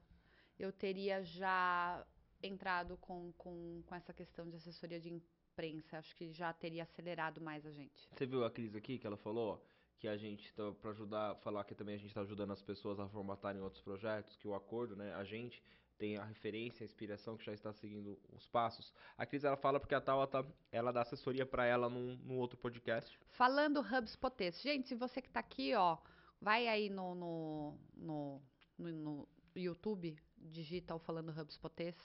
eu 0.59 0.71
teria 0.71 1.23
já 1.23 2.05
entrado 2.43 2.97
com, 2.97 3.31
com, 3.33 3.81
com 3.85 3.95
essa 3.95 4.13
questão 4.13 4.49
de 4.49 4.57
assessoria 4.57 4.99
de 4.99 5.09
imprensa. 5.09 5.97
Acho 5.97 6.15
que 6.15 6.31
já 6.31 6.51
teria 6.53 6.83
acelerado 6.83 7.41
mais 7.41 7.65
a 7.65 7.71
gente. 7.71 8.07
Você 8.11 8.25
viu 8.25 8.43
a 8.43 8.51
Cris 8.51 8.75
aqui, 8.75 8.97
que 8.97 9.07
ela 9.07 9.17
falou 9.17 9.65
que 9.97 10.07
a 10.07 10.17
gente 10.17 10.53
tá 10.53 10.71
para 10.73 10.91
ajudar, 10.91 11.35
falar 11.37 11.63
que 11.63 11.73
também 11.73 11.95
a 11.95 11.97
gente 11.97 12.13
tá 12.13 12.21
ajudando 12.21 12.51
as 12.51 12.61
pessoas 12.61 12.99
a 12.99 13.07
formatarem 13.07 13.61
outros 13.61 13.81
projetos, 13.81 14.35
que 14.35 14.47
o 14.47 14.53
acordo, 14.53 14.95
né, 14.95 15.13
a 15.15 15.23
gente 15.23 15.63
tem 15.97 16.17
a 16.17 16.23
referência, 16.23 16.83
a 16.83 16.85
inspiração 16.85 17.35
que 17.35 17.45
já 17.45 17.53
está 17.53 17.73
seguindo 17.73 18.19
os 18.31 18.47
passos. 18.47 18.93
A 19.17 19.25
Cris 19.25 19.43
ela 19.43 19.57
fala 19.57 19.79
porque 19.79 19.95
a 19.95 20.01
Taua 20.01 20.27
tá, 20.27 20.45
ela 20.71 20.91
dá 20.91 21.01
assessoria 21.01 21.45
para 21.45 21.65
ela 21.65 21.89
num, 21.89 22.15
num 22.23 22.37
outro 22.37 22.57
podcast. 22.57 23.19
Falando 23.29 23.81
HubSpots. 23.81 24.61
Gente, 24.61 24.87
se 24.87 24.95
você 24.95 25.21
que 25.21 25.29
tá 25.29 25.39
aqui, 25.39 25.73
ó, 25.75 25.97
vai 26.41 26.67
aí 26.67 26.89
no, 26.89 27.15
no, 27.15 27.77
no, 27.95 28.41
no, 28.77 29.27
YouTube, 29.55 30.17
digita 30.37 30.95
o 30.95 30.99
Falando 30.99 31.29
HubSpots. 31.29 31.95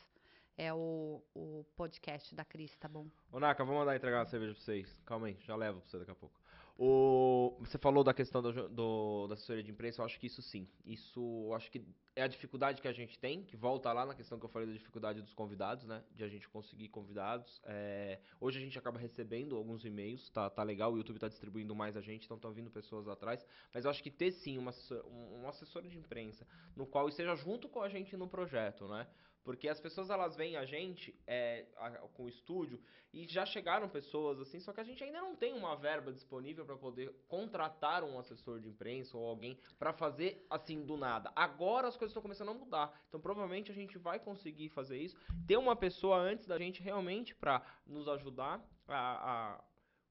É 0.57 0.73
o, 0.73 1.23
o 1.35 1.65
podcast 1.77 2.35
da 2.35 2.45
Cris, 2.45 2.77
tá 2.77 2.87
bom? 2.87 3.07
Ô 3.31 3.41
Naka, 3.41 3.65
vou 3.65 3.75
mandar 3.75 3.97
entregar 3.97 4.19
uma 4.19 4.27
cerveja 4.27 4.53
pra 4.53 4.63
vocês. 4.63 5.01
Calma 5.07 5.29
aí, 5.29 5.39
já 5.41 5.57
levo 5.57 5.81
pra 5.81 5.89
você 5.89 5.99
daqui 5.99 6.11
a 6.11 6.15
pouco. 6.15 6.42
O, 6.77 7.57
você 7.61 7.79
falou 7.79 8.03
da 8.03 8.15
questão 8.15 8.41
do, 8.43 8.69
do- 8.69 9.27
da 9.29 9.35
assessoria 9.35 9.63
de 9.63 9.71
imprensa, 9.71 10.01
eu 10.01 10.07
acho 10.07 10.19
que 10.19 10.27
isso 10.27 10.41
sim. 10.43 10.67
Isso 10.85 11.21
eu 11.47 11.55
acho 11.55 11.71
que 11.71 11.85
é 12.17 12.23
a 12.23 12.27
dificuldade 12.27 12.81
que 12.83 12.89
a 12.89 12.93
gente 12.93 13.19
tem, 13.19 13.43
que 13.45 13.57
volta 13.57 13.93
lá 13.93 14.05
na 14.07 14.15
questão 14.15 14.39
que 14.39 14.45
eu 14.45 14.49
falei 14.49 14.67
da 14.69 14.75
dificuldade 14.75 15.21
dos 15.23 15.35
convidados, 15.35 15.85
né? 15.87 16.03
De 16.15 16.25
a 16.25 16.29
gente 16.29 16.49
conseguir 16.49 16.89
convidados. 16.89 17.61
É, 17.65 18.21
hoje 18.41 18.59
a 18.59 18.63
gente 18.63 18.79
acaba 18.79 18.99
recebendo 18.99 19.57
alguns 19.57 19.85
e-mails, 19.85 20.29
tá, 20.31 20.49
tá 20.51 20.63
legal, 20.63 20.93
o 20.93 20.97
YouTube 20.97 21.19
tá 21.19 21.29
distribuindo 21.29 21.75
mais 21.75 21.97
a 21.97 22.01
gente, 22.01 22.25
então 22.25 22.37
estão 22.37 22.53
vindo 22.53 22.71
pessoas 22.71 23.07
atrás. 23.07 23.45
Mas 23.73 23.85
eu 23.85 23.91
acho 23.91 24.03
que 24.03 24.11
ter 24.11 24.33
sim 24.33 24.59
uma, 24.59 24.73
um, 25.07 25.43
um 25.43 25.49
assessor 25.49 25.83
de 25.83 25.97
imprensa, 25.97 26.47
no 26.75 26.87
qual 26.87 27.09
esteja 27.09 27.35
junto 27.37 27.69
com 27.69 27.81
a 27.83 27.89
gente 27.89 28.17
no 28.17 28.29
projeto, 28.29 28.89
né? 28.89 29.07
Porque 29.45 29.69
as 29.69 29.81
pessoas 29.81 30.09
elas 30.09 30.37
veem 30.37 30.57
a 30.57 30.65
gente 30.65 31.15
é, 31.27 31.67
a- 31.77 31.91
com 32.15 32.25
o 32.25 32.29
estúdio 32.29 32.81
e 33.13 33.27
já 33.27 33.45
chegaram 33.45 33.89
pessoas 33.89 34.41
assim, 34.41 34.61
só 34.61 34.73
que 34.73 34.81
a 34.81 34.85
gente 34.85 35.03
ainda 35.03 35.21
não 35.21 35.35
tem 35.35 35.53
uma 35.53 35.75
verba 35.77 36.13
disponível 36.13 36.65
para 36.65 36.77
poder 36.77 37.13
contratar 37.29 38.05
um 38.05 38.19
assessor 38.19 38.61
de 38.61 38.69
imprensa 38.69 39.17
ou 39.19 39.27
alguém 39.27 39.59
para 39.79 39.93
fazer 39.93 40.47
assim 40.49 40.85
do 40.85 40.97
nada. 40.97 41.33
Agora 41.35 41.89
as 41.89 41.97
coisas 41.97 42.13
estão 42.13 42.23
começando 42.23 42.51
a 42.51 42.55
mudar. 42.55 43.05
Então 43.09 43.21
provavelmente 43.21 43.71
a 43.71 43.75
gente 43.75 43.99
vai 43.99 44.19
conseguir 44.21 44.69
fazer 44.69 44.99
isso, 44.99 45.17
ter 45.47 45.57
uma 45.57 45.75
pessoa 45.77 46.17
antes 46.17 46.47
da 46.47 46.57
gente 46.57 46.81
realmente 46.83 47.35
para 47.35 47.63
nos 47.87 48.09
ajudar 48.09 48.65
a, 48.89 49.55
a 49.57 49.65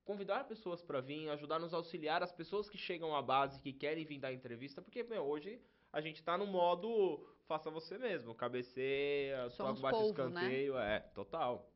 convidar 0.04 0.44
pessoas 0.44 0.82
para 0.82 1.00
vir, 1.00 1.30
ajudar 1.30 1.60
nos 1.60 1.74
auxiliar 1.74 2.22
as 2.22 2.32
pessoas 2.32 2.70
que 2.70 2.78
chegam 2.78 3.16
à 3.16 3.22
base 3.22 3.62
que 3.62 3.72
querem 3.72 4.04
vir 4.04 4.20
dar 4.20 4.34
entrevista, 4.34 4.82
porque 4.82 5.04
meu, 5.04 5.24
hoje 5.24 5.62
a 5.94 6.02
gente 6.02 6.24
tá 6.24 6.38
no 6.38 6.46
modo 6.48 7.26
faça 7.52 7.70
você 7.70 7.98
mesmo, 7.98 8.34
cabeceia, 8.34 9.50
Somos 9.50 9.82
bate 9.82 9.98
polvo, 9.98 10.30
né? 10.30 10.30
escanteio, 10.30 10.78
é, 10.78 11.02
total. 11.14 11.70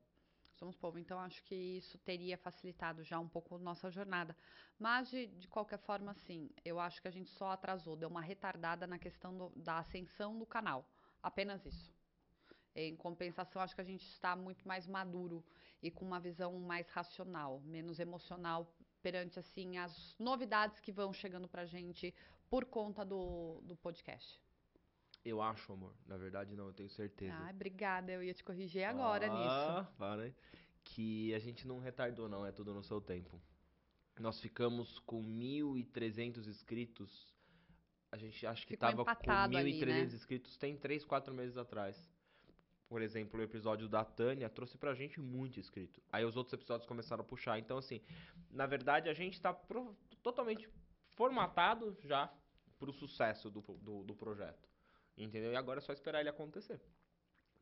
Somos 0.54 0.78
povo, 0.78 0.98
então 0.98 1.20
acho 1.20 1.44
que 1.44 1.54
isso 1.54 1.98
teria 1.98 2.38
facilitado 2.38 3.04
já 3.04 3.20
um 3.20 3.28
pouco 3.28 3.58
nossa 3.58 3.92
jornada. 3.92 4.34
Mas, 4.80 5.10
de, 5.10 5.28
de 5.28 5.50
qualquer 5.50 5.78
forma, 5.80 6.14
sim, 6.14 6.50
eu 6.64 6.80
acho 6.80 7.02
que 7.02 7.10
a 7.10 7.12
gente 7.12 7.30
só 7.30 7.50
atrasou, 7.52 7.98
deu 7.98 8.08
uma 8.08 8.22
retardada 8.22 8.88
na 8.88 8.98
questão 8.98 9.38
do- 9.38 9.52
da 9.54 9.80
ascensão 9.80 10.40
do 10.40 10.46
canal. 10.46 10.88
Apenas 11.22 11.66
isso. 11.66 11.94
Em 12.74 12.96
compensação, 12.96 13.62
acho 13.62 13.76
que 13.76 13.82
a 13.82 13.86
gente 13.92 14.06
está 14.08 14.34
muito 14.34 14.66
mais 14.66 14.88
maduro 14.88 15.44
e 15.84 15.92
com 15.92 16.06
uma 16.06 16.22
visão 16.22 16.58
mais 16.58 16.88
racional, 16.90 17.60
menos 17.66 18.00
emocional 18.00 18.74
perante 19.02 19.38
assim 19.40 19.78
as 19.78 20.16
novidades 20.18 20.80
que 20.80 20.92
vão 20.92 21.12
chegando 21.12 21.50
pra 21.50 21.66
gente 21.66 22.16
por 22.50 22.64
conta 22.64 23.04
do, 23.04 23.60
do 23.64 23.76
podcast. 23.76 24.42
Eu 25.26 25.42
acho, 25.42 25.74
amor. 25.74 25.94
Na 26.06 26.16
verdade, 26.18 26.56
não, 26.56 26.68
eu 26.68 26.74
tenho 26.74 26.90
certeza. 26.90 27.34
Ai, 27.36 27.52
obrigada, 27.54 28.12
eu 28.12 28.24
ia 28.24 28.34
te 28.34 28.44
corrigir 28.44 28.84
agora 28.84 29.28
nisso. 29.28 29.50
ah, 29.50 29.92
Para, 29.98 30.28
hein? 30.28 30.36
Que 30.84 31.34
a 31.34 31.40
gente 31.40 31.68
não 31.68 31.80
retardou, 31.80 32.30
não, 32.30 32.46
é 32.46 32.52
tudo 32.52 32.74
no 32.74 32.84
seu 32.84 33.02
tempo. 33.02 33.42
Nós 34.20 34.40
ficamos 34.40 35.00
com 35.00 35.22
1.300 35.24 36.46
inscritos. 36.48 37.34
A 38.12 38.18
gente 38.18 38.46
acha 38.46 38.62
que 38.66 38.74
Ficou 38.76 38.88
tava 38.90 39.04
com 39.04 39.12
empatado 39.12 39.54
1.300 39.58 39.60
ali, 39.60 39.86
né? 39.86 40.02
inscritos 40.04 40.58
tem 40.58 40.78
3, 40.78 41.04
4 41.04 41.34
meses 41.34 41.58
atrás. 41.58 41.98
Por 42.88 43.02
exemplo, 43.02 43.40
o 43.40 43.44
episódio 43.44 43.90
da 43.90 44.06
Tânia 44.06 44.48
trouxe 44.48 44.78
pra 44.78 44.94
gente 44.94 45.20
muito 45.20 45.60
inscrito. 45.60 46.00
Aí 46.12 46.24
os 46.24 46.38
outros 46.38 46.54
episódios 46.54 46.88
começaram 46.88 47.24
a 47.24 47.26
puxar. 47.26 47.58
Então, 47.58 47.80
assim, 47.80 48.00
na 48.52 48.68
verdade, 48.68 49.10
a 49.10 49.14
gente 49.14 49.42
tá 49.42 49.52
pro- 49.52 49.98
totalmente 50.22 50.70
formatado 51.16 51.98
já 52.04 52.32
pro 52.78 52.94
sucesso 52.94 53.50
do, 53.50 53.62
do, 53.82 54.04
do 54.04 54.16
projeto. 54.16 54.70
Entendeu? 55.18 55.52
E 55.52 55.56
agora 55.56 55.80
é 55.80 55.82
só 55.82 55.94
esperar 55.94 56.20
ele 56.20 56.30
acontecer. 56.30 56.80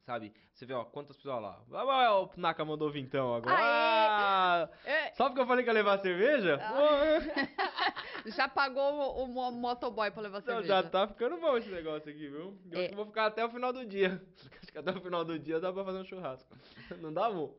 Sabe? 0.06 0.34
Você 0.54 0.66
vê, 0.66 0.74
ó, 0.74 0.84
quantas 0.84 1.16
pessoas 1.16 1.42
lá. 1.42 1.62
Ah, 1.72 2.20
O 2.20 2.30
Naka 2.36 2.66
mandou 2.66 2.92
vintão 2.92 3.34
agora. 3.36 3.56
Ah, 3.58 4.70
É, 4.84 5.13
só 5.13 5.30
porque 5.30 5.39
eu 5.42 5.48
falei 5.48 5.63
que 5.63 5.70
ia 5.70 5.74
levar 5.74 5.98
cerveja? 6.00 6.60
Ah. 6.62 7.20
Já 8.26 8.48
pagou 8.50 8.82
o, 8.94 9.24
o 9.24 9.28
mo- 9.28 9.52
motoboy 9.52 10.10
pra 10.12 10.22
levar 10.22 10.39
Não, 10.39 10.46
cerveja. 10.46 10.68
já 10.68 10.84
tá 10.89 11.08
ficando 11.08 11.38
bom 11.41 11.58
esse 11.58 11.70
negócio 11.70 12.10
aqui, 12.10 12.28
viu? 12.28 12.58
Eu 12.72 12.80
É. 12.80 12.80
acho 12.80 12.88
que 12.89 12.93
eu 12.93 12.97
vou 12.97 13.06
ficar 13.06 13.26
até 13.28 13.43
o 13.45 13.49
final 13.49 13.72
do 13.74 13.86
dia. 13.86 14.22
Acho 14.62 14.72
que 14.72 14.78
até 14.78 14.91
o 14.91 15.01
final 15.01 15.26
do 15.26 15.38
dia 15.38 15.60
dá 15.60 15.72
pra 15.74 15.84
fazer 15.84 15.97
um 15.99 16.06
churrasco. 16.06 16.54
Não 16.99 17.12
dá, 17.14 17.26
amor? 17.28 17.54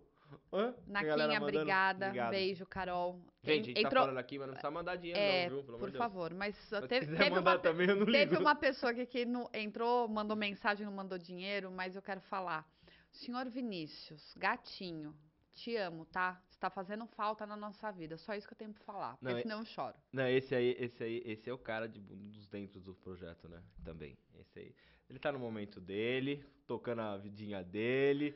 Hã? 0.52 0.74
Naquinha, 0.86 1.40
obrigada. 1.40 2.12
Beijo, 2.30 2.66
Carol. 2.66 3.20
Gente, 3.42 3.68
a 3.68 3.72
En- 3.72 3.74
gente 3.76 3.82
tá 3.82 3.90
falando 3.90 4.18
aqui, 4.18 4.38
mas 4.38 4.46
não 4.46 4.54
precisa 4.54 4.70
mandar 4.70 4.96
dinheiro 4.96 5.20
É, 5.20 5.42
não, 5.48 5.56
viu? 5.56 5.64
Pelo 5.64 5.78
por 5.78 5.86
de 5.86 5.92
Deus. 5.92 6.04
favor, 6.04 6.34
mas 6.34 6.68
Mas 6.70 6.88
teve, 6.88 7.04
se 7.06 7.10
quiser 7.12 7.24
teve 7.24 7.36
mandar 7.36 7.50
uma, 7.52 7.58
também, 7.58 7.88
eu 7.88 7.96
não 7.96 8.06
teve 8.06 8.36
uma 8.36 8.54
pessoa 8.54 8.92
aqui 8.92 9.06
que 9.06 9.24
no- 9.24 9.50
entrou, 9.52 10.08
mandou 10.08 10.36
mensagem, 10.36 10.84
não 10.86 10.92
mandou 10.92 11.18
dinheiro, 11.18 11.70
mas 11.70 11.94
eu 11.96 12.02
quero 12.02 12.20
falar. 12.22 12.66
Senhor 13.10 13.48
Vinícius, 13.48 14.34
gatinho, 14.36 15.14
te 15.52 15.76
amo, 15.76 16.04
tá? 16.06 16.42
Você 16.48 16.58
tá 16.58 16.68
fazendo 16.70 17.06
falta 17.06 17.46
na 17.46 17.56
nossa 17.56 17.90
vida. 17.92 18.16
Só 18.16 18.34
isso 18.34 18.46
que 18.48 18.54
eu 18.54 18.58
tenho 18.58 18.72
pra 18.72 18.82
falar, 18.84 19.16
porque 19.16 19.24
Não, 19.32 19.38
é- 19.38 19.42
senão 19.42 19.58
eu 19.60 19.64
choro. 19.64 19.94
Não, 20.12 20.26
esse 20.26 20.54
aí, 20.54 20.74
esse 20.78 21.02
aí, 21.04 21.22
esse 21.24 21.48
é 21.48 21.52
o 21.52 21.58
cara 21.58 21.88
de, 21.88 22.00
dos 22.00 22.46
dentro 22.48 22.80
do 22.80 22.94
projeto, 22.94 23.48
né? 23.48 23.62
Também. 23.84 24.18
Esse 24.40 24.58
aí. 24.58 24.74
Ele 25.08 25.18
tá 25.18 25.30
no 25.30 25.38
momento 25.38 25.80
dele, 25.80 26.44
tocando 26.66 27.02
a 27.02 27.16
vidinha 27.18 27.62
dele. 27.62 28.34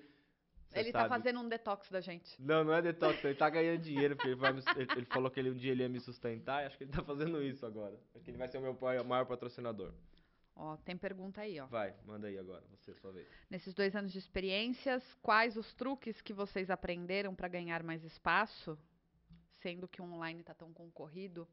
Ele 0.74 0.92
tá 0.92 1.00
sabe- 1.00 1.08
fazendo 1.08 1.40
um 1.40 1.48
detox 1.48 1.88
da 1.90 2.00
gente. 2.00 2.40
Não, 2.40 2.62
não 2.62 2.72
é 2.74 2.82
detox, 2.82 3.24
ele 3.24 3.34
tá 3.34 3.48
ganhando 3.48 3.80
dinheiro, 3.80 4.14
porque 4.14 4.28
ele, 4.28 4.36
vai 4.36 4.52
me- 4.52 4.62
ele- 4.76 4.92
ele 4.96 5.06
falou 5.06 5.30
que 5.30 5.40
ele, 5.40 5.50
um 5.50 5.54
dia 5.54 5.72
ele 5.72 5.82
ia 5.82 5.88
me 5.88 5.98
sustentar, 6.00 6.62
e 6.62 6.66
acho 6.66 6.76
que 6.76 6.84
ele 6.84 6.92
tá 6.92 7.02
fazendo 7.02 7.42
isso 7.42 7.64
agora. 7.64 7.98
Acho 8.14 8.24
que 8.24 8.30
ele 8.30 8.38
vai 8.38 8.48
ser 8.48 8.58
o 8.58 8.60
meu 8.60 8.76
maior 9.04 9.24
patrocinador. 9.24 9.92
Ó, 10.54 10.76
tem 10.78 10.96
pergunta 10.96 11.40
aí, 11.40 11.58
ó. 11.60 11.66
Vai, 11.66 11.94
manda 12.04 12.26
aí 12.26 12.36
agora, 12.36 12.64
você, 12.70 12.92
sua 12.94 13.12
vez. 13.12 13.26
Nesses 13.48 13.72
dois 13.72 13.94
anos 13.94 14.12
de 14.12 14.18
experiências, 14.18 15.02
quais 15.22 15.56
os 15.56 15.72
truques 15.74 16.20
que 16.20 16.32
vocês 16.32 16.68
aprenderam 16.68 17.34
para 17.34 17.48
ganhar 17.48 17.82
mais 17.82 18.04
espaço? 18.04 18.78
sendo 19.60 19.88
que 19.88 20.00
o 20.00 20.04
online 20.04 20.40
está 20.40 20.54
tão 20.54 20.72
concorrido. 20.72 21.48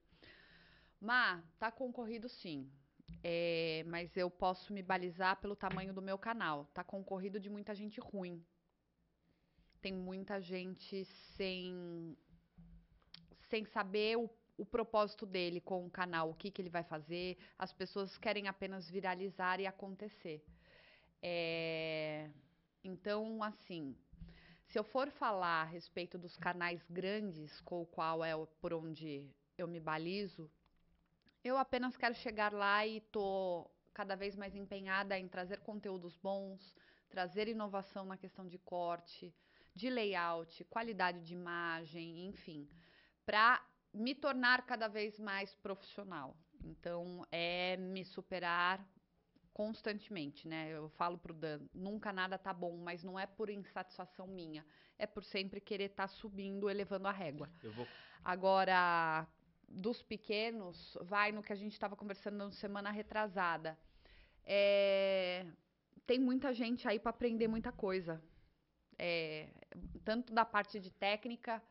Mas 1.01 1.43
tá 1.57 1.71
concorrido 1.71 2.29
sim. 2.29 2.69
É, 3.23 3.83
mas 3.87 4.15
eu 4.15 4.29
posso 4.29 4.71
me 4.71 4.83
balizar 4.83 5.37
pelo 5.41 5.55
tamanho 5.55 5.91
do 5.91 6.03
meu 6.03 6.15
canal. 6.17 6.65
Tá 6.73 6.83
concorrido 6.83 7.39
de 7.39 7.49
muita 7.49 7.73
gente 7.73 7.99
ruim. 7.99 8.45
Tem 9.85 9.93
muita 9.93 10.41
gente 10.41 11.05
sem, 11.37 12.17
sem 13.51 13.63
saber 13.65 14.17
o, 14.17 14.27
o 14.57 14.65
propósito 14.65 15.27
dele 15.27 15.61
com 15.61 15.85
o 15.85 15.91
canal, 15.91 16.31
o 16.31 16.33
que, 16.33 16.49
que 16.49 16.59
ele 16.59 16.71
vai 16.71 16.83
fazer. 16.83 17.37
As 17.55 17.71
pessoas 17.71 18.17
querem 18.17 18.47
apenas 18.47 18.89
viralizar 18.89 19.59
e 19.59 19.67
acontecer. 19.67 20.43
É, 21.21 22.31
então, 22.83 23.43
assim, 23.43 23.95
se 24.65 24.79
eu 24.79 24.83
for 24.83 25.11
falar 25.11 25.61
a 25.61 25.65
respeito 25.65 26.17
dos 26.17 26.35
canais 26.35 26.83
grandes, 26.89 27.61
com 27.61 27.83
o 27.83 27.85
qual 27.85 28.25
é 28.25 28.33
por 28.59 28.73
onde 28.73 29.29
eu 29.55 29.67
me 29.67 29.79
balizo, 29.79 30.49
eu 31.43 31.59
apenas 31.59 31.95
quero 31.95 32.15
chegar 32.15 32.51
lá 32.51 32.87
e 32.87 33.01
tô 33.01 33.69
cada 33.93 34.15
vez 34.15 34.35
mais 34.35 34.55
empenhada 34.55 35.15
em 35.19 35.27
trazer 35.27 35.59
conteúdos 35.59 36.17
bons, 36.17 36.73
trazer 37.07 37.47
inovação 37.47 38.03
na 38.03 38.17
questão 38.17 38.47
de 38.47 38.57
corte, 38.57 39.31
de 39.75 39.89
layout, 39.89 40.63
qualidade 40.65 41.21
de 41.21 41.33
imagem, 41.33 42.25
enfim, 42.27 42.67
para 43.25 43.61
me 43.93 44.15
tornar 44.15 44.65
cada 44.65 44.87
vez 44.87 45.19
mais 45.19 45.53
profissional. 45.55 46.35
Então, 46.63 47.25
é 47.31 47.75
me 47.77 48.05
superar 48.05 48.83
constantemente, 49.53 50.47
né? 50.47 50.69
Eu 50.71 50.89
falo 50.89 51.17
pro 51.17 51.33
Dan, 51.33 51.61
nunca 51.73 52.11
nada 52.11 52.37
tá 52.37 52.53
bom, 52.53 52.77
mas 52.77 53.03
não 53.03 53.19
é 53.19 53.25
por 53.25 53.49
insatisfação 53.49 54.27
minha, 54.27 54.65
é 54.97 55.05
por 55.05 55.23
sempre 55.23 55.61
querer 55.61 55.91
estar 55.91 56.07
tá 56.07 56.07
subindo, 56.07 56.69
elevando 56.69 57.07
a 57.07 57.11
régua. 57.11 57.49
Vou... 57.61 57.87
Agora, 58.23 59.27
dos 59.67 60.01
pequenos 60.01 60.97
vai 61.01 61.31
no 61.31 61.43
que 61.43 61.53
a 61.53 61.55
gente 61.55 61.73
estava 61.73 61.95
conversando 61.95 62.37
na 62.37 62.51
semana 62.51 62.91
retrasada. 62.91 63.77
É, 64.43 65.45
tem 66.05 66.19
muita 66.19 66.53
gente 66.53 66.87
aí 66.87 66.99
para 66.99 67.11
aprender 67.11 67.47
muita 67.47 67.71
coisa. 67.71 68.21
É, 68.97 69.49
tanto 70.03 70.33
da 70.33 70.45
parte 70.45 70.79
de 70.79 70.91
técnica 70.91 71.61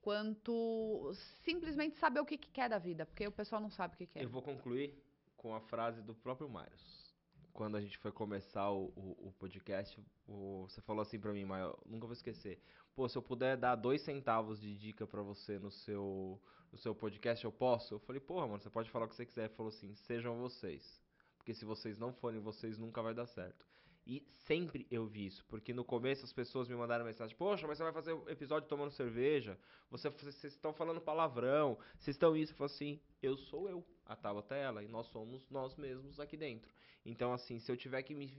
quanto 0.00 1.12
simplesmente 1.42 1.96
saber 1.96 2.20
o 2.20 2.24
que, 2.24 2.38
que, 2.38 2.50
quer 2.50 2.68
da 2.68 2.78
vida, 2.78 3.04
porque 3.04 3.26
o 3.26 3.32
pessoal 3.32 3.60
não 3.60 3.70
sabe 3.70 3.94
o 3.94 3.98
que 3.98 4.06
quer. 4.06 4.22
Eu 4.22 4.28
vou 4.28 4.42
concluir 4.42 4.94
com 5.36 5.54
a 5.54 5.60
frase 5.60 6.02
do 6.02 6.14
próprio 6.14 6.48
Marius. 6.48 7.14
Quando 7.52 7.76
a 7.76 7.80
gente 7.80 7.98
foi 7.98 8.12
começar 8.12 8.70
o, 8.70 8.92
o, 8.94 9.28
o 9.28 9.32
podcast, 9.32 10.00
o, 10.28 10.66
você 10.68 10.80
falou 10.80 11.02
assim 11.02 11.18
para 11.18 11.32
mim, 11.32 11.44
mas 11.44 11.72
nunca 11.84 12.06
vou 12.06 12.12
esquecer. 12.12 12.62
Pô, 12.94 13.08
se 13.08 13.18
eu 13.18 13.22
puder 13.22 13.56
dar 13.56 13.74
dois 13.74 14.02
centavos 14.02 14.60
de 14.60 14.76
dica 14.76 15.06
para 15.06 15.22
você 15.22 15.58
no 15.58 15.70
seu 15.70 16.40
no 16.70 16.78
seu 16.78 16.94
podcast, 16.94 17.44
eu 17.44 17.52
posso? 17.52 17.94
Eu 17.94 17.98
falei, 18.00 18.20
porra, 18.20 18.46
mano, 18.46 18.60
você 18.60 18.70
pode 18.70 18.90
falar 18.90 19.06
o 19.06 19.08
que 19.08 19.16
você 19.16 19.26
quiser. 19.26 19.44
Ele 19.44 19.54
falou 19.54 19.70
assim, 19.70 19.94
sejam 19.94 20.38
vocês. 20.38 21.02
Porque 21.36 21.54
se 21.54 21.64
vocês 21.64 21.98
não 21.98 22.12
forem 22.12 22.40
vocês, 22.40 22.78
nunca 22.78 23.02
vai 23.02 23.14
dar 23.14 23.26
certo. 23.26 23.66
E 24.08 24.26
sempre 24.46 24.86
eu 24.90 25.06
vi 25.06 25.26
isso, 25.26 25.44
porque 25.50 25.74
no 25.74 25.84
começo 25.84 26.24
as 26.24 26.32
pessoas 26.32 26.66
me 26.66 26.74
mandaram 26.74 27.04
mensagem: 27.04 27.36
Poxa, 27.36 27.66
mas 27.66 27.76
você 27.76 27.84
vai 27.84 27.92
fazer 27.92 28.14
o 28.14 28.26
episódio 28.30 28.66
tomando 28.66 28.90
cerveja? 28.90 29.58
Você, 29.90 30.08
vocês 30.08 30.54
estão 30.54 30.72
falando 30.72 30.98
palavrão? 30.98 31.78
Vocês 31.98 32.16
estão 32.16 32.34
isso? 32.34 32.52
Eu 32.54 32.56
falo 32.56 32.70
assim: 32.70 32.98
Eu 33.22 33.36
sou 33.36 33.68
eu, 33.68 33.84
a 34.06 34.16
Tabata 34.16 34.56
é 34.56 34.62
ela, 34.62 34.82
e 34.82 34.88
nós 34.88 35.06
somos 35.08 35.46
nós 35.50 35.76
mesmos 35.76 36.18
aqui 36.18 36.38
dentro. 36.38 36.72
Então, 37.04 37.34
assim, 37.34 37.58
se 37.58 37.70
eu 37.70 37.76
tiver 37.76 38.02
que 38.02 38.14
me 38.14 38.34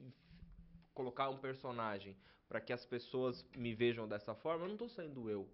colocar 0.91 1.30
um 1.30 1.38
personagem 1.38 2.17
para 2.47 2.59
que 2.59 2.74
as 2.74 2.84
pessoas 2.84 3.45
me 3.55 3.76
vejam 3.76 4.07
dessa 4.07 4.34
forma, 4.34 4.63
eu 4.63 4.70
não 4.70 4.74
estou 4.74 4.89
sendo 4.89 5.30
eu 5.30 5.47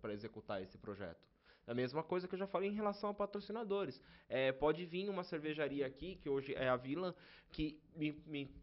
para 0.00 0.14
executar 0.14 0.62
esse 0.62 0.78
projeto. 0.78 1.26
A 1.66 1.74
mesma 1.74 2.04
coisa 2.04 2.28
que 2.28 2.34
eu 2.36 2.38
já 2.38 2.46
falei 2.46 2.70
em 2.70 2.74
relação 2.74 3.10
a 3.10 3.14
patrocinadores. 3.14 4.00
É, 4.28 4.52
pode 4.52 4.86
vir 4.86 5.10
uma 5.10 5.24
cervejaria 5.24 5.84
aqui, 5.84 6.14
que 6.14 6.28
hoje 6.28 6.54
é 6.54 6.68
a 6.68 6.76
Vila, 6.76 7.16
que 7.50 7.82
me, 7.96 8.12
me, 8.24 8.54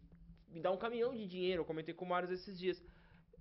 me 0.53 0.61
dá 0.61 0.71
um 0.71 0.77
caminhão 0.77 1.13
de 1.13 1.25
dinheiro. 1.25 1.61
Eu 1.61 1.65
comentei 1.65 1.93
com 1.93 2.05
o 2.05 2.07
Marius 2.07 2.31
esses 2.31 2.57
dias. 2.57 2.83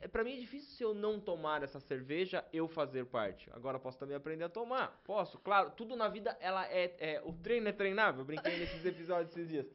É, 0.00 0.08
para 0.08 0.24
mim 0.24 0.34
é 0.34 0.40
difícil 0.40 0.70
se 0.70 0.82
eu 0.82 0.94
não 0.94 1.20
tomar 1.20 1.62
essa 1.62 1.78
cerveja, 1.78 2.44
eu 2.52 2.66
fazer 2.66 3.06
parte. 3.06 3.48
Agora 3.52 3.78
posso 3.78 3.98
também 3.98 4.16
aprender 4.16 4.44
a 4.44 4.48
tomar. 4.48 5.00
Posso, 5.04 5.38
claro. 5.38 5.70
Tudo 5.72 5.94
na 5.94 6.08
vida, 6.08 6.36
ela 6.40 6.66
é, 6.66 6.96
é 6.98 7.22
o 7.24 7.32
treino 7.32 7.68
é 7.68 7.72
treinável. 7.72 8.22
Eu 8.22 8.24
brinquei 8.24 8.58
nesses 8.58 8.84
episódios 8.84 9.30
esses 9.36 9.48
dias. 9.48 9.66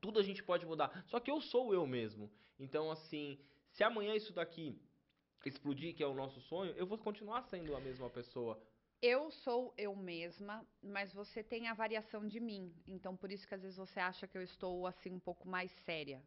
Tudo 0.00 0.20
a 0.20 0.22
gente 0.22 0.42
pode 0.42 0.64
mudar. 0.64 1.04
Só 1.06 1.18
que 1.18 1.30
eu 1.30 1.40
sou 1.40 1.74
eu 1.74 1.86
mesmo. 1.86 2.30
Então, 2.58 2.90
assim, 2.90 3.38
se 3.70 3.82
amanhã 3.82 4.14
isso 4.14 4.32
daqui 4.32 4.80
explodir, 5.44 5.94
que 5.94 6.02
é 6.02 6.06
o 6.06 6.14
nosso 6.14 6.40
sonho, 6.42 6.72
eu 6.76 6.86
vou 6.86 6.98
continuar 6.98 7.42
sendo 7.42 7.74
a 7.74 7.80
mesma 7.80 8.10
pessoa 8.10 8.60
eu 9.02 9.30
sou 9.30 9.72
eu 9.78 9.96
mesma, 9.96 10.66
mas 10.82 11.12
você 11.12 11.42
tem 11.42 11.68
a 11.68 11.74
variação 11.74 12.26
de 12.26 12.38
mim. 12.38 12.74
Então, 12.86 13.16
por 13.16 13.32
isso 13.32 13.48
que 13.48 13.54
às 13.54 13.62
vezes 13.62 13.78
você 13.78 13.98
acha 13.98 14.26
que 14.26 14.36
eu 14.36 14.42
estou 14.42 14.86
assim 14.86 15.10
um 15.10 15.18
pouco 15.18 15.48
mais 15.48 15.70
séria. 15.86 16.22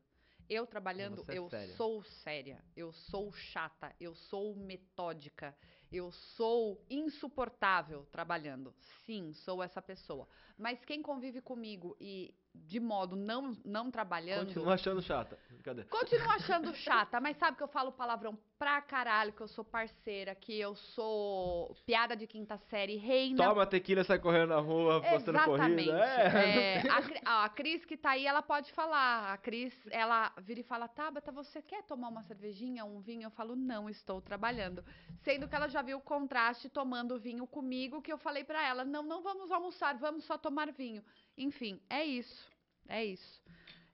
Eu 0.49 0.67
trabalhando, 0.67 1.23
é 1.27 1.37
eu 1.37 1.49
séria. 1.49 1.75
sou 1.75 2.03
séria, 2.03 2.63
eu 2.75 2.91
sou 2.91 3.31
chata, 3.31 3.95
eu 3.99 4.13
sou 4.13 4.55
metódica, 4.55 5.55
eu 5.91 6.11
sou 6.11 6.83
insuportável 6.89 8.05
trabalhando. 8.11 8.73
Sim, 9.05 9.33
sou 9.33 9.61
essa 9.63 9.81
pessoa. 9.81 10.27
Mas 10.57 10.83
quem 10.85 11.01
convive 11.01 11.41
comigo 11.41 11.95
e 11.99 12.33
de 12.53 12.79
modo 12.79 13.15
não, 13.15 13.57
não 13.65 13.89
trabalhando. 13.89 14.47
Continua 14.47 14.73
achando 14.75 15.01
chata. 15.01 15.37
Cadê? 15.63 15.83
Continua 15.85 16.33
achando 16.35 16.75
chata, 16.75 17.19
mas 17.19 17.37
sabe 17.37 17.57
que 17.57 17.63
eu 17.63 17.67
falo 17.67 17.91
palavrão 17.91 18.37
pra 18.59 18.81
caralho, 18.81 19.33
que 19.33 19.41
eu 19.41 19.47
sou 19.47 19.63
parceira, 19.63 20.35
que 20.35 20.59
eu 20.59 20.75
sou 20.75 21.75
piada 21.85 22.15
de 22.15 22.27
quinta 22.27 22.57
série, 22.69 22.97
reina. 22.97 23.43
Toma 23.43 23.65
tequila, 23.65 24.03
sai 24.03 24.19
correndo 24.19 24.49
na 24.49 24.59
rua, 24.59 25.01
postando 25.01 25.37
Exatamente. 25.37 25.89
corrida. 25.89 26.05
É. 26.05 26.77
é 26.77 27.21
a, 27.25 27.45
a 27.45 27.49
Cris 27.49 27.85
que 27.85 27.97
tá 27.97 28.11
aí, 28.11 28.25
ela 28.25 28.41
pode 28.41 28.71
falar. 28.73 29.33
A 29.33 29.37
Cris, 29.37 29.73
ela 29.89 30.31
vira 30.41 30.59
e 30.59 30.63
fala, 30.63 30.87
Tabata, 30.87 31.31
você 31.31 31.61
quer 31.61 31.83
tomar 31.83 32.09
uma 32.09 32.23
cervejinha, 32.23 32.85
um 32.85 32.99
vinho? 32.99 33.23
Eu 33.23 33.31
falo, 33.31 33.55
não, 33.55 33.89
estou 33.89 34.21
trabalhando. 34.21 34.83
Sendo 35.23 35.47
que 35.47 35.55
ela 35.55 35.67
já 35.67 35.81
viu 35.81 35.97
o 35.97 36.01
contraste 36.01 36.69
tomando 36.69 37.19
vinho 37.19 37.47
comigo, 37.47 38.01
que 38.01 38.11
eu 38.11 38.17
falei 38.17 38.43
para 38.43 38.65
ela, 38.65 38.83
não, 38.83 39.03
não 39.03 39.21
vamos 39.21 39.51
almoçar, 39.51 39.97
vamos 39.97 40.25
só 40.25 40.37
tomar 40.37 40.71
vinho. 40.71 41.03
Enfim, 41.37 41.79
é 41.89 42.03
isso. 42.03 42.51
É 42.87 43.03
isso. 43.03 43.41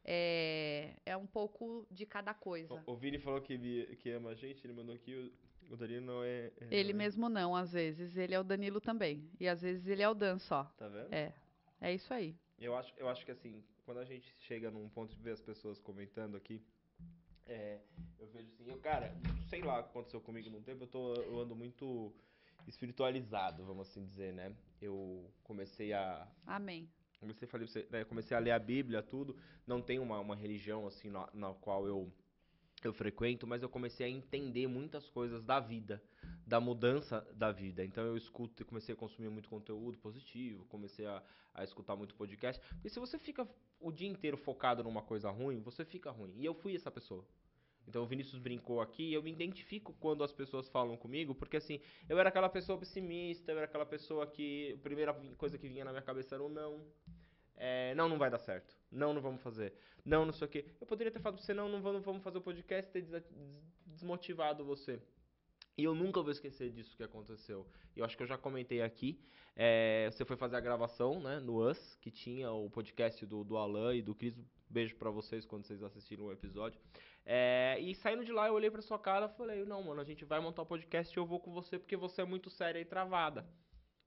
É, 0.03 0.93
é 1.05 1.15
um 1.15 1.27
pouco 1.27 1.85
de 1.91 2.05
cada 2.05 2.33
coisa. 2.33 2.83
O, 2.85 2.93
o 2.93 2.95
Vini 2.95 3.19
falou 3.19 3.41
que, 3.41 3.57
que 3.97 4.09
ama 4.11 4.31
a 4.31 4.35
gente, 4.35 4.65
ele 4.65 4.73
mandou 4.73 4.95
aqui. 4.95 5.13
O, 5.13 5.73
o 5.73 5.77
Danilo 5.77 6.05
não 6.05 6.23
é. 6.23 6.51
é 6.59 6.67
ele 6.71 6.91
é. 6.91 6.95
mesmo 6.95 7.29
não, 7.29 7.55
às 7.55 7.73
vezes. 7.73 8.17
Ele 8.17 8.33
é 8.33 8.39
o 8.39 8.43
Danilo 8.43 8.81
também. 8.81 9.29
E 9.39 9.47
às 9.47 9.61
vezes 9.61 9.87
ele 9.87 10.01
é 10.01 10.09
o 10.09 10.15
Dan 10.15 10.39
só. 10.39 10.63
Tá 10.77 10.87
vendo? 10.87 11.13
É. 11.13 11.33
É 11.81 11.93
isso 11.93 12.13
aí. 12.13 12.35
Eu 12.59 12.75
acho, 12.75 12.93
eu 12.97 13.07
acho 13.07 13.25
que 13.25 13.31
assim, 13.31 13.63
quando 13.85 13.99
a 13.99 14.05
gente 14.05 14.35
chega 14.39 14.69
num 14.69 14.89
ponto 14.89 15.15
de 15.15 15.21
ver 15.21 15.31
as 15.31 15.41
pessoas 15.41 15.79
comentando 15.79 16.35
aqui, 16.35 16.61
é, 17.45 17.79
eu 18.19 18.27
vejo 18.27 18.51
assim, 18.53 18.69
eu, 18.69 18.77
cara, 18.79 19.15
sei 19.47 19.61
lá 19.61 19.79
o 19.79 19.83
que 19.83 19.89
aconteceu 19.89 20.19
comigo 20.21 20.49
num 20.49 20.61
tempo, 20.61 20.83
eu, 20.83 20.87
tô, 20.87 21.13
eu 21.15 21.39
ando 21.39 21.55
muito 21.55 22.13
espiritualizado, 22.67 23.63
vamos 23.65 23.89
assim 23.89 24.03
dizer, 24.03 24.33
né? 24.33 24.53
Eu 24.81 25.31
comecei 25.43 25.93
a. 25.93 26.27
Amém. 26.45 26.89
Comecei, 27.19 27.47
falei, 27.47 27.67
né, 27.89 28.03
comecei 28.05 28.35
a 28.35 28.39
ler 28.39 28.51
a 28.51 28.59
Bíblia, 28.59 29.01
tudo. 29.01 29.35
Não 29.67 29.81
tem 29.81 29.99
uma, 29.99 30.19
uma 30.19 30.35
religião 30.35 30.87
assim 30.87 31.09
na, 31.09 31.29
na 31.33 31.53
qual 31.53 31.85
eu, 31.85 32.11
eu 32.83 32.93
frequento, 32.93 33.45
mas 33.45 33.61
eu 33.61 33.69
comecei 33.69 34.05
a 34.05 34.09
entender 34.09 34.67
muitas 34.67 35.09
coisas 35.09 35.43
da 35.43 35.59
vida, 35.59 36.01
da 36.47 36.59
mudança 36.61 37.27
da 37.35 37.51
vida. 37.51 37.83
Então 37.83 38.05
eu 38.05 38.15
escuto, 38.15 38.65
comecei 38.65 38.93
a 38.93 38.97
consumir 38.97 39.29
muito 39.29 39.49
conteúdo 39.49 39.97
positivo, 39.97 40.65
comecei 40.65 41.05
a, 41.05 41.21
a 41.53 41.63
escutar 41.63 41.95
muito 41.95 42.15
podcast. 42.15 42.61
Porque 42.69 42.89
se 42.89 42.99
você 42.99 43.19
fica 43.19 43.47
o 43.79 43.91
dia 43.91 44.07
inteiro 44.07 44.37
focado 44.37 44.81
numa 44.83 45.01
coisa 45.01 45.29
ruim, 45.29 45.59
você 45.59 45.83
fica 45.83 46.11
ruim. 46.11 46.33
E 46.37 46.45
eu 46.45 46.53
fui 46.53 46.75
essa 46.75 46.89
pessoa. 46.89 47.25
Então 47.89 48.03
o 48.03 48.05
Vinícius 48.05 48.39
brincou 48.39 48.81
aqui, 48.81 49.11
eu 49.11 49.23
me 49.23 49.31
identifico 49.31 49.93
quando 49.99 50.23
as 50.23 50.31
pessoas 50.31 50.69
falam 50.69 50.95
comigo, 50.95 51.33
porque 51.33 51.57
assim, 51.57 51.81
eu 52.07 52.19
era 52.19 52.29
aquela 52.29 52.47
pessoa 52.47 52.77
pessimista, 52.77 53.51
eu 53.51 53.57
era 53.57 53.65
aquela 53.65 53.85
pessoa 53.85 54.27
que 54.27 54.75
a 54.75 54.83
primeira 54.83 55.13
coisa 55.37 55.57
que 55.57 55.67
vinha 55.67 55.83
na 55.83 55.91
minha 55.91 56.03
cabeça 56.03 56.35
era 56.35 56.43
o 56.43 56.49
não. 56.49 56.85
É, 57.57 57.93
não, 57.95 58.07
não 58.07 58.19
vai 58.19 58.29
dar 58.29 58.37
certo. 58.37 58.77
Não, 58.91 59.11
não 59.11 59.21
vamos 59.21 59.41
fazer. 59.41 59.73
Não, 60.05 60.23
não 60.23 60.31
sei 60.31 60.47
o 60.47 60.49
quê. 60.49 60.65
Eu 60.79 60.85
poderia 60.85 61.11
ter 61.11 61.19
falado 61.19 61.37
pra 61.37 61.45
você, 61.45 61.53
não, 61.53 61.67
não 61.67 61.81
vamos, 61.81 62.23
fazer 62.23 62.37
o 62.37 62.41
podcast 62.41 62.91
ter 62.91 63.05
desmotivado 63.87 64.63
você. 64.63 65.01
E 65.75 65.83
eu 65.83 65.95
nunca 65.95 66.21
vou 66.21 66.31
esquecer 66.31 66.71
disso 66.71 66.95
que 66.95 67.03
aconteceu. 67.03 67.65
Eu 67.95 68.05
acho 68.05 68.15
que 68.15 68.21
eu 68.21 68.27
já 68.27 68.37
comentei 68.37 68.81
aqui. 68.81 69.19
É, 69.55 70.09
você 70.11 70.23
foi 70.23 70.37
fazer 70.37 70.57
a 70.57 70.61
gravação, 70.61 71.19
né, 71.19 71.39
no 71.39 71.67
Us, 71.67 71.97
que 71.99 72.11
tinha 72.11 72.51
o 72.51 72.69
podcast 72.69 73.25
do, 73.25 73.43
do 73.43 73.57
Alan 73.57 73.95
e 73.95 74.01
do 74.01 74.13
Cris. 74.13 74.37
Beijo 74.69 74.95
para 74.97 75.09
vocês 75.09 75.45
quando 75.45 75.65
vocês 75.65 75.81
assistiram 75.81 76.25
o 76.25 76.31
episódio. 76.31 76.79
É, 77.25 77.77
e 77.79 77.95
saindo 77.95 78.23
de 78.23 78.31
lá, 78.31 78.47
eu 78.47 78.53
olhei 78.53 78.69
pra 78.69 78.83
sua 78.83 78.99
cara 78.99 79.25
e 79.25 79.37
falei: 79.37 79.65
Não, 79.65 79.81
mano, 79.81 79.99
a 79.99 80.03
gente 80.03 80.23
vai 80.23 80.39
montar 80.39 80.61
o 80.61 80.65
um 80.65 80.67
podcast 80.67 81.11
e 81.11 81.19
eu 81.19 81.25
vou 81.25 81.39
com 81.39 81.51
você 81.51 81.79
porque 81.79 81.97
você 81.97 82.21
é 82.21 82.25
muito 82.25 82.51
séria 82.51 82.79
e 82.79 82.85
travada. 82.85 83.47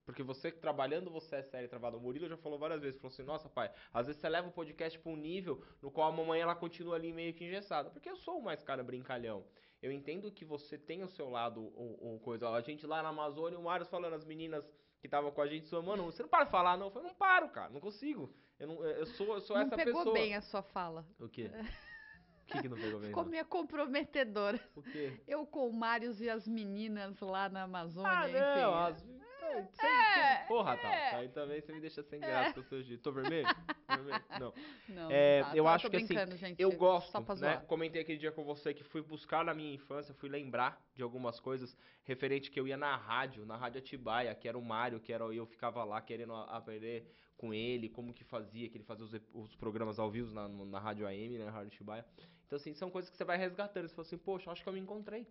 Porque 0.05 0.23
você 0.23 0.53
trabalhando, 0.53 1.11
você 1.11 1.37
é 1.37 1.43
séria 1.43 1.67
e 1.67 1.69
travada. 1.69 1.97
O 1.97 2.01
Murilo 2.01 2.29
já 2.29 2.37
falou 2.37 2.61
várias 2.61 2.81
vezes: 2.81 3.01
falou 3.01 3.13
assim, 3.13 3.25
Nossa, 3.25 3.49
pai, 3.49 3.73
às 3.93 4.07
vezes 4.07 4.21
você 4.21 4.29
leva 4.29 4.49
o 4.49 4.53
podcast 4.53 4.97
pra 5.01 5.11
um 5.11 5.17
nível 5.17 5.65
no 5.83 5.91
qual 5.91 6.09
a 6.09 6.17
mamãe 6.17 6.41
ela 6.41 6.55
continua 6.55 6.95
ali 6.95 7.13
meio 7.13 7.35
que 7.35 7.45
engessada. 7.45 7.91
Porque 7.91 8.09
eu 8.09 8.17
sou 8.17 8.39
o 8.39 8.43
mais 8.43 8.63
cara 8.63 8.85
brincalhão. 8.85 9.45
Eu 9.83 9.91
entendo 9.91 10.31
que 10.31 10.45
você 10.45 10.79
tem 10.79 11.03
o 11.03 11.09
seu 11.09 11.29
lado, 11.29 11.61
o, 11.61 12.15
o 12.15 12.21
coisa. 12.21 12.49
A 12.51 12.61
gente 12.61 12.87
lá 12.87 13.03
na 13.03 13.09
Amazônia, 13.09 13.59
o 13.59 13.65
Marius 13.65 13.89
falando, 13.89 14.15
as 14.15 14.25
meninas 14.25 14.65
que 15.03 15.09
estavam 15.09 15.33
com 15.33 15.43
a 15.43 15.47
gente, 15.49 15.69
falando, 15.69 15.87
mano, 15.89 16.05
você 16.05 16.23
não 16.23 16.31
para 16.31 16.45
de 16.45 16.51
falar, 16.53 16.77
não. 16.79 16.87
Eu 16.87 16.93
falei, 16.93 17.09
não 17.09 17.15
paro, 17.17 17.49
cara, 17.49 17.71
não 17.71 17.81
consigo. 17.81 18.33
Eu, 18.57 18.69
não, 18.69 18.85
eu 18.85 19.05
sou, 19.05 19.35
eu 19.35 19.41
sou 19.41 19.57
não 19.57 19.65
essa 19.65 19.75
pegou 19.75 19.95
pessoa. 20.01 20.15
bem 20.15 20.37
a 20.37 20.41
sua 20.41 20.63
fala. 20.63 21.05
O 21.19 21.29
quê? 21.29 21.51
O 22.43 22.55
que, 22.55 22.63
que 22.63 22.69
não 22.69 22.77
pegou 22.77 23.01
bem? 23.01 23.09
Ficou 23.09 23.23
não? 23.23 23.31
meio 23.31 23.47
comprometedora. 23.47 24.61
O 24.77 24.83
quê? 24.83 25.19
Eu 25.27 25.47
com 25.47 25.69
o 25.69 25.73
Marius 25.73 26.21
e 26.21 26.29
as 26.29 26.47
meninas 26.47 27.19
lá 27.21 27.49
na 27.49 27.63
Amazônia, 27.63 28.11
Ah, 28.11 28.29
enfim. 28.29 28.61
não, 28.61 28.75
as... 28.75 29.05
É, 29.59 29.63
você- 29.63 29.87
É, 29.87 30.45
Porra, 30.49 30.77
tá. 30.77 30.89
é. 30.95 31.15
Aí 31.17 31.29
também 31.29 31.61
você 31.61 31.73
me 31.73 31.81
deixa 31.81 32.03
sem 32.03 32.21
graça 32.21 32.55
com 32.55 32.61
o 32.61 32.65
seu 32.65 32.83
jeito. 32.83 33.03
Tô 33.03 33.13
vermelho? 33.13 33.47
Tô 33.87 33.97
vermelho? 33.97 34.25
Não. 34.41 34.55
Não, 34.89 35.11
É, 35.11 35.41
não 35.43 35.49
tá. 35.51 35.57
eu 35.57 35.69
acho 35.69 35.85
tô 35.85 35.91
que, 35.91 35.97
assim, 35.97 36.37
gente, 36.37 36.61
Eu 36.61 36.73
gosto, 36.73 37.13
né? 37.41 37.57
Comentei 37.67 38.03
aquele 38.03 38.19
dia 38.19 38.33
com 38.33 38.45
você 38.45 38.73
que 38.75 38.83
fui 38.85 39.03
buscar 39.03 39.45
na 39.45 39.55
minha 39.55 39.75
infância, 39.75 40.15
fui 40.15 40.29
lembrar 40.29 40.81
de 40.95 41.03
algumas 41.03 41.39
coisas 41.41 41.77
referente 42.05 42.51
que 42.51 42.59
eu 42.59 42.67
ia 42.67 42.77
na 42.77 42.97
rádio, 42.97 43.45
na 43.47 43.57
rádio 43.57 43.79
Atibaia, 43.81 44.35
que 44.35 44.49
era 44.49 44.59
o 44.59 44.63
Mário, 44.65 45.01
que 45.01 45.13
era 45.13 45.25
eu 45.25 45.47
ficava 45.47 45.83
lá 45.85 46.01
querendo 46.01 46.35
aprender 46.35 47.07
com 47.37 47.53
ele, 47.53 47.89
como 47.89 48.13
que 48.15 48.23
fazia, 48.23 48.69
que 48.69 48.77
ele 48.77 48.85
fazia 48.85 49.05
os, 49.05 49.13
os 49.33 49.57
programas 49.57 49.99
ao 49.99 50.11
vivo 50.11 50.33
na, 50.33 50.47
na 50.49 50.79
rádio 50.79 51.07
AM, 51.07 51.39
né, 51.39 51.45
na 51.47 51.51
rádio 51.51 51.69
Atibaia. 51.69 52.05
Então, 52.47 52.57
assim, 52.57 52.73
são 52.75 52.91
coisas 52.91 53.11
que 53.11 53.17
você 53.17 53.25
vai 53.25 53.37
resgatando. 53.39 53.89
Você 53.89 53.95
fala 53.95 54.07
assim, 54.07 54.19
poxa, 54.19 54.51
acho 54.51 54.63
que 54.63 54.69
eu 54.69 54.73
me 54.73 54.79
encontrei. 54.81 55.27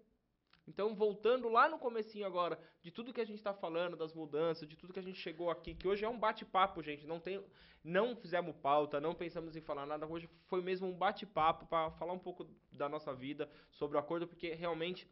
Então, 0.72 0.96
voltando 0.96 1.50
lá 1.50 1.68
no 1.68 1.78
comecinho 1.78 2.26
agora, 2.26 2.58
de 2.82 2.92
tudo 2.92 3.12
que 3.12 3.20
a 3.20 3.26
gente 3.26 3.44
tá 3.44 3.54
falando, 3.54 3.98
das 3.98 4.14
mudanças, 4.14 4.66
de 4.66 4.78
tudo 4.78 4.94
que 4.94 5.00
a 5.00 5.04
gente 5.04 5.20
chegou 5.20 5.52
aqui, 5.52 5.76
que 5.76 5.86
hoje 5.86 6.06
é 6.06 6.08
um 6.08 6.18
bate-papo, 6.18 6.82
gente, 6.82 7.06
não 7.06 7.20
tem, 7.20 7.44
não 7.84 8.16
fizemos 8.16 8.56
pauta, 8.56 9.02
não 9.02 9.14
pensamos 9.14 9.54
em 9.58 9.60
falar 9.60 9.86
nada, 9.86 10.08
hoje 10.08 10.30
foi 10.46 10.62
mesmo 10.62 10.88
um 10.88 10.98
bate-papo 10.98 11.66
para 11.66 11.92
falar 11.92 12.14
um 12.14 12.20
pouco 12.20 12.48
da 12.72 12.88
nossa 12.88 13.14
vida, 13.14 13.50
sobre 13.70 13.98
o 13.98 14.00
acordo, 14.00 14.26
porque 14.26 14.54
realmente 14.54 15.06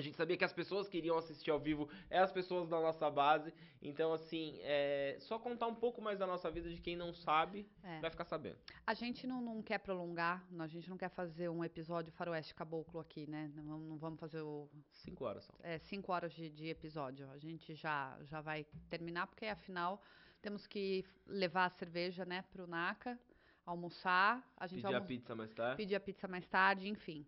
a 0.00 0.02
gente 0.02 0.16
sabia 0.16 0.36
que 0.36 0.44
as 0.44 0.52
pessoas 0.52 0.88
que 0.88 0.98
iriam 0.98 1.16
assistir 1.16 1.50
ao 1.50 1.58
vivo 1.60 1.88
é 2.08 2.18
as 2.18 2.32
pessoas 2.32 2.68
da 2.68 2.80
nossa 2.80 3.08
base, 3.10 3.52
então 3.80 4.12
assim, 4.12 4.58
é 4.62 5.16
só 5.20 5.38
contar 5.38 5.66
um 5.66 5.74
pouco 5.74 6.00
mais 6.02 6.18
da 6.18 6.26
nossa 6.26 6.50
vida 6.50 6.68
de 6.68 6.80
quem 6.80 6.96
não 6.96 7.12
sabe, 7.12 7.68
É. 7.82 8.00
vai 8.00 8.10
ficar 8.10 8.24
sabendo. 8.24 8.58
A 8.86 8.94
gente 8.94 9.26
não, 9.26 9.40
não 9.40 9.62
quer 9.62 9.78
prolongar, 9.78 10.44
a 10.58 10.66
gente 10.66 10.88
não 10.88 10.96
quer 10.96 11.10
fazer 11.10 11.48
um 11.48 11.64
episódio 11.64 12.12
faroeste 12.12 12.54
caboclo 12.54 12.98
aqui, 13.00 13.26
né? 13.28 13.50
Não, 13.54 13.62
vamos- 13.64 13.88
não 13.88 13.96
vamos 13.98 14.18
fazer 14.20 14.40
o, 14.40 14.68
Cinco 14.90 15.24
horas 15.24 15.44
só. 15.44 15.54
é, 15.62 15.78
cinco 15.78 16.12
horas 16.12 16.32
de, 16.32 16.48
de 16.50 16.68
episódio. 16.68 17.30
A 17.30 17.38
gente 17.38 17.74
já, 17.74 18.18
já 18.22 18.40
vai 18.40 18.64
terminar, 18.88 19.26
porque 19.26 19.46
afinal 19.46 20.02
temos 20.42 20.66
que 20.66 21.04
levar 21.26 21.66
a 21.66 21.70
cerveja, 21.70 22.24
né, 22.24 22.42
pro 22.50 22.66
NACA, 22.66 23.18
almoçar. 23.66 24.42
A 24.56 24.66
gente 24.66 24.82
Pedir 24.82 24.94
a 24.94 24.98
almo- 24.98 25.06
pizza 25.08 25.34
mais 25.34 25.52
tarde. 25.52 25.76
pedir 25.76 25.94
a 25.94 26.00
pizza 26.00 26.26
mais 26.26 26.46
tarde, 26.48 26.88
enfim. 26.88 27.26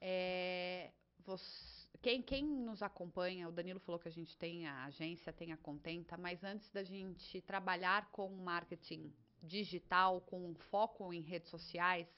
É, 0.00 0.90
você- 1.24 1.81
quem, 2.00 2.22
quem 2.22 2.44
nos 2.44 2.82
acompanha, 2.82 3.48
o 3.48 3.52
Danilo 3.52 3.80
falou 3.80 3.98
que 3.98 4.08
a 4.08 4.12
gente 4.12 4.36
tem 4.36 4.66
a 4.66 4.84
agência, 4.84 5.32
tem 5.32 5.52
a 5.52 5.56
Contenta, 5.56 6.16
mas 6.16 6.42
antes 6.42 6.70
da 6.70 6.82
gente 6.82 7.40
trabalhar 7.42 8.10
com 8.10 8.28
marketing 8.30 9.12
digital, 9.42 10.20
com 10.20 10.54
foco 10.54 11.12
em 11.12 11.20
redes 11.20 11.48
sociais, 11.50 12.12